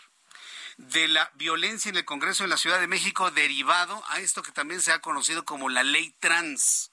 [0.79, 4.53] de la violencia en el Congreso de la Ciudad de México derivado a esto que
[4.53, 6.91] también se ha conocido como la ley trans.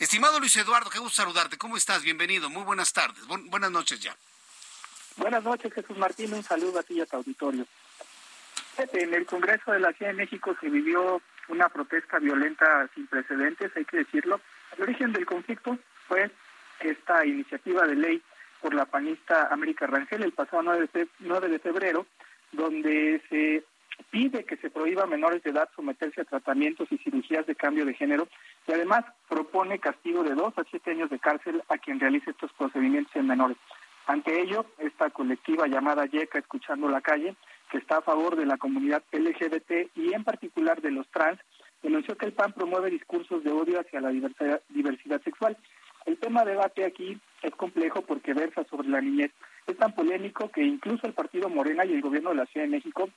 [0.00, 1.56] Estimado Luis Eduardo, qué gusto saludarte.
[1.56, 2.02] ¿Cómo estás?
[2.02, 2.50] Bienvenido.
[2.50, 3.24] Muy buenas tardes.
[3.26, 4.18] buenas noches ya.
[5.16, 6.34] Buenas noches, Jesús Martín.
[6.34, 7.66] Un saludo a ti y a tu auditorio.
[8.76, 13.70] En el Congreso de la Ciudad de México se vivió una protesta violenta sin precedentes,
[13.76, 14.40] hay que decirlo.
[14.76, 15.78] El origen del conflicto
[16.08, 16.30] fue
[16.80, 18.22] esta iniciativa de ley
[18.60, 22.06] por la panista América Rangel el pasado 9 de febrero,
[22.50, 23.64] donde se
[24.10, 27.84] pide que se prohíba a menores de edad someterse a tratamientos y cirugías de cambio
[27.84, 28.26] de género
[28.66, 32.52] y además propone castigo de dos a siete años de cárcel a quien realice estos
[32.54, 33.56] procedimientos en menores.
[34.06, 37.36] Ante ello, esta colectiva llamada YECA Escuchando la Calle,
[37.70, 41.40] que está a favor de la comunidad LGBT y en particular de los trans,
[41.82, 45.56] denunció que el PAN promueve discursos de odio hacia la diversidad, sexual.
[46.04, 49.32] El tema de debate aquí es complejo porque versa sobre la niñez.
[49.66, 52.72] Es tan polémico que incluso el partido Morena y el gobierno de la Ciudad de
[52.72, 53.08] México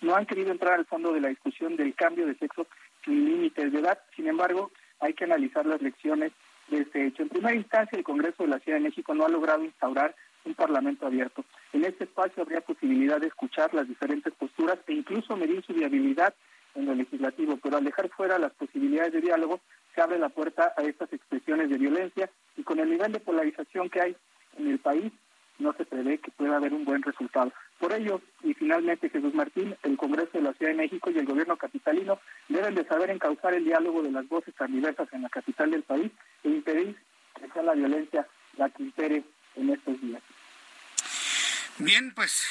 [0.00, 2.66] no han querido entrar al fondo de la discusión del cambio de sexo
[3.04, 3.98] sin límites de edad.
[4.16, 4.70] Sin embargo,
[5.00, 6.32] hay que analizar las lecciones
[6.68, 7.22] de este hecho.
[7.22, 10.14] En primera instancia, el Congreso de la Ciudad de México no ha logrado instaurar
[10.44, 11.44] un Parlamento abierto.
[11.72, 16.34] En este espacio habría posibilidad de escuchar las diferentes posturas e incluso medir su viabilidad
[16.74, 19.60] en lo legislativo, pero al dejar fuera las posibilidades de diálogo,
[19.94, 23.88] se abre la puerta a estas expresiones de violencia y con el nivel de polarización
[23.88, 24.16] que hay
[24.58, 25.12] en el país,
[25.58, 27.52] no se prevé que pueda haber un buen resultado.
[27.78, 31.26] Por ello, y finalmente Jesús Martín, el Congreso de la Ciudad de México y el
[31.26, 32.18] gobierno capitalino
[32.48, 35.82] deben de saber encauzar el diálogo de las voces tan diversas en la capital del
[35.82, 36.10] país
[36.42, 36.96] e impedir
[37.34, 38.26] que sea la violencia
[38.56, 39.24] la que impere
[39.56, 40.22] en estos días.
[41.78, 42.46] Bien, pues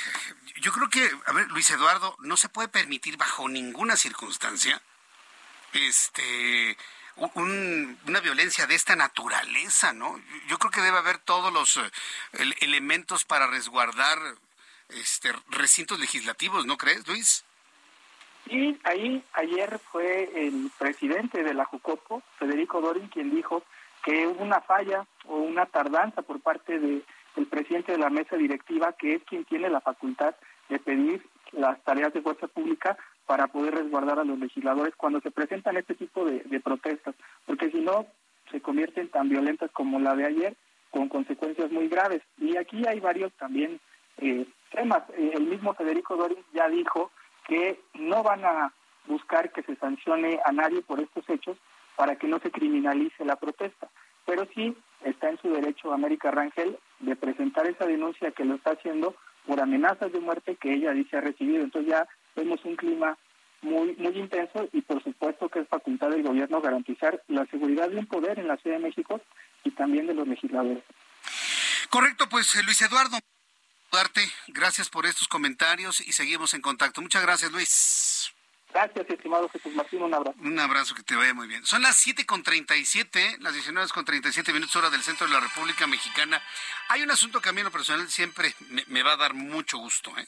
[0.61, 4.81] yo creo que, a ver, Luis Eduardo, no se puede permitir bajo ninguna circunstancia
[5.73, 6.77] este
[7.15, 10.19] una violencia de esta naturaleza, ¿no?
[10.47, 11.91] Yo creo que debe haber todos los eh,
[12.61, 14.17] elementos para resguardar
[14.89, 17.45] este, recintos legislativos, ¿no crees, Luis?
[18.47, 23.63] Y ahí ayer fue el presidente de la Jucopo, Federico Dorin, quien dijo
[24.03, 27.03] que hubo una falla o una tardanza por parte de,
[27.35, 30.35] del presidente de la mesa directiva, que es quien tiene la facultad
[30.67, 35.31] de pedir las tareas de fuerza pública para poder resguardar a los legisladores cuando se
[35.31, 38.05] presentan este tipo de, protestas, porque si no
[38.51, 40.55] se convierten tan violentas como la de ayer,
[40.91, 42.21] con consecuencias muy graves.
[42.37, 43.79] Y aquí hay varios también
[44.17, 45.03] eh, temas.
[45.17, 47.11] Eh, el mismo Federico Dorin ya dijo
[47.47, 48.73] que no van a
[49.07, 51.57] buscar que se sancione a nadie por estos hechos
[51.95, 53.89] para que no se criminalice la protesta.
[54.25, 58.71] Pero sí está en su derecho América Rangel de presentar esa denuncia que lo está
[58.71, 61.63] haciendo por amenazas de muerte que ella dice ha recibido.
[61.63, 63.17] Entonces ya vemos un clima
[63.61, 67.97] muy muy intenso y por supuesto que es facultad del gobierno garantizar la seguridad de
[67.97, 69.21] un poder en la Ciudad de México
[69.63, 70.83] y también de los legisladores.
[71.89, 73.17] Correcto, pues Luis Eduardo
[74.47, 77.01] gracias por estos comentarios y seguimos en contacto.
[77.01, 78.33] Muchas gracias, Luis.
[78.73, 80.37] Gracias, estimado Jesús Martín, un abrazo.
[80.41, 81.63] Un abrazo, que te vaya muy bien.
[81.63, 85.39] Son las 7 con 37, las 19 con 37 minutos hora del centro de la
[85.39, 86.41] República Mexicana.
[86.89, 88.55] Hay un asunto que a mí en lo personal siempre
[88.87, 90.27] me, va a dar mucho gusto, ¿eh?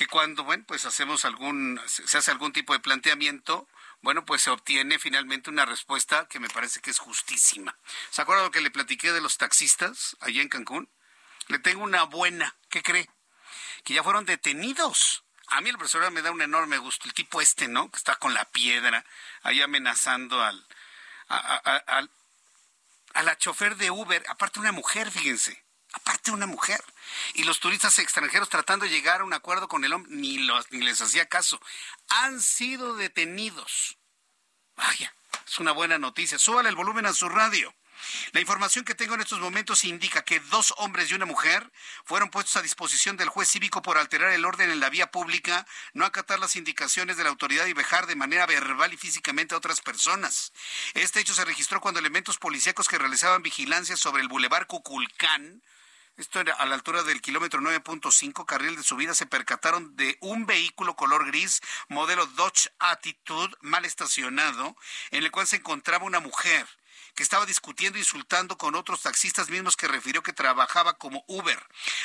[0.00, 3.68] Que cuando, bueno, pues hacemos algún, se hace algún tipo de planteamiento,
[4.00, 7.76] bueno, pues se obtiene finalmente una respuesta que me parece que es justísima.
[8.08, 10.88] ¿Se acuerdan lo que le platiqué de los taxistas allá en Cancún?
[11.48, 12.56] Le tengo una buena.
[12.70, 13.10] ¿Qué cree?
[13.84, 15.22] Que ya fueron detenidos.
[15.48, 17.06] A mí el profesor me da un enorme gusto.
[17.06, 17.90] El tipo este, ¿no?
[17.90, 19.04] Que está con la piedra
[19.42, 20.66] ahí amenazando al,
[21.28, 22.08] a,
[23.22, 24.24] la chofer de Uber.
[24.30, 25.62] Aparte una mujer, fíjense.
[25.92, 26.82] Aparte una mujer.
[27.34, 30.70] Y los turistas extranjeros tratando de llegar a un acuerdo con el hombre, ni, los,
[30.70, 31.60] ni les hacía caso.
[32.08, 33.98] Han sido detenidos.
[34.76, 35.14] Vaya,
[35.46, 36.38] es una buena noticia.
[36.38, 37.74] Súbale el volumen a su radio.
[38.32, 41.70] La información que tengo en estos momentos indica que dos hombres y una mujer
[42.04, 45.66] fueron puestos a disposición del juez cívico por alterar el orden en la vía pública,
[45.92, 49.58] no acatar las indicaciones de la autoridad y vejar de manera verbal y físicamente a
[49.58, 50.52] otras personas.
[50.94, 55.62] Este hecho se registró cuando elementos policíacos que realizaban vigilancia sobre el bulevar Cuculcán
[56.20, 60.44] esto era a la altura del kilómetro 9.5, carril de subida, se percataron de un
[60.44, 64.76] vehículo color gris, modelo Dodge Attitude, mal estacionado,
[65.10, 66.66] en el cual se encontraba una mujer
[67.14, 71.60] que estaba discutiendo e insultando con otros taxistas mismos que refirió que trabajaba como Uber.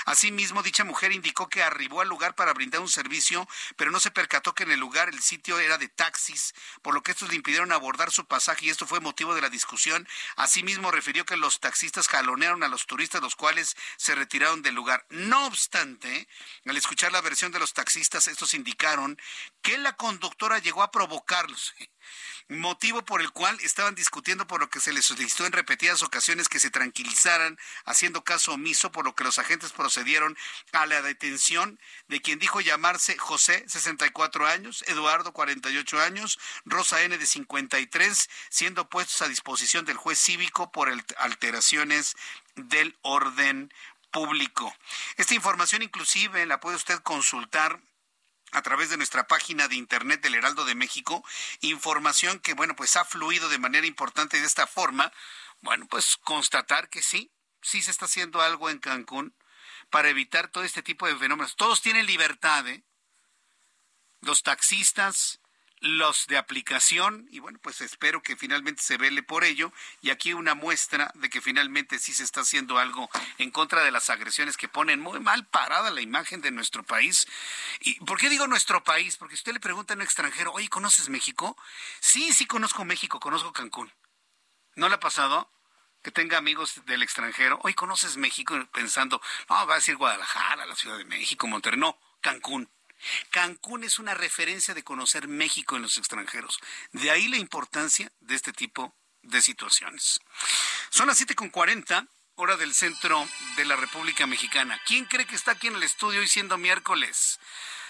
[0.06, 4.12] Asimismo, dicha mujer indicó que arribó al lugar para brindar un servicio, pero no se
[4.12, 7.36] percató que en el lugar el sitio era de taxis, por lo que estos le
[7.36, 10.08] impidieron abordar su pasaje y esto fue motivo de la discusión.
[10.36, 15.06] Asimismo, refirió que los taxistas jalonearon a los turistas, los cuales se retiraron del lugar.
[15.10, 16.28] No obstante,
[16.66, 19.20] al escuchar la versión de los taxistas, estos indicaron
[19.62, 21.74] que la conductora llegó a provocarlos
[22.48, 26.50] motivo por el cual estaban discutiendo por lo que se les solicitó en repetidas ocasiones
[26.50, 30.36] que se tranquilizaran, haciendo caso omiso, por lo que los agentes procedieron
[30.72, 37.18] a la detención de quien dijo llamarse José, 64 años, Eduardo, 48 años, Rosa N,
[37.18, 42.16] de 53, siendo puestos a disposición del juez cívico por alteraciones
[42.56, 43.72] del orden
[44.12, 44.74] público.
[45.18, 47.82] Esta información inclusive la puede usted consultar
[48.52, 51.24] a través de nuestra página de internet del Heraldo de México,
[51.62, 55.12] información que, bueno, pues ha fluido de manera importante de esta forma.
[55.62, 57.32] Bueno, pues constatar que sí,
[57.62, 59.36] sí se está haciendo algo en Cancún
[59.90, 61.56] para evitar todo este tipo de fenómenos.
[61.56, 62.84] Todos tienen libertad, ¿eh?
[64.22, 65.40] Los taxistas,
[65.86, 69.72] los de aplicación y bueno, pues espero que finalmente se vele por ello
[70.02, 73.08] y aquí una muestra de que finalmente sí se está haciendo algo
[73.38, 77.28] en contra de las agresiones que ponen muy mal parada la imagen de nuestro país.
[77.82, 79.18] ¿Y por qué digo nuestro país?
[79.18, 81.56] Porque usted le pregunta a un extranjero, oye, ¿conoces México?
[82.00, 83.92] Sí, sí conozco México, conozco Cancún.
[84.76, 85.52] ¿No le ha pasado?
[86.02, 90.76] que tenga amigos del extranjero, hoy conoces México pensando, no, va a decir Guadalajara, la
[90.76, 92.70] Ciudad de México, Monterrey, no, Cancún.
[93.30, 96.60] Cancún es una referencia de conocer México en los extranjeros.
[96.92, 100.20] De ahí la importancia de este tipo de situaciones.
[100.90, 104.80] Son las 7.40, hora del centro de la República Mexicana.
[104.86, 107.40] ¿Quién cree que está aquí en el estudio hoy siendo miércoles?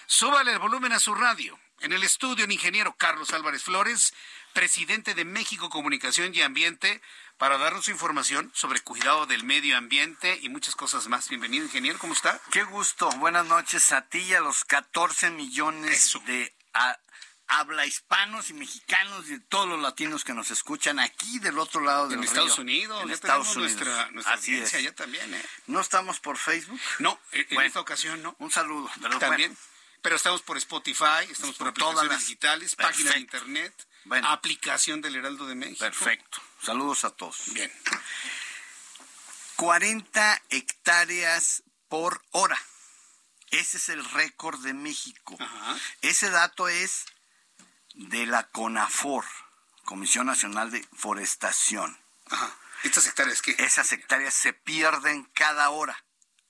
[0.07, 1.59] Súbale el volumen a su radio.
[1.81, 4.13] En el estudio, el ingeniero Carlos Álvarez Flores,
[4.53, 7.01] presidente de México Comunicación y Ambiente,
[7.37, 11.27] para darnos información sobre cuidado del medio ambiente y muchas cosas más.
[11.29, 12.39] Bienvenido, ingeniero, ¿cómo está?
[12.51, 13.09] Qué gusto.
[13.17, 16.53] Buenas noches a ti y a los 14 millones de
[17.47, 21.81] habla hispanos y mexicanos y de todos los latinos que nos escuchan aquí del otro
[21.81, 23.75] lado del en Estados Unidos, en Estados Unidos.
[23.75, 24.73] Nuestra, nuestra Así es.
[24.73, 25.45] allá también, ¿eh?
[25.67, 26.79] ¿No estamos por Facebook?
[26.99, 28.35] No, en esta ocasión no.
[28.39, 28.89] Un saludo.
[29.01, 29.55] Pero también.
[30.01, 33.73] Pero estamos por Spotify, estamos por, aplicaciones digitales, páginas de internet
[34.23, 35.79] aplicación del Heraldo de México.
[35.79, 36.41] Perfecto.
[36.61, 37.53] Saludos a todos.
[37.53, 37.71] Bien.
[39.55, 42.59] 40 hectáreas por hora.
[43.51, 45.37] Ese es el récord de México.
[46.01, 47.05] Ese dato es
[47.93, 49.25] de la CONAFOR,
[49.83, 51.97] Comisión Nacional de Forestación.
[52.29, 52.57] Ajá.
[52.83, 53.55] ¿Estas hectáreas qué?
[53.59, 56.03] Esas hectáreas se pierden cada hora.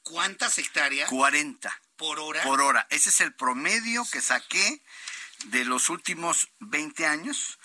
[0.03, 1.10] ¿Cuántas hectáreas?
[1.10, 1.82] 40.
[1.98, 2.44] ¿Por hora?
[2.44, 2.88] Por hora.
[2.90, 4.84] Ese es el promedio que saqué
[5.45, 7.59] de los últimos 20 años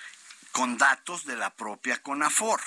[0.52, 2.60] con datos de la propia CONAFOR.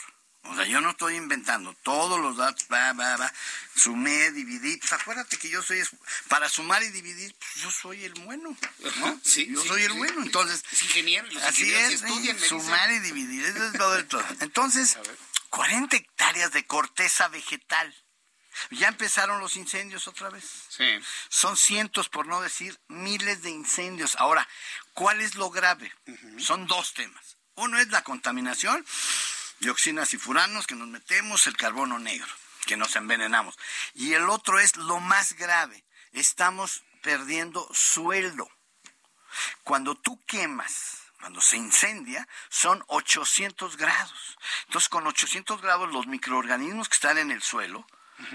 [0.46, 3.34] O sea, yo no estoy inventando todos los datos, va, va, va,
[3.76, 4.76] sumé, dividí.
[4.76, 5.82] Pues acuérdate que yo soy,
[6.28, 8.56] para sumar y dividir, pues yo soy el bueno,
[8.98, 9.22] ¿no?
[9.24, 9.98] Sí, yo sí, soy el sí.
[9.98, 10.62] bueno, entonces.
[10.70, 13.68] Es ingeniero, los así ingenieros es, estudian, sumar y dividir, eso
[13.98, 14.24] es todo.
[14.42, 14.98] Entonces,
[15.50, 17.96] 40 hectáreas de corteza vegetal.
[18.72, 20.44] Ya empezaron los incendios otra vez.
[20.70, 20.86] Sí.
[21.30, 24.16] Son cientos, por no decir miles de incendios.
[24.18, 24.48] Ahora,
[24.94, 25.92] ¿cuál es lo grave?
[26.38, 27.38] Son dos temas.
[27.56, 28.86] Uno es la contaminación,
[29.60, 32.28] dioxinas y furanos que nos metemos, el carbono negro,
[32.66, 33.58] que nos envenenamos.
[33.94, 35.84] Y el otro es lo más grave.
[36.14, 38.50] Estamos perdiendo suelo.
[39.64, 44.38] Cuando tú quemas, cuando se incendia, son 800 grados.
[44.66, 47.86] Entonces, con 800 grados, los microorganismos que están en el suelo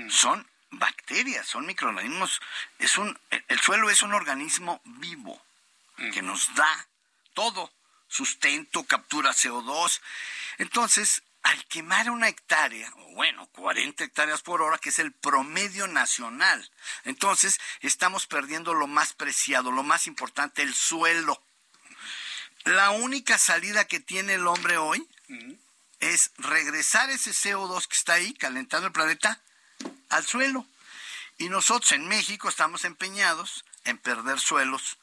[0.08, 2.40] son bacterias, son microorganismos.
[2.78, 5.42] Es un, el suelo es un organismo vivo
[6.12, 6.88] que nos da
[7.34, 7.72] todo,
[8.08, 10.00] sustento, captura CO2.
[10.58, 15.86] Entonces, al quemar una hectárea, o bueno, 40 hectáreas por hora, que es el promedio
[15.86, 16.70] nacional,
[17.04, 21.42] entonces estamos perdiendo lo más preciado, lo más importante, el suelo.
[22.64, 25.08] La única salida que tiene el hombre hoy
[26.00, 29.40] es regresar ese CO2 que está ahí calentando el planeta
[30.10, 30.66] al suelo.
[31.38, 34.98] Y nosotros en México estamos empeñados en perder suelos,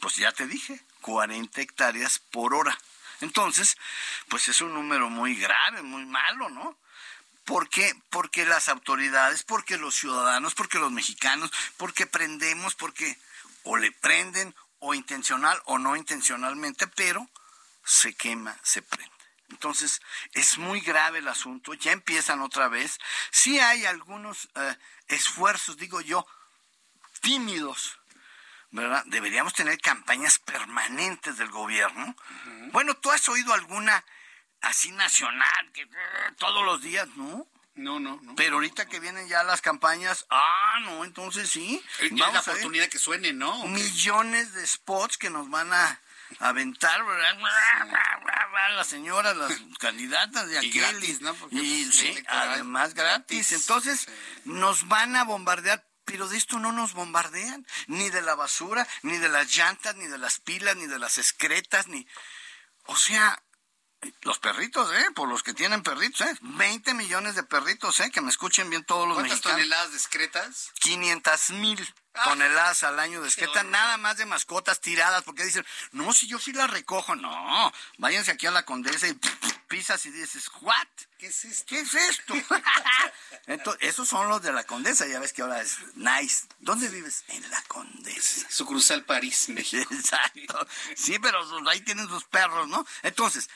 [0.00, 2.76] pues ya te dije, 40 hectáreas por hora.
[3.20, 3.76] Entonces,
[4.28, 6.78] pues es un número muy grave, muy malo, ¿no?
[7.44, 7.94] ¿Por qué?
[8.10, 13.18] Porque las autoridades, porque los ciudadanos, porque los mexicanos, porque prendemos, porque
[13.64, 17.28] o le prenden o intencional o no intencionalmente, pero
[17.84, 19.14] se quema, se prende.
[19.50, 20.00] Entonces,
[20.32, 22.98] es muy grave el asunto, ya empiezan otra vez.
[23.30, 24.76] Sí hay algunos eh,
[25.08, 26.26] esfuerzos, digo yo,
[27.20, 27.98] tímidos,
[28.70, 29.02] ¿verdad?
[29.06, 32.14] Deberíamos tener campañas permanentes del gobierno.
[32.72, 34.04] Bueno, ¿tú has oído alguna
[34.62, 35.88] así nacional que eh,
[36.38, 37.46] todos los días, no?
[37.74, 38.34] No, no, no.
[38.36, 41.82] Pero ahorita que vienen ya las campañas, ah, no, entonces sí.
[42.00, 43.64] Es la Vamos a ver oportunidad que suene, ¿no?
[43.66, 46.00] Millones de spots que nos van a
[46.40, 47.38] aventar, ¿verdad?
[48.76, 50.92] Las señoras, las candidatas de Y aquel.
[50.92, 51.34] gratis, ¿no?
[51.34, 53.52] Porque, y pues, sí, además gratis.
[53.52, 54.08] Entonces,
[54.44, 55.84] nos van a bombardear.
[56.10, 60.06] Pero de esto no nos bombardean, ni de la basura, ni de las llantas, ni
[60.06, 62.06] de las pilas, ni de las excretas, ni...
[62.86, 63.40] O sea,
[64.22, 65.06] los perritos, ¿eh?
[65.14, 66.34] Por los que tienen perritos, ¿eh?
[66.40, 68.10] 20 millones de perritos, ¿eh?
[68.10, 69.58] Que me escuchen bien todos los ¿Cuántas mexicanos.
[69.58, 70.70] toneladas discretas?
[70.80, 76.12] 500 mil toneladas al año de excreta, nada más de mascotas tiradas, porque dicen, no,
[76.12, 79.16] si yo sí las recojo, no, váyanse aquí a la condesa y
[79.70, 80.74] pisas y dices, ¿what?
[81.16, 81.64] ¿Qué es esto?
[81.68, 82.34] ¿Qué es esto?
[83.46, 86.46] Entonces, esos son los de la condesa, ya ves que ahora es nice.
[86.58, 87.24] ¿Dónde vives?
[87.28, 88.46] En la condesa.
[88.50, 89.86] Sucursal París, México.
[89.94, 90.66] Exacto.
[90.96, 91.40] Sí, pero
[91.70, 92.84] ahí tienen sus perros, ¿no?
[93.02, 93.48] Entonces,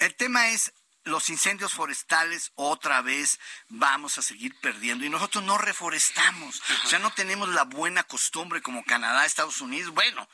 [0.00, 0.72] el tema es
[1.04, 3.38] los incendios forestales otra vez
[3.68, 6.62] vamos a seguir perdiendo y nosotros no reforestamos.
[6.84, 10.28] O sea, no tenemos la buena costumbre como Canadá, Estados Unidos, bueno,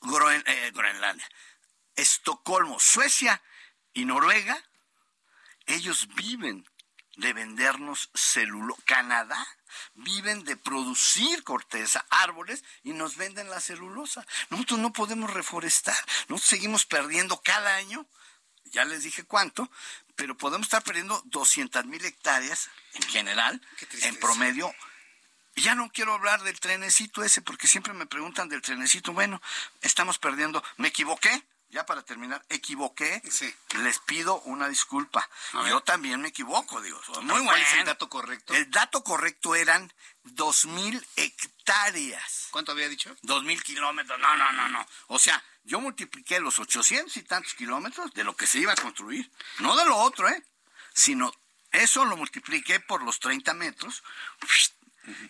[0.00, 1.28] Groen- eh, Groenlandia,
[1.94, 3.42] Estocolmo, Suecia
[3.94, 4.62] y Noruega,
[5.66, 6.66] ellos viven
[7.16, 8.76] de vendernos celulo.
[8.86, 9.46] Canadá
[9.94, 14.26] viven de producir corteza, árboles y nos venden la celulosa.
[14.50, 15.96] Nosotros no podemos reforestar.
[16.28, 18.06] Nosotros seguimos perdiendo cada año.
[18.66, 19.70] Ya les dije cuánto,
[20.16, 23.60] pero podemos estar perdiendo 200 mil hectáreas en general,
[24.02, 24.74] en promedio.
[25.56, 29.12] Ya no quiero hablar del trenecito ese, porque siempre me preguntan del trenecito.
[29.12, 29.42] Bueno,
[29.82, 30.64] estamos perdiendo.
[30.78, 31.44] ¿Me equivoqué?
[31.72, 33.22] Ya para terminar, equivoqué.
[33.82, 35.26] Les pido una disculpa.
[35.68, 37.00] Yo también me equivoco, digo.
[37.22, 38.52] Muy ¿Cuál es el dato correcto?
[38.52, 39.90] El dato correcto eran
[40.22, 42.48] dos mil hectáreas.
[42.50, 43.16] ¿Cuánto había dicho?
[43.22, 44.20] Dos mil kilómetros.
[44.20, 44.86] No, no, no, no.
[45.06, 48.76] O sea, yo multipliqué los 800 y tantos kilómetros de lo que se iba a
[48.76, 49.30] construir.
[49.60, 50.44] No de lo otro, ¿eh?
[50.92, 51.32] Sino
[51.70, 54.02] eso lo multipliqué por los 30 metros.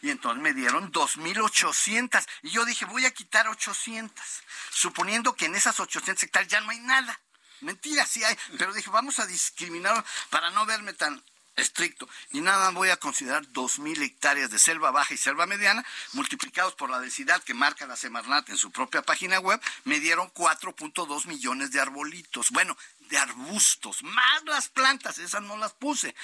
[0.03, 2.27] Y entonces me dieron 2.800.
[2.43, 4.25] Y yo dije, voy a quitar 800.
[4.71, 7.19] Suponiendo que en esas 800 hectáreas ya no hay nada.
[7.61, 8.37] Mentira, sí hay.
[8.59, 11.23] Pero dije, vamos a discriminar para no verme tan
[11.57, 12.09] estricto.
[12.31, 16.75] Y nada voy a considerar dos mil hectáreas de selva baja y selva mediana, multiplicados
[16.75, 21.27] por la densidad que marca la Semarnat en su propia página web, me dieron 4.2
[21.27, 22.51] millones de arbolitos.
[22.51, 26.15] Bueno, de arbustos, más las plantas, esas no las puse.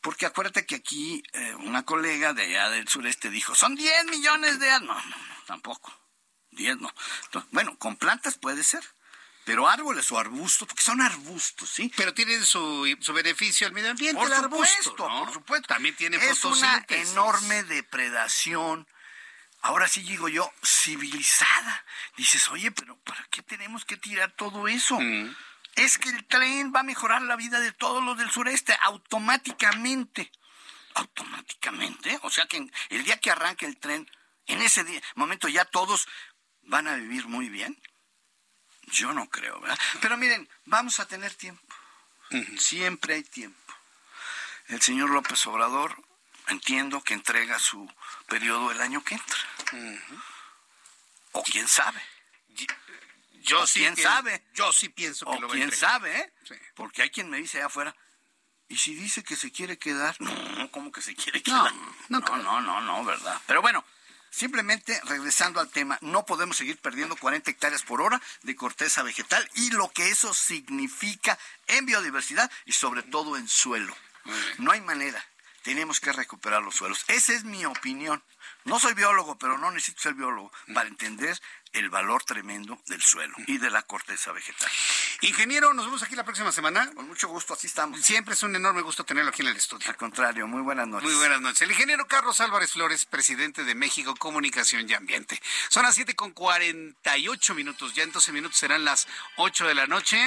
[0.00, 4.58] Porque acuérdate que aquí eh, una colega de allá del sureste dijo, son 10 millones
[4.58, 4.70] de...
[4.80, 5.92] No, no, no, tampoco.
[6.52, 6.92] 10 no.
[7.52, 8.82] bueno, con plantas puede ser
[9.44, 11.92] pero árboles o arbustos, porque son arbustos, ¿sí?
[11.96, 15.66] Pero tienen su, su beneficio al medio ambiente, por el supuesto, Por supuesto.
[15.66, 18.86] También tiene es una enorme depredación.
[19.62, 21.84] Ahora sí digo yo, civilizada.
[22.16, 25.00] Dices, oye, pero ¿para qué tenemos que tirar todo eso?
[25.00, 25.34] Mm.
[25.80, 30.30] Es que el tren va a mejorar la vida de todos los del sureste automáticamente.
[30.92, 32.18] Automáticamente.
[32.22, 34.10] O sea que el día que arranque el tren,
[34.46, 34.84] en ese
[35.14, 36.06] momento ya todos
[36.64, 37.80] van a vivir muy bien.
[38.88, 39.78] Yo no creo, ¿verdad?
[40.02, 41.74] Pero miren, vamos a tener tiempo.
[42.58, 43.74] Siempre hay tiempo.
[44.66, 46.04] El señor López Obrador,
[46.48, 47.90] entiendo que entrega su
[48.28, 49.38] periodo el año que entra.
[51.32, 52.02] O quién sabe.
[53.40, 54.44] Yo sí quién sabe.
[54.54, 56.32] Yo sí pienso que o quién sabe, ¿eh?
[56.74, 57.96] Porque hay quien me dice allá afuera,
[58.68, 60.16] ¿y si dice que se quiere quedar?
[60.20, 61.72] No, ¿cómo que se quiere quedar?
[62.08, 63.40] no, no, no, no, ¿verdad?
[63.46, 63.84] Pero bueno,
[64.30, 69.48] Simplemente, regresando al tema, no podemos seguir perdiendo 40 hectáreas por hora de corteza vegetal
[69.54, 71.36] y lo que eso significa
[71.66, 73.94] en biodiversidad y sobre todo en suelo.
[74.58, 75.24] No hay manera.
[75.62, 77.04] Tenemos que recuperar los suelos.
[77.08, 78.22] Esa es mi opinión.
[78.64, 81.38] No soy biólogo, pero no necesito ser biólogo para entender
[81.72, 84.70] el valor tremendo del suelo y de la corteza vegetal.
[85.22, 86.90] Ingeniero, nos vemos aquí la próxima semana.
[86.94, 88.00] Con mucho gusto, así estamos.
[88.00, 89.88] Siempre es un enorme gusto tenerlo aquí en el estudio.
[89.88, 91.08] Al contrario, muy buenas noches.
[91.08, 91.62] Muy buenas noches.
[91.62, 95.40] El ingeniero Carlos Álvarez Flores, presidente de México Comunicación y Ambiente.
[95.68, 99.06] Son las 7 con 48 minutos, ya en 12 minutos serán las
[99.36, 100.18] 8 de la noche.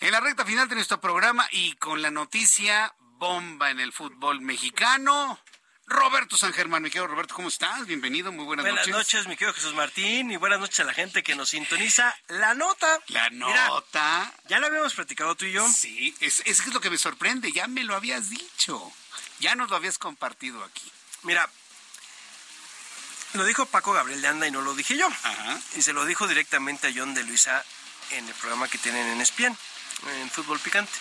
[0.00, 4.40] En la recta final de nuestro programa y con la noticia bomba en el fútbol
[4.40, 5.40] mexicano.
[5.88, 7.86] Roberto San Germán, mi querido Roberto, ¿cómo estás?
[7.86, 8.88] Bienvenido, muy buenas, noches.
[8.88, 12.14] Buenas noches, mi querido Jesús Martín, y buenas noches a la gente que nos sintoniza.
[12.28, 13.00] La nota.
[13.06, 14.30] La nota.
[14.48, 15.66] ya la habíamos platicado tú y yo.
[15.66, 18.92] Sí, es, es lo que me sorprende, ya me lo habías dicho.
[19.40, 20.92] Ya nos lo habías compartido aquí.
[21.22, 21.48] Mira,
[23.32, 25.06] lo dijo Paco Gabriel de Anda y no lo dije yo.
[25.06, 25.58] Ajá.
[25.74, 27.64] Y se lo dijo directamente a John de Luisa
[28.10, 29.56] en el programa que tienen en ESPN,
[30.20, 30.92] en Fútbol Picante.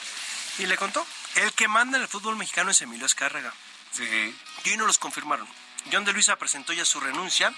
[0.59, 1.05] Y le contó,
[1.35, 3.53] el que manda en el fútbol mexicano es Emilio Escárraga.
[3.91, 4.35] Sí.
[4.63, 5.47] Y hoy no los confirmaron.
[5.91, 7.53] John de Luisa presentó ya su renuncia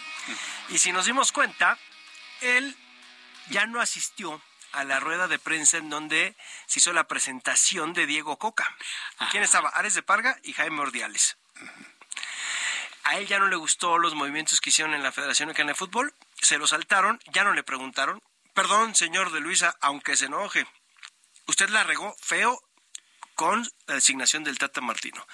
[0.69, 1.77] y si nos dimos cuenta,
[2.41, 2.75] él
[3.49, 6.35] ya no asistió a la rueda de prensa en donde
[6.67, 8.75] se hizo la presentación de Diego Coca.
[9.31, 9.69] ¿Quién estaba?
[9.69, 11.37] Ares de Parga y Jaime Ordiales.
[13.03, 15.75] A él ya no le gustó los movimientos que hicieron en la Federación Mexicana de
[15.75, 18.21] Fútbol, se lo saltaron, ya no le preguntaron.
[18.53, 20.67] Perdón, señor de Luisa, aunque se enoje.
[21.47, 22.61] Usted la regó feo
[23.39, 25.25] con la designación del Tata Martino.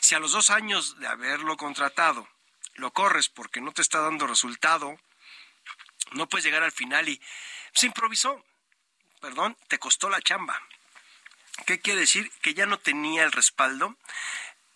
[0.00, 2.28] Si a los dos años de haberlo contratado
[2.74, 5.00] lo corres porque no te está dando resultado,
[6.12, 7.18] no puedes llegar al final y
[7.72, 8.44] se improvisó.
[9.18, 10.60] Perdón, te costó la chamba.
[11.64, 12.30] ¿Qué quiere decir?
[12.42, 13.96] Que ya no tenía el respaldo.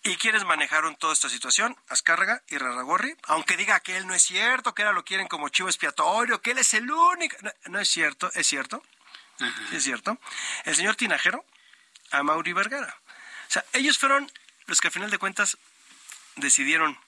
[0.02, 1.76] ¿Y quiénes manejaron toda esta situación?
[1.88, 3.14] Azcárraga y Raragorri.
[3.24, 6.52] Aunque diga que él no es cierto, que ahora lo quieren como chivo expiatorio, que
[6.52, 7.36] él es el único.
[7.66, 8.82] No, es cierto, es cierto.
[9.72, 10.18] es cierto.
[10.64, 11.44] El señor Tinajero
[12.10, 12.96] a Mauri Vergara.
[13.48, 14.30] O sea, ellos fueron
[14.66, 15.58] los que a final de cuentas
[16.36, 16.98] decidieron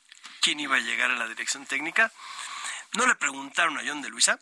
[0.41, 2.13] quién iba a llegar a la dirección técnica.
[2.93, 4.41] No le preguntaron a John de Luisa.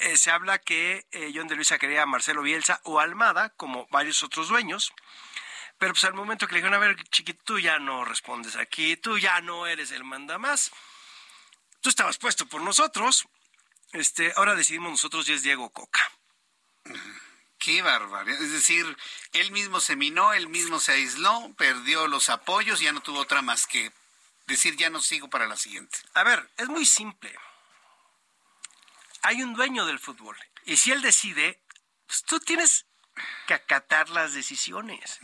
[0.00, 3.86] Eh, se habla que eh, John de Luisa quería a Marcelo Bielsa o Almada, como
[3.90, 4.92] varios otros dueños.
[5.78, 8.96] Pero pues al momento que le dijeron, a ver, chiquito, tú ya no respondes aquí,
[8.96, 10.72] tú ya no eres el manda más.
[11.80, 13.28] Tú estabas puesto por nosotros.
[13.92, 16.10] Este, ahora decidimos nosotros y es Diego Coca.
[17.58, 18.40] Qué barbaridad.
[18.40, 18.96] Es decir,
[19.32, 23.42] él mismo se minó, él mismo se aisló, perdió los apoyos, ya no tuvo otra
[23.42, 23.92] más que
[24.46, 25.98] decir ya no sigo para la siguiente.
[26.14, 27.36] A ver, es muy simple.
[29.22, 31.60] Hay un dueño del fútbol y si él decide,
[32.06, 32.86] pues tú tienes
[33.46, 35.18] que acatar las decisiones.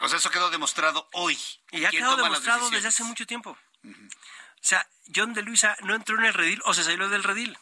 [0.00, 1.38] O sea, eso quedó demostrado hoy.
[1.70, 3.58] Y ha quedado demostrado desde hace mucho tiempo.
[3.84, 7.58] O sea, John de Luisa no entró en el redil o se salió del redil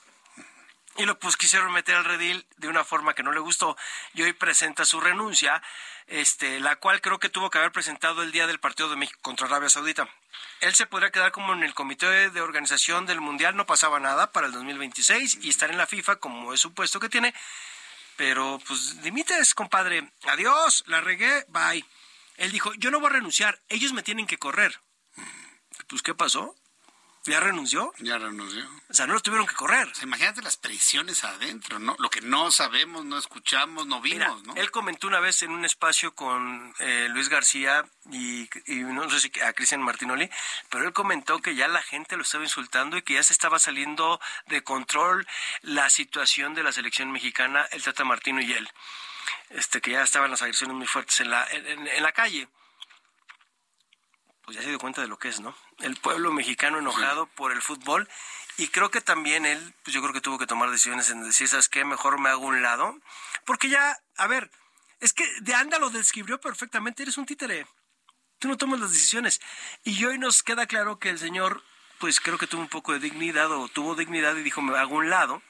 [0.96, 3.76] y lo pues quisieron meter al redil de una forma que no le gustó
[4.14, 5.62] y hoy presenta su renuncia,
[6.06, 9.18] este, la cual creo que tuvo que haber presentado el día del partido de México
[9.22, 10.08] contra Arabia Saudita.
[10.60, 14.32] Él se podría quedar como en el comité de organización del Mundial, no pasaba nada
[14.32, 17.34] para el 2026 y estar en la FIFA como es supuesto que tiene,
[18.16, 21.84] pero pues dimites, compadre, adiós, la regué, bye.
[22.36, 24.80] Él dijo, yo no voy a renunciar, ellos me tienen que correr.
[25.88, 26.54] Pues, ¿qué pasó?
[27.26, 27.92] ¿Ya renunció?
[27.98, 28.68] Ya renunció.
[28.90, 29.90] O sea, no lo tuvieron que correr.
[30.02, 31.96] imagínate las presiones adentro, ¿no?
[31.98, 34.54] Lo que no sabemos, no escuchamos, no vimos, ¿no?
[34.56, 39.40] Él comentó una vez en un espacio con eh, Luis García y, no sé si
[39.40, 40.28] a Cristian Martinoli,
[40.68, 43.58] pero él comentó que ya la gente lo estaba insultando y que ya se estaba
[43.58, 45.26] saliendo de control
[45.62, 48.68] la situación de la selección mexicana, el Tata Martino y él.
[49.48, 52.48] Este, que ya estaban las agresiones muy fuertes en la, en la calle
[54.44, 55.54] pues ya se dio cuenta de lo que es, ¿no?
[55.80, 58.08] El pueblo mexicano enojado por el fútbol
[58.56, 61.48] y creo que también él, pues yo creo que tuvo que tomar decisiones en decir,
[61.48, 61.84] ¿sabes qué?
[61.84, 62.96] Mejor me hago un lado,
[63.44, 64.50] porque ya, a ver,
[65.00, 67.66] es que de Anda lo describió perfectamente, eres un títere,
[68.38, 69.40] tú no tomas las decisiones
[69.82, 71.62] y hoy nos queda claro que el señor,
[71.98, 74.96] pues creo que tuvo un poco de dignidad o tuvo dignidad y dijo, me hago
[74.96, 75.42] un lado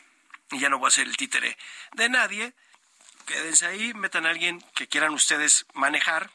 [0.50, 1.58] y ya no voy a ser el títere
[1.92, 2.54] de nadie,
[3.26, 6.30] quédense ahí, metan a alguien que quieran ustedes manejar,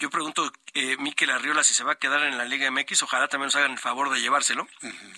[0.00, 3.28] yo pregunto, eh, Miquel Arriola, si se va a quedar en la Liga MX, ojalá
[3.28, 4.66] también nos hagan el favor de llevárselo.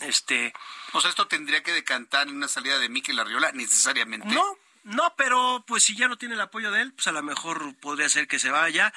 [0.01, 0.53] este,
[0.93, 4.27] o sea, esto tendría que decantar en una salida de Miquel Arriola necesariamente.
[4.27, 7.23] No, no, pero pues si ya no tiene el apoyo de él, pues a lo
[7.23, 8.93] mejor podría ser que se vaya.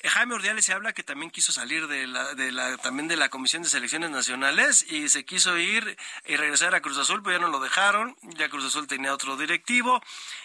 [0.00, 3.16] Eh, Jaime Ordiales se habla que también quiso salir de la, de la, también de
[3.16, 5.96] la Comisión de Selecciones Nacionales y se quiso ir
[6.26, 9.36] y regresar a Cruz Azul, pero ya no lo dejaron, ya Cruz Azul tenía otro
[9.36, 10.02] directivo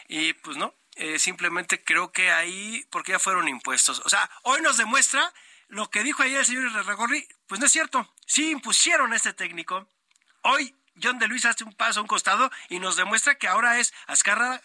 [0.07, 4.01] y pues no, eh, simplemente creo que ahí, porque ya fueron impuestos.
[4.05, 5.33] O sea, hoy nos demuestra
[5.67, 8.13] lo que dijo ayer el señor Irarragorri, pues no es cierto.
[8.25, 9.89] Sí impusieron a este técnico.
[10.41, 13.79] Hoy John de Luis hace un paso a un costado y nos demuestra que ahora
[13.79, 14.61] es Azcarra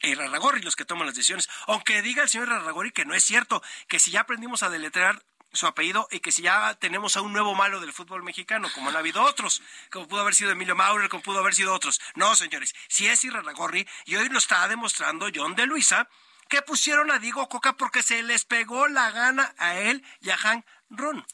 [0.00, 1.48] y Irarragorri los que toman las decisiones.
[1.66, 5.22] Aunque diga el señor Irarragorri que no es cierto, que si ya aprendimos a deletrear
[5.54, 8.90] su apellido y que si ya tenemos a un nuevo malo del fútbol mexicano, como
[8.90, 12.00] han habido otros, como pudo haber sido Emilio Maurer, como pudo haber sido otros.
[12.14, 16.08] No, señores, si es Irarragorri, y hoy lo está demostrando John de Luisa,
[16.48, 20.36] que pusieron a Diego Coca porque se les pegó la gana a él y a
[20.36, 21.26] Hank Ron.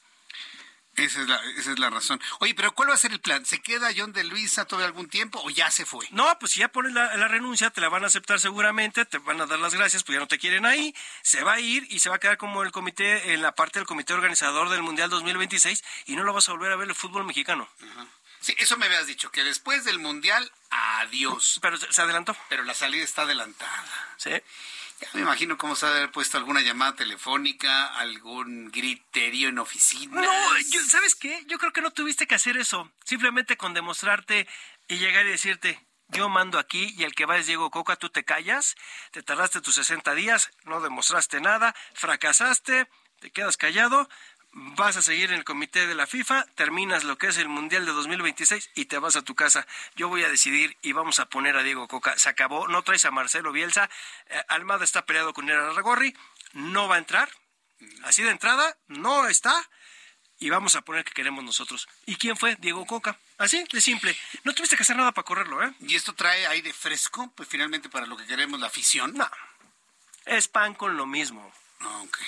[1.01, 2.21] Esa es, la, esa es la razón.
[2.41, 3.47] Oye, pero ¿cuál va a ser el plan?
[3.47, 6.07] ¿Se queda John de Luisa todo algún tiempo o ya se fue?
[6.11, 9.41] No, pues si ya pones la, renuncia, te la van a aceptar seguramente, te van
[9.41, 12.01] a dar las gracias, pues ya no te quieren ahí, se va a ir y
[12.01, 15.09] se va a quedar como el comité, en la parte del comité organizador del Mundial
[15.09, 17.67] 2026 y no lo vas a volver a ver el fútbol mexicano.
[18.41, 21.59] Sí, eso me habías dicho, que después del Mundial, adiós.
[21.63, 22.37] Pero se adelantó.
[22.49, 24.15] Pero la salida está adelantada.
[24.17, 24.33] Sí.
[25.15, 30.21] Me imagino cómo se ha haber puesto alguna llamada telefónica, algún griterío en oficina.
[30.21, 30.33] No,
[30.89, 31.45] ¿sabes qué?
[31.47, 32.91] Yo creo que no tuviste que hacer eso.
[33.05, 34.47] Simplemente con demostrarte
[34.89, 38.11] y llegar y decirte, yo mando aquí y el que va es Diego Coca, tú
[38.11, 38.77] te callas,
[39.13, 42.89] te tardaste tus 60 días, no demostraste nada, fracasaste,
[43.21, 44.09] te quedas callado,
[44.53, 47.87] vas a seguir en el comité de la FIFA, terminas lo que es el Mundial
[47.87, 49.67] de 2026 y te vas a tu casa.
[49.97, 52.19] Yo voy a decidir y vamos a poner a Diego Coca.
[52.19, 53.89] Se acabó, no traes a Marcelo Bielsa.
[54.27, 56.17] Eh, Almada está peleado con Era Ragorri,
[56.53, 57.31] no va a entrar.
[58.05, 59.55] Así de entrada, no está.
[60.39, 61.87] Y vamos a poner que queremos nosotros.
[62.07, 62.57] ¿Y quién fue?
[62.57, 63.19] Diego Coca.
[63.37, 64.17] Así, de simple.
[64.43, 65.73] No tuviste que hacer nada para correrlo, ¿eh?
[65.81, 67.31] ¿Y esto trae aire fresco?
[67.35, 69.15] Pues finalmente para lo que queremos, la afición.
[69.15, 69.31] No.
[70.25, 71.53] Es pan con lo mismo.
[72.03, 72.19] Ok.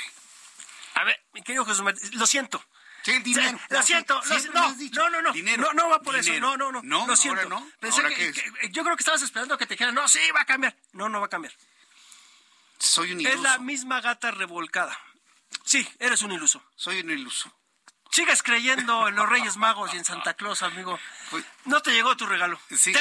[0.95, 2.65] A ver, mi querido Jesús lo siento.
[3.03, 3.59] Sí, dinero.
[3.69, 6.83] lo siento, no, no, no, no, dinero, no, no va por eso, no, no, no,
[6.85, 7.49] no, lo siento.
[7.49, 7.69] no.
[7.81, 8.33] Pensé que,
[8.71, 10.77] yo creo que estabas esperando que te dijeran, no, sí, va a cambiar.
[10.93, 11.53] No, no va a cambiar.
[12.79, 13.37] Soy un iluso.
[13.37, 14.97] Es la misma gata revolcada.
[15.65, 16.63] Sí, eres un iluso.
[16.77, 17.53] Soy un iluso.
[18.13, 20.99] Sigues creyendo en los Reyes Magos y en Santa Claus, amigo.
[21.65, 22.61] No te llegó tu regalo.
[22.69, 22.93] Sí,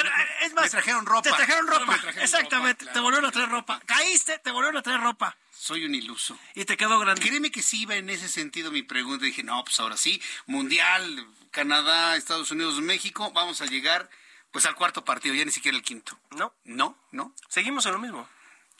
[0.41, 1.29] es más, te trajeron ropa.
[1.29, 1.99] Te trajeron ropa.
[2.21, 2.85] Exactamente.
[2.85, 3.81] te volvieron a traer ropa.
[3.85, 5.35] Caíste, te volvieron a traer ropa.
[5.51, 6.39] Soy un iluso.
[6.55, 7.21] Y te quedó grande.
[7.21, 9.25] Créeme que sí iba en ese sentido mi pregunta.
[9.25, 14.09] Dije, no, pues ahora sí, Mundial, Canadá, Estados Unidos, México, vamos a llegar
[14.51, 16.17] pues al cuarto partido, ya ni siquiera el quinto.
[16.31, 16.53] No.
[16.63, 17.35] No, no.
[17.49, 18.29] Seguimos en lo mismo.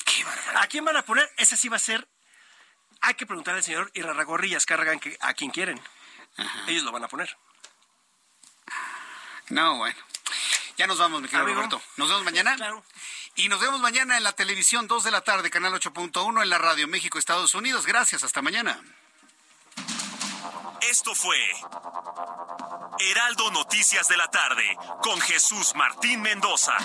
[0.06, 0.64] Qué barbaridad.
[0.64, 1.30] ¿A quién van a poner?
[1.36, 2.08] Ese sí va a ser.
[3.02, 5.82] Hay que preguntarle al señor Irarragorrillas Cargan a quien quieren.
[6.68, 7.38] Ellos lo van a poner.
[9.50, 9.98] No, bueno.
[10.78, 11.82] Ya nos vamos, mi querido Roberto.
[11.98, 12.56] Nos vemos mañana.
[12.56, 12.84] Claro.
[13.36, 16.58] Y nos vemos mañana en la televisión 2 de la tarde, canal 8.1 en la
[16.58, 17.86] radio México, Estados Unidos.
[17.86, 18.80] Gracias, hasta mañana.
[20.82, 21.38] Esto fue
[23.00, 26.76] Heraldo Noticias de la tarde con Jesús Martín Mendoza.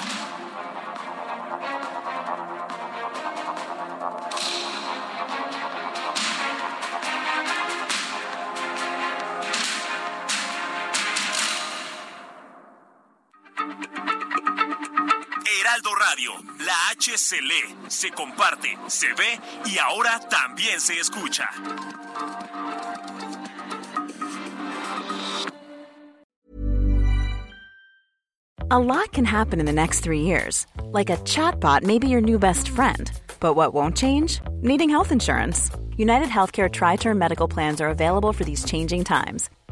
[15.76, 16.30] Heraldo Radio,
[16.64, 21.48] la H se lee, se comparte, se ve y ahora también se escucha.
[28.70, 30.66] A lot can happen in the next three years.
[30.92, 33.10] Like a chatbot may be your new best friend.
[33.38, 34.40] But what won't change?
[34.62, 35.70] Needing health insurance.
[35.98, 39.50] United Healthcare Tri Term Medical Plans are available for these changing times